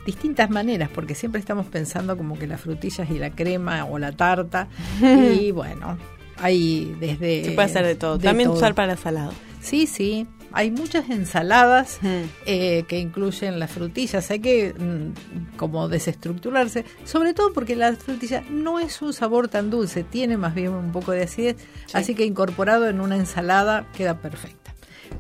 distintas 0.07 0.51
maneras, 0.51 0.91
porque 0.93 1.15
siempre 1.15 1.41
estamos 1.41 1.67
pensando 1.67 2.17
como 2.17 2.39
que 2.39 2.47
las 2.47 2.61
frutillas 2.61 3.11
y 3.11 3.19
la 3.19 3.31
crema 3.31 3.85
o 3.85 3.99
la 3.99 4.13
tarta 4.13 4.69
y 5.01 5.51
bueno, 5.51 5.99
hay 6.43 6.95
desde... 7.01 7.45
Se 7.45 7.53
puede 7.53 7.67
hacer 7.67 7.87
de 7.87 7.95
todo. 7.95 8.19
de 8.19 8.25
También 8.25 8.49
todo. 8.49 8.59
usar 8.59 8.75
para 8.75 8.97
salado. 8.97 9.33
Sí, 9.61 9.87
sí. 9.87 10.27
Hay 10.55 10.71
muchas 10.71 11.09
ensaladas 11.09 11.99
eh, 12.45 12.85
que 12.87 12.99
incluyen 12.99 13.59
las 13.59 13.71
frutillas. 13.71 14.31
Hay 14.31 14.41
que 14.41 14.75
mm, 14.75 15.57
como 15.57 15.89
desestructurarse, 15.89 16.85
sobre 17.05 17.33
todo 17.33 17.53
porque 17.55 17.75
la 17.75 17.95
frutilla 17.95 18.43
no 18.51 18.79
es 18.79 19.01
un 19.01 19.15
sabor 19.15 19.49
tan 19.49 19.71
dulce, 19.71 20.03
tiene 20.05 20.37
más 20.37 20.55
bien 20.55 20.73
un 20.73 20.93
poco 20.93 21.13
de 21.13 21.23
acidez, 21.23 21.57
así 21.95 22.15
que 22.15 22.27
incorporado 22.27 22.87
en 22.87 23.01
una 23.01 23.17
ensalada 23.17 23.87
queda 23.97 24.19
perfecta. 24.21 24.75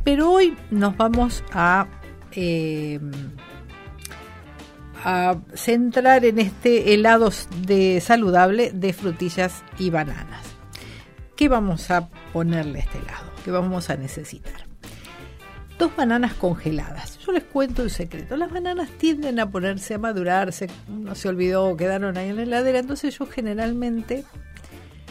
Pero 0.05 0.31
hoy 0.31 0.55
nos 0.70 0.97
vamos 0.99 1.45
a 1.53 1.87
eh, 2.33 3.01
a 5.05 5.37
centrar 5.55 6.25
en 6.25 6.39
este 6.39 6.95
helado 6.95 7.31
de 7.66 8.01
saludable 8.01 8.70
de 8.73 8.93
frutillas 8.93 9.64
y 9.79 9.91
bananas. 9.91 10.51
¿Qué 11.37 11.49
vamos 11.49 11.91
a 11.91 12.09
ponerle 12.33 12.80
a 12.80 12.83
este 12.83 12.99
helado? 12.99 13.24
¿Qué 13.45 13.51
vamos 13.51 13.91
a 13.91 13.97
necesitar? 13.97 14.66
Dos 15.78 15.95
bananas 15.97 16.35
congeladas. 16.35 17.18
Yo 17.26 17.33
les 17.33 17.43
cuento 17.45 17.83
un 17.83 17.91
secreto. 17.91 18.37
Las 18.37 18.53
bananas 18.53 18.91
tienden 18.99 19.41
a 19.41 19.51
ponerse 19.51 19.95
a 19.95 19.99
madurarse, 19.99 20.68
no 20.89 21.14
se 21.14 21.28
olvidó, 21.28 21.76
quedaron 21.76 22.16
ahí 22.16 22.28
en 22.28 22.37
la 22.37 22.43
heladera. 22.43 22.78
Entonces 22.78 23.18
yo 23.18 23.26
generalmente 23.26 24.24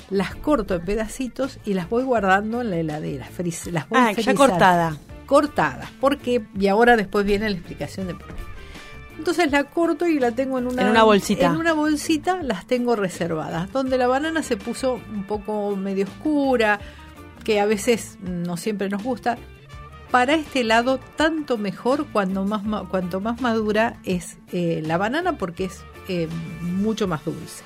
las 0.10 0.36
corto 0.36 0.76
en 0.76 0.86
pedacitos 0.86 1.60
y 1.66 1.74
las 1.74 1.90
voy 1.90 2.04
guardando 2.04 2.62
en 2.62 2.70
la 2.70 2.78
heladera. 2.78 3.28
fris- 3.28 3.72
Las 3.72 3.90
voy 3.90 4.00
Ah, 4.00 4.08
ya 4.10 4.14
frizando. 4.16 4.38
cortada. 4.40 4.98
Cortadas. 5.26 5.90
Porque, 6.00 6.46
y 6.58 6.68
ahora 6.68 6.96
después 6.96 7.26
viene 7.26 7.50
la 7.50 7.56
explicación 7.58 8.08
de 8.08 8.14
por 8.16 8.28
qué. 8.28 8.42
Entonces 9.18 9.52
la 9.52 9.66
corto 9.66 10.08
y 10.08 10.20
la 10.20 10.32
tengo 10.32 10.58
en 10.58 10.68
una, 10.68 10.82
En 10.82 10.90
una 10.90 11.04
bolsita. 11.04 11.48
En 11.48 11.58
una 11.58 11.74
bolsita 11.74 12.42
las 12.42 12.66
tengo 12.66 12.96
reservadas, 12.96 13.72
donde 13.72 13.98
la 13.98 14.08
banana 14.08 14.44
se 14.44 14.58
puso 14.58 15.00
un 15.14 15.24
poco 15.26 15.76
medio 15.76 16.06
oscura, 16.06 16.80
que 17.44 17.60
a 17.60 17.66
veces 17.66 18.18
no 18.22 18.58
siempre 18.58 18.90
nos 18.90 19.04
gusta. 19.04 19.38
Para 20.10 20.34
este 20.36 20.62
helado, 20.62 21.00
tanto 21.16 21.58
mejor 21.58 22.08
cuando 22.12 22.44
más, 22.44 22.64
cuanto 22.90 23.22
más 23.22 23.42
madura 23.42 23.98
es 24.04 24.38
eh, 24.52 24.82
la 24.86 24.98
banana, 24.98 25.38
porque 25.38 25.66
es 25.66 25.84
eh, 26.08 26.28
mucho 26.62 27.08
más 27.08 27.24
dulce. 27.24 27.64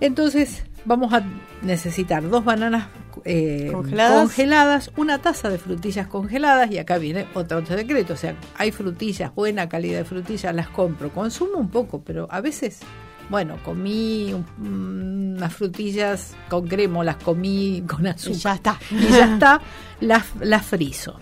Entonces 0.00 0.64
vamos 0.84 1.12
a 1.12 1.22
necesitar 1.62 2.28
dos 2.28 2.44
bananas 2.44 2.88
eh, 3.24 3.68
Congeladas. 3.72 4.18
congeladas, 4.20 4.90
una 4.96 5.18
taza 5.18 5.48
de 5.48 5.58
frutillas 5.58 6.06
congeladas 6.08 6.70
y 6.70 6.78
acá 6.78 6.98
viene 6.98 7.26
otro 7.34 7.64
secreto, 7.64 8.14
o 8.14 8.16
sea, 8.16 8.34
hay 8.56 8.72
frutillas, 8.72 9.34
buena 9.34 9.68
calidad 9.68 9.98
de 9.98 10.04
frutillas, 10.04 10.54
las 10.54 10.68
compro, 10.68 11.10
consumo 11.12 11.58
un 11.58 11.68
poco, 11.70 12.02
pero 12.02 12.26
a 12.30 12.40
veces, 12.40 12.80
bueno, 13.28 13.58
comí 13.64 14.32
un- 14.32 15.34
unas 15.36 15.54
frutillas 15.54 16.34
con 16.48 16.66
crema, 16.66 17.04
las 17.04 17.16
comí 17.16 17.82
con 17.88 18.06
azúcar. 18.06 18.32
Y 18.34 18.38
ya 18.40 18.54
está. 18.54 18.78
Y 18.90 19.08
ya 19.08 19.34
está, 19.34 19.60
las, 20.00 20.24
las 20.40 20.64
frizo. 20.64 21.18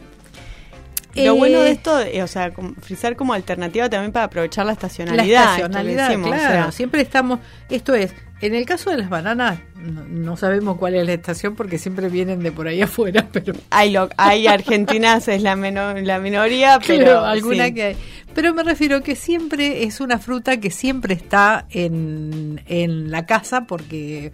Lo 1.17 1.23
Eh, 1.23 1.31
bueno 1.31 1.61
de 1.61 1.73
esto, 1.73 2.01
eh, 2.01 2.23
o 2.23 2.29
sea, 2.29 2.53
frizar 2.81 3.17
como 3.17 3.35
alternativa 3.35 3.91
también 3.91 4.13
para 4.13 4.27
aprovechar 4.27 4.65
la 4.65 4.71
la 4.71 4.73
estacionalidad. 4.75 5.27
que 5.57 5.63
estacionalidad, 5.63 6.09
decimos, 6.09 6.29
o 6.29 6.33
claro. 6.35 6.53
sea, 6.53 6.73
siempre 6.73 7.01
estamos. 7.03 7.41
Esto 7.69 7.95
es, 7.97 8.15
en 8.41 8.55
el 8.55 8.65
caso 8.67 8.91
de 8.91 8.99
las 8.99 9.11
bananas, 9.11 9.59
no, 9.77 10.05
no 10.09 10.37
sabemos 10.37 10.77
cuál 10.79 10.95
es 10.95 11.07
la 11.07 11.13
estación 11.15 11.55
porque 11.57 11.79
siempre 11.79 12.09
vienen 12.09 12.43
de 12.43 12.53
por 12.53 12.69
ahí 12.69 12.81
afuera, 12.83 13.27
pero. 13.33 13.53
hay, 13.71 13.91
lo- 13.91 14.09
hay 14.17 14.47
argentinas, 14.47 15.29
es 15.29 15.43
la, 15.43 15.57
menor, 15.57 16.01
la 16.03 16.19
minoría, 16.19 16.79
pero 16.87 17.05
Claro, 17.05 17.25
alguna 17.25 17.67
sí. 17.67 17.75
que 17.75 17.83
hay. 17.85 17.97
Pero 18.35 18.55
me 18.55 18.63
refiero 18.63 19.03
que 19.03 19.17
siempre 19.17 19.83
es 19.83 20.01
una 20.01 20.19
fruta 20.19 20.59
que 20.61 20.71
siempre 20.71 21.15
está 21.15 21.67
en, 21.71 22.61
en 22.67 23.11
la 23.11 23.27
casa 23.27 23.63
porque 23.67 24.31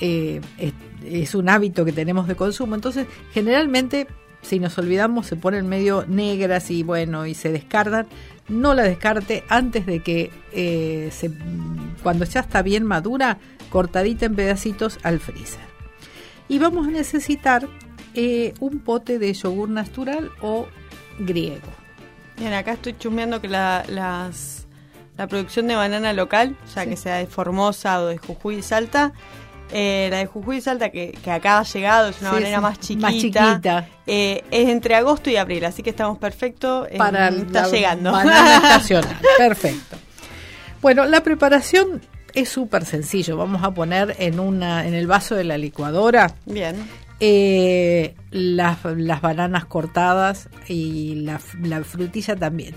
eh, 0.00 0.40
es, 0.58 0.72
es 1.04 1.34
un 1.34 1.48
hábito 1.48 1.84
que 1.86 1.92
tenemos 1.92 2.28
de 2.28 2.34
consumo. 2.34 2.74
Entonces, 2.74 3.06
generalmente, 3.32 4.06
si 4.42 4.58
nos 4.60 4.76
olvidamos, 4.76 5.26
se 5.26 5.36
ponen 5.36 5.66
medio 5.66 6.04
negras 6.06 6.70
y 6.70 6.82
bueno, 6.82 7.24
y 7.26 7.32
se 7.34 7.50
descartan. 7.50 8.06
No 8.48 8.74
la 8.74 8.82
descarte 8.82 9.44
antes 9.48 9.84
de 9.86 10.00
que 10.00 10.30
eh, 10.52 11.10
se, 11.12 11.30
cuando 12.02 12.24
ya 12.24 12.40
está 12.40 12.62
bien 12.62 12.84
madura, 12.84 13.38
cortadita 13.70 14.26
en 14.26 14.34
pedacitos 14.34 14.98
al 15.02 15.20
freezer. 15.20 15.60
Y 16.48 16.58
vamos 16.58 16.86
a 16.88 16.90
necesitar 16.90 17.68
eh, 18.14 18.54
un 18.60 18.78
pote 18.80 19.18
de 19.18 19.32
yogur 19.34 19.68
natural 19.68 20.30
o 20.40 20.66
griego. 21.18 21.68
Bien, 22.38 22.54
acá 22.54 22.72
estoy 22.72 22.96
chusmeando 22.96 23.40
que 23.40 23.48
la, 23.48 23.84
las, 23.88 24.66
la 25.16 25.26
producción 25.26 25.66
de 25.66 25.74
banana 25.74 26.12
local, 26.14 26.56
ya 26.74 26.84
Sí. 26.84 26.90
que 26.90 26.96
sea 26.96 27.16
de 27.16 27.26
Formosa 27.26 28.00
o 28.00 28.06
de 28.06 28.16
Jujuy 28.18 28.56
y 28.56 28.62
Salta, 28.62 29.12
eh, 29.72 30.08
la 30.10 30.18
de 30.18 30.26
Jujuy 30.26 30.56
y 30.56 30.60
Salta 30.60 30.90
que, 30.90 31.12
que 31.22 31.30
acá 31.30 31.58
ha 31.58 31.62
llegado, 31.64 32.08
es 32.08 32.20
una 32.20 32.30
Sí, 32.38 32.44
sí, 32.44 32.56
más 32.60 32.78
chiquita, 32.80 33.06
más 33.06 33.14
chiquita. 33.54 33.88
eh, 34.06 34.44
es 34.50 34.68
entre 34.68 34.94
agosto 34.94 35.30
y 35.30 35.36
abril, 35.36 35.64
así 35.64 35.82
que 35.82 35.90
estamos 35.90 36.18
perfectos, 36.18 36.88
eh, 36.90 36.96
para 36.98 37.28
está 37.28 37.62
la 37.62 37.68
llegando. 37.68 38.12
banana 38.12 38.56
estacional. 38.62 39.16
Perfecto. 39.36 39.96
Bueno, 40.80 41.04
la 41.06 41.22
preparación 41.22 42.00
es 42.34 42.48
súper 42.48 42.84
sencillo. 42.84 43.36
Vamos 43.36 43.62
a 43.64 43.72
poner 43.72 44.14
en 44.18 44.38
una 44.38 44.86
en 44.86 44.94
el 44.94 45.06
vaso 45.06 45.34
de 45.34 45.44
la 45.44 45.58
licuadora 45.58 46.34
Bien, 46.46 46.76
eh, 47.20 48.14
las, 48.30 48.78
las 48.84 49.20
bananas 49.20 49.64
cortadas 49.64 50.48
y 50.68 51.16
la, 51.16 51.40
la 51.62 51.82
frutilla 51.82 52.36
también. 52.36 52.74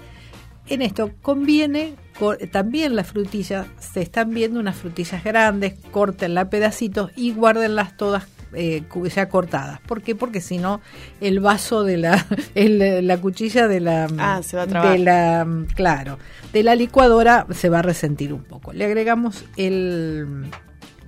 En 0.68 0.82
esto 0.82 1.12
conviene, 1.22 1.94
co- 1.94 2.11
también 2.52 2.96
las 2.96 3.08
frutillas, 3.08 3.68
se 3.80 4.02
están 4.02 4.30
viendo 4.32 4.60
unas 4.60 4.76
frutillas 4.78 5.24
grandes, 5.24 5.74
córtenlas 5.92 6.46
a 6.46 6.50
pedacitos 6.50 7.12
y 7.16 7.32
guárdenlas 7.34 7.98
todas 7.98 8.26
eh, 8.54 8.84
ya 9.16 9.30
cortadas. 9.30 9.80
¿Por 9.82 10.02
qué? 10.02 10.14
Porque 10.14 10.42
si 10.42 10.58
no, 10.58 10.82
el 11.22 11.40
vaso 11.40 11.84
de 11.84 11.98
la, 11.98 12.26
el- 12.56 13.08
la 13.08 13.18
cuchilla 13.18 13.68
de 13.68 13.80
la, 13.80 14.08
Ah, 14.18 14.42
se 14.44 14.58
va 14.58 14.64
a 14.64 14.68
trabar. 14.68 14.92
de 14.92 15.00
la, 15.00 15.48
claro, 15.76 16.20
de 16.52 16.64
la 16.64 16.76
licuadora 16.76 17.48
se 17.52 17.70
va 17.70 17.80
a 17.80 17.82
resentir 17.82 18.34
un 18.34 18.44
poco. 18.44 18.74
Le 18.74 18.86
agregamos 18.86 19.46
el, 19.56 20.46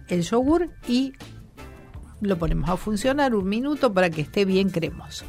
el 0.08 0.22
yogur 0.24 0.70
y 0.88 1.14
lo 2.22 2.38
ponemos 2.38 2.70
a 2.70 2.78
funcionar 2.78 3.36
un 3.36 3.50
minuto 3.50 3.94
para 3.94 4.10
que 4.10 4.22
esté 4.22 4.46
bien 4.46 4.70
cremoso. 4.70 5.26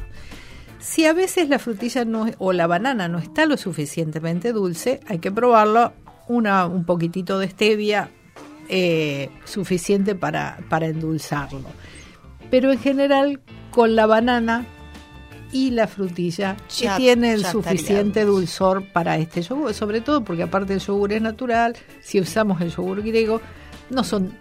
Si 0.85 1.05
a 1.05 1.13
veces 1.13 1.49
la 1.49 1.57
frutilla 1.57 2.05
no, 2.05 2.27
o 2.37 2.53
la 2.53 2.67
banana 2.67 3.07
no 3.07 3.17
está 3.17 3.47
lo 3.47 3.57
suficientemente 3.57 4.53
dulce, 4.53 4.99
hay 5.07 5.17
que 5.17 5.31
probarlo 5.31 5.93
una, 6.27 6.67
un 6.67 6.85
poquitito 6.85 7.39
de 7.39 7.49
stevia 7.49 8.11
eh, 8.69 9.29
suficiente 9.45 10.13
para, 10.13 10.59
para 10.69 10.85
endulzarlo. 10.85 11.61
Pero 12.51 12.71
en 12.71 12.77
general 12.79 13.41
con 13.71 13.95
la 13.95 14.05
banana 14.05 14.65
y 15.51 15.71
la 15.71 15.87
frutilla 15.87 16.55
que 16.77 16.85
Ya- 16.85 16.97
tiene 16.97 17.33
el 17.33 17.43
suficiente 17.45 18.23
dulzor 18.23 18.83
para 18.93 19.17
este 19.17 19.41
yogur, 19.41 19.73
sobre 19.73 20.01
todo 20.01 20.23
porque 20.23 20.43
aparte 20.43 20.73
el 20.73 20.79
yogur 20.81 21.13
es 21.13 21.21
natural, 21.21 21.75
si 22.01 22.19
usamos 22.19 22.61
el 22.61 22.69
yogur 22.69 23.01
griego 23.01 23.41
no 23.89 24.03
son 24.03 24.37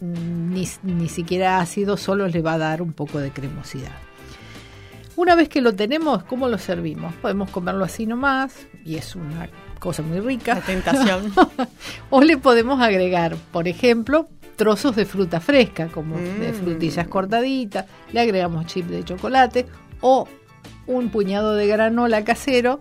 ni, 0.00 0.68
ni 0.84 1.08
siquiera 1.08 1.58
ácido, 1.58 1.96
solo 1.96 2.28
le 2.28 2.40
va 2.40 2.54
a 2.54 2.58
dar 2.58 2.82
un 2.82 2.92
poco 2.92 3.18
de 3.18 3.30
cremosidad. 3.30 3.92
Una 5.22 5.36
vez 5.36 5.48
que 5.48 5.60
lo 5.60 5.72
tenemos, 5.72 6.24
¿cómo 6.24 6.48
lo 6.48 6.58
servimos? 6.58 7.14
Podemos 7.22 7.48
comerlo 7.50 7.84
así 7.84 8.06
nomás 8.06 8.66
y 8.84 8.96
es 8.96 9.14
una 9.14 9.48
cosa 9.78 10.02
muy 10.02 10.18
rica. 10.18 10.56
la 10.56 10.60
tentación. 10.62 11.32
o 12.10 12.22
le 12.22 12.38
podemos 12.38 12.80
agregar, 12.80 13.36
por 13.52 13.68
ejemplo, 13.68 14.26
trozos 14.56 14.96
de 14.96 15.04
fruta 15.04 15.38
fresca, 15.38 15.86
como 15.86 16.18
de 16.18 16.50
Mm. 16.50 16.54
frutillas 16.56 17.06
cortaditas, 17.06 17.86
le 18.12 18.18
agregamos 18.20 18.66
chip 18.66 18.86
de 18.88 19.04
chocolate 19.04 19.66
o 20.00 20.26
un 20.88 21.08
puñado 21.10 21.54
de 21.54 21.68
granola 21.68 22.24
casero 22.24 22.80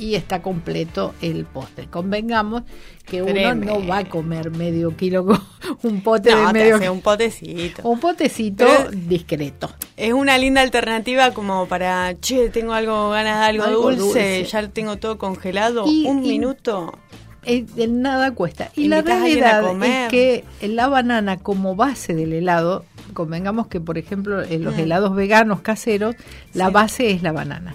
y 0.00 0.14
está 0.16 0.40
completo 0.42 1.14
el 1.20 1.44
postre. 1.44 1.86
Convengamos 1.88 2.62
que 3.04 3.22
uno 3.22 3.54
no 3.54 3.86
va 3.86 3.98
a 3.98 4.04
comer 4.08 4.50
medio 4.50 4.96
kilo 4.96 5.26
con 5.26 5.38
un 5.82 6.00
pote 6.02 6.30
No, 6.30 6.38
de 6.38 6.46
te 6.46 6.52
medio 6.52 6.76
hace 6.76 6.90
un 6.90 7.00
potecito. 7.02 7.82
un 7.88 8.00
potecito 8.00 8.64
Pero- 8.66 8.90
discreto. 8.90 9.70
Es 9.96 10.12
una 10.12 10.38
linda 10.38 10.62
alternativa 10.62 11.32
como 11.32 11.66
para, 11.66 12.18
che, 12.20 12.48
tengo 12.48 12.72
algo 12.72 13.10
ganas 13.10 13.40
de 13.40 13.44
algo, 13.46 13.64
Algo 13.64 13.82
dulce, 13.90 14.38
dulce. 14.38 14.44
ya 14.44 14.68
tengo 14.68 14.96
todo 14.96 15.18
congelado, 15.18 15.84
Y- 15.86 16.06
un 16.06 16.24
y- 16.24 16.28
minuto. 16.30 16.92
Eh, 17.44 17.64
nada 17.88 18.32
cuesta. 18.32 18.70
Y 18.76 18.88
la 18.88 19.00
realidad 19.02 19.64
es 19.82 20.08
que 20.10 20.44
la 20.62 20.88
banana 20.88 21.38
como 21.38 21.74
base 21.74 22.14
del 22.14 22.32
helado, 22.34 22.84
convengamos 23.14 23.66
que 23.66 23.80
por 23.80 23.96
ejemplo 23.98 24.42
en 24.42 24.62
los 24.62 24.76
Mm. 24.76 24.80
helados 24.80 25.14
veganos 25.14 25.60
caseros, 25.62 26.14
la 26.54 26.66
Sí. 26.68 26.72
base 26.72 27.10
es 27.10 27.22
la 27.22 27.32
banana. 27.32 27.74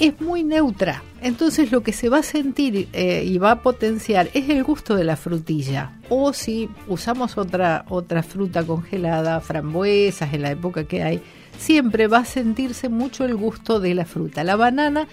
Es 0.00 0.20
muy 0.20 0.42
neutra, 0.42 1.02
entonces 1.20 1.70
lo 1.70 1.82
que 1.82 1.92
se 1.92 2.08
va 2.08 2.18
a 2.18 2.22
sentir 2.22 2.88
eh, 2.94 3.22
y 3.24 3.36
va 3.38 3.50
a 3.52 3.60
potenciar 3.62 4.30
es 4.34 4.48
el 4.48 4.64
gusto 4.64 4.96
de 4.96 5.04
la 5.04 5.16
frutilla. 5.16 5.92
O 6.08 6.32
si 6.32 6.68
usamos 6.88 7.36
otra 7.36 7.84
otra 7.88 8.22
fruta 8.22 8.62
congelada, 8.64 9.40
frambuesas 9.40 10.32
en 10.32 10.42
la 10.42 10.50
época 10.52 10.84
que 10.84 11.02
hay, 11.02 11.20
siempre 11.58 12.06
va 12.08 12.18
a 12.18 12.24
sentirse 12.24 12.88
mucho 12.88 13.24
el 13.26 13.36
gusto 13.36 13.78
de 13.78 13.94
la 13.94 14.06
fruta. 14.06 14.42
La 14.42 14.56
banana 14.56 15.06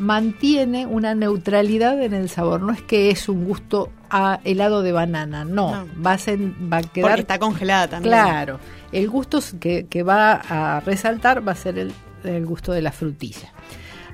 mantiene 0.00 0.86
una 0.86 1.14
neutralidad 1.14 2.02
en 2.02 2.12
el 2.14 2.28
sabor. 2.28 2.60
No 2.62 2.72
es 2.72 2.82
que 2.82 3.10
es 3.10 3.28
un 3.28 3.44
gusto 3.44 3.90
a 4.10 4.40
helado 4.44 4.82
de 4.82 4.92
banana, 4.92 5.44
no. 5.44 5.84
No. 5.84 6.02
Va, 6.04 6.12
a 6.12 6.18
ser- 6.18 6.38
va 6.40 6.78
a 6.78 6.82
quedar. 6.82 7.08
Porque 7.10 7.20
está 7.22 7.38
congelada 7.38 7.88
también. 7.88 8.12
Claro. 8.14 8.58
El 8.92 9.08
gusto 9.08 9.40
que, 9.60 9.86
que 9.88 10.02
va 10.02 10.32
a 10.34 10.80
resaltar 10.80 11.46
va 11.46 11.52
a 11.52 11.56
ser 11.56 11.78
el, 11.78 11.92
el 12.24 12.44
gusto 12.46 12.72
de 12.72 12.82
la 12.82 12.92
frutilla. 12.92 13.52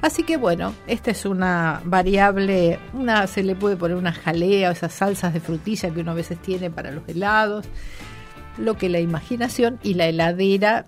Así 0.03 0.25
que 0.25 0.37
bueno, 0.37 0.75
esta 0.89 1.13
es 1.13 1.25
una 1.25 1.81
variable, 1.85 2.81
una 2.93 3.29
se 3.29 3.45
le 3.45 3.55
puede 3.55 3.77
poner 3.77 3.97
una 3.97 4.13
jalea 4.13 4.69
o 4.69 4.73
esas 4.73 4.93
salsas 4.93 5.33
de 5.33 5.39
frutilla 5.39 5.91
que 5.91 6.01
uno 6.01 6.11
a 6.11 6.15
veces 6.15 6.43
tiene 6.43 6.71
para 6.71 6.91
los 6.91 7.09
helados, 7.09 7.67
lo 8.59 8.77
que 8.77 8.89
la 8.89 8.99
imaginación 8.99 9.79
y 9.83 9.95
la 9.95 10.07
heladera 10.07 10.87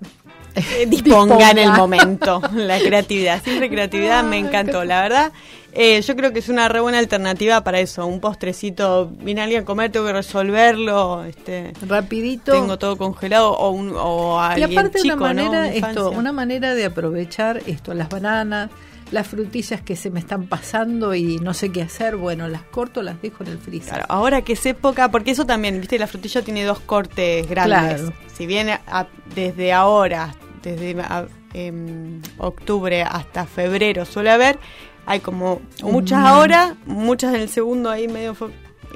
Eh, 0.57 0.87
disponga 0.89 1.51
en 1.51 1.59
el 1.59 1.71
momento. 1.73 2.41
La 2.55 2.79
creatividad, 2.79 3.43
siempre 3.43 3.69
creatividad, 3.69 4.23
me 4.25 4.39
encantó, 4.39 4.85
la 4.85 5.03
verdad. 5.03 5.33
Eh, 5.73 6.01
yo 6.03 6.15
creo 6.15 6.33
que 6.33 6.39
es 6.39 6.49
una 6.49 6.69
re 6.69 6.79
buena 6.81 6.99
alternativa 6.99 7.62
para 7.65 7.81
eso, 7.81 8.07
un 8.07 8.21
postrecito, 8.21 9.11
viene 9.21 9.43
alguien 9.43 9.62
a 9.62 9.65
comer, 9.65 9.91
tengo 9.91 10.07
que 10.07 10.12
resolverlo, 10.12 11.25
este, 11.25 11.73
Rapidito. 11.89 12.53
tengo 12.53 12.79
todo 12.79 12.97
congelado 12.97 13.51
o, 13.53 13.71
un, 13.71 13.93
o 13.97 14.39
Y 14.57 14.62
alguien 14.62 14.79
aparte 14.79 15.01
chico, 15.01 15.17
una 15.17 15.27
manera, 15.27 15.69
esto, 15.69 16.11
una 16.12 16.31
manera 16.31 16.75
de 16.77 16.85
aprovechar 16.85 17.61
esto, 17.67 17.93
las 17.93 18.09
bananas, 18.09 18.71
las 19.15 19.29
frutillas 19.29 19.81
que 19.81 19.97
se 19.97 20.11
me 20.11 20.19
están 20.21 20.47
pasando 20.49 21.15
y 21.15 21.39
no 21.39 21.55
sé 21.55 21.71
qué 21.73 21.83
hacer, 21.83 22.17
bueno, 22.17 22.49
las 22.49 22.62
corto, 22.62 23.01
las 23.03 23.23
dejo 23.23 23.45
en 23.45 23.51
el 23.53 23.59
freezer. 23.59 23.91
Claro, 23.95 24.07
ahora 24.09 24.43
que 24.43 24.55
es 24.55 24.67
época, 24.67 25.11
porque 25.11 25.31
eso 25.31 25.47
también, 25.47 25.81
viste, 25.81 25.99
la 25.99 26.07
frutilla 26.07 26.43
tiene 26.43 26.65
dos 26.65 26.81
cortes 26.81 27.49
grandes. 27.49 28.01
Claro. 28.03 28.12
Si 28.37 28.47
bien 28.47 28.69
a- 28.71 29.07
desde 29.35 29.73
ahora, 29.73 30.35
desde 30.62 31.01
a- 31.01 31.27
em, 31.53 32.21
octubre 32.39 33.03
hasta 33.03 33.47
febrero 33.47 34.05
suele 34.05 34.31
haber, 34.31 34.59
hay 35.07 35.21
como 35.21 35.61
muchas 35.83 36.21
Mm. 36.21 36.27
ahora, 36.27 36.77
muchas 36.87 37.35
en 37.35 37.41
el 37.43 37.49
segundo 37.49 37.91
ahí 37.91 38.09
medio... 38.09 38.35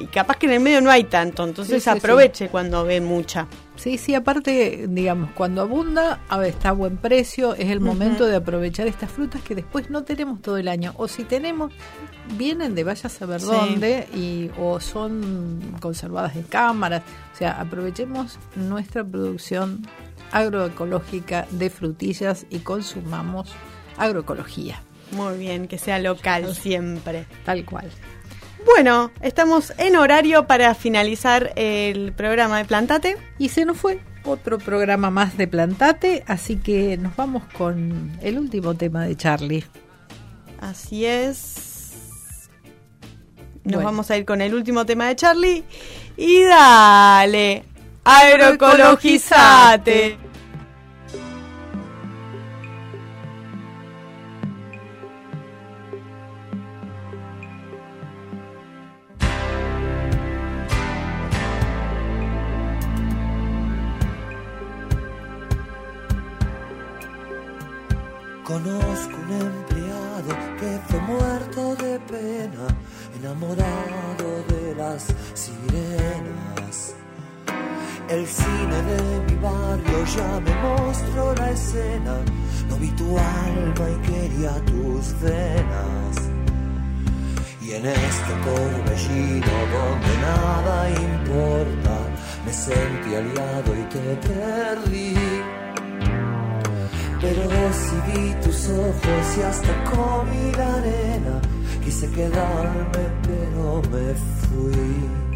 Y 0.01 0.07
capaz 0.07 0.37
que 0.37 0.47
en 0.47 0.53
el 0.53 0.61
medio 0.61 0.81
no 0.81 0.91
hay 0.91 1.05
tanto, 1.05 1.45
entonces 1.45 1.83
Sí, 1.83 1.91
sí, 1.91 1.97
aproveche 1.97 2.49
cuando 2.49 2.85
ve 2.85 3.01
mucha. 3.01 3.47
Sí, 3.77 3.97
sí, 3.99 4.15
aparte, 4.15 4.87
digamos, 4.89 5.31
cuando 5.33 5.63
abunda, 5.63 6.21
está 6.45 6.71
a 6.71 6.73
buen 6.73 6.97
precio, 6.97 7.55
es 7.55 7.71
el 7.71 7.81
momento 7.81 8.27
de 8.27 8.37
aprovechar 8.37 8.87
estas 8.89 9.11
frutas 9.11 9.41
que 9.43 9.55
después 9.55 9.89
no 9.91 10.03
tenemos 10.03 10.43
todo 10.43 10.57
el 10.57 10.67
año. 10.69 10.95
O 10.97 11.07
si 11.07 11.23
tenemos, 11.25 11.73
vienen 12.37 12.75
de 12.75 12.83
vaya 12.85 13.07
a 13.07 13.11
saber 13.11 13.41
Sí. 13.41 13.47
dónde, 13.47 14.07
y, 14.15 14.51
o 14.59 14.81
son 14.81 15.61
conservadas 15.81 16.35
en 16.35 16.43
cámaras. 16.43 17.03
O 17.35 17.37
sea, 17.37 17.53
aprovechemos 17.61 18.39
nuestra 18.57 19.05
producción 19.05 19.87
agroecológica 20.33 21.47
de 21.51 21.71
frutillas 21.71 22.47
y 22.51 22.59
consumamos 22.59 23.51
agroecología. 23.97 24.83
Muy 25.13 25.39
bien, 25.39 25.69
que 25.69 25.79
sea 25.79 25.99
local 25.99 26.55
siempre. 26.55 27.27
Tal 27.45 27.65
cual. 27.65 27.89
Bueno, 28.65 29.11
estamos 29.23 29.73
en 29.79 29.97
horario 29.97 30.47
para 30.47 30.75
finalizar 30.75 31.53
el 31.57 32.13
programa 32.13 32.59
de 32.59 32.65
Plantate. 32.65 33.17
Y 33.39 33.49
se 33.51 33.65
nos 33.65 33.77
fue 33.79 34.01
otro 34.25 34.59
programa 34.59 35.11
más 35.11 35.37
de 35.39 35.47
Plantate, 35.49 36.23
así 36.27 36.57
que 36.57 36.97
nos 36.99 37.15
vamos 37.17 37.43
con 37.57 38.13
el 38.21 38.39
último 38.39 38.75
tema 38.75 39.05
de 39.07 39.17
Charlie. 39.17 39.65
Así 40.61 41.07
es. 41.07 41.55
Nos 43.65 43.75
Bueno. 43.75 43.85
vamos 43.89 44.11
a 44.11 44.17
ir 44.17 44.25
con 44.25 44.41
el 44.41 44.55
último 44.55 44.85
tema 44.87 45.07
de 45.09 45.17
Charlie. 45.17 45.63
Y 46.17 46.43
dale, 46.43 47.65
agroecologizate. 48.05 50.19
Ya 80.17 80.41
me 80.41 80.55
mostró 80.63 81.35
la 81.35 81.51
escena, 81.51 82.17
no 82.69 82.77
vi 82.77 82.91
tu 82.93 83.19
alma 83.19 83.87
y 83.91 84.07
quería 84.09 84.55
tus 84.65 85.21
venas. 85.21 86.17
Y 87.61 87.73
en 87.73 87.87
este 87.87 88.33
torbellino 88.45 89.57
donde 89.75 90.13
nada 90.23 90.91
importa, 90.91 91.97
me 92.47 92.53
sentí 92.53 93.15
aliado 93.15 93.71
y 93.77 93.85
te 93.95 94.29
perdí. 94.29 95.15
Pero 97.21 97.43
vi 98.07 98.35
tus 98.43 98.69
ojos 98.71 99.37
y 99.37 99.43
hasta 99.43 99.85
comí 99.91 100.53
la 100.57 100.75
arena, 100.77 101.41
quise 101.85 102.09
quedarme 102.11 103.05
pero 103.23 103.83
me 103.91 104.15
fui. 104.15 105.28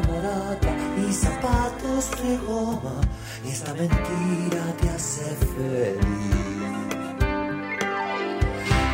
Barata 0.00 0.72
y 1.06 1.12
zapatos 1.12 2.10
de 2.22 2.36
goma, 2.38 2.96
y 3.44 3.50
esta 3.50 3.74
mentira 3.74 4.64
te 4.80 4.88
hace 4.88 5.36
feliz. 5.54 6.42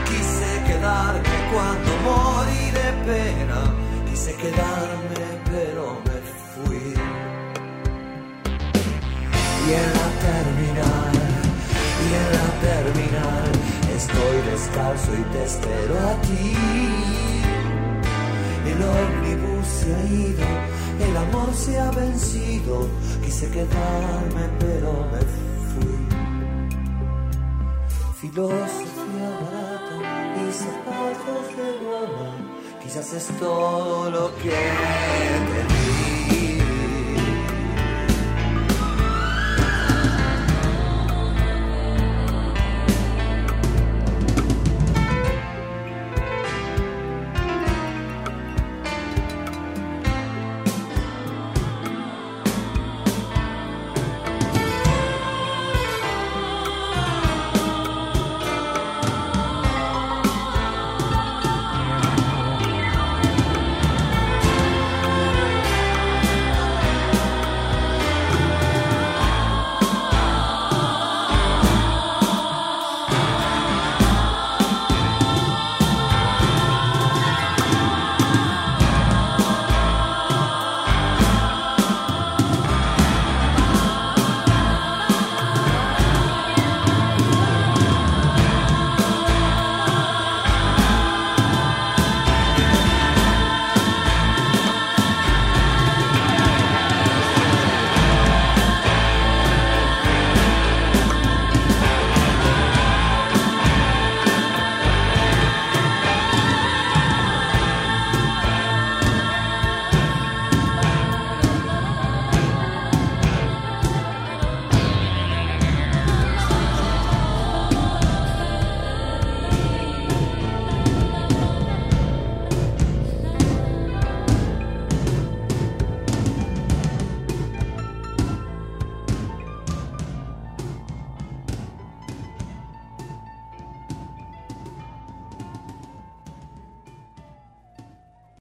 Quise 0.08 0.50
quedarme 0.66 1.36
cuando 1.52 1.90
morí 2.04 2.64
de 2.78 2.88
pena, 3.06 3.60
quise 4.10 4.34
quedarme 4.34 5.28
pero 5.50 5.84
me 6.04 6.18
fui. 6.52 6.94
Y 9.66 9.72
en 9.80 9.88
la 9.98 10.08
terminal, 10.28 11.14
y 12.04 12.08
en 12.20 12.28
la 12.36 12.48
terminal, 12.68 13.50
estoy 13.96 14.36
descalzo 14.50 15.10
y 15.14 15.22
te 15.32 15.44
espero 15.44 15.94
a 15.98 16.14
ti. 16.22 16.56
El 18.66 18.82
ómnibus 18.82 19.66
se 19.66 19.94
ha 19.94 20.02
ido, 20.04 20.46
el 21.00 21.16
amor 21.16 21.54
se 21.54 21.78
ha 21.78 21.90
vencido. 21.90 22.88
Quise 23.24 23.50
quedarme, 23.50 24.48
pero 24.58 24.92
me 25.12 25.20
fui. 25.70 25.98
Filosofía 28.20 29.30
barata 29.42 29.96
y 30.36 30.52
zapatos 30.52 31.44
de 31.56 31.68
goma, 31.84 32.30
quizás 32.82 33.12
es 33.12 33.26
todo 33.38 34.10
lo 34.10 34.36
que 34.38 35.77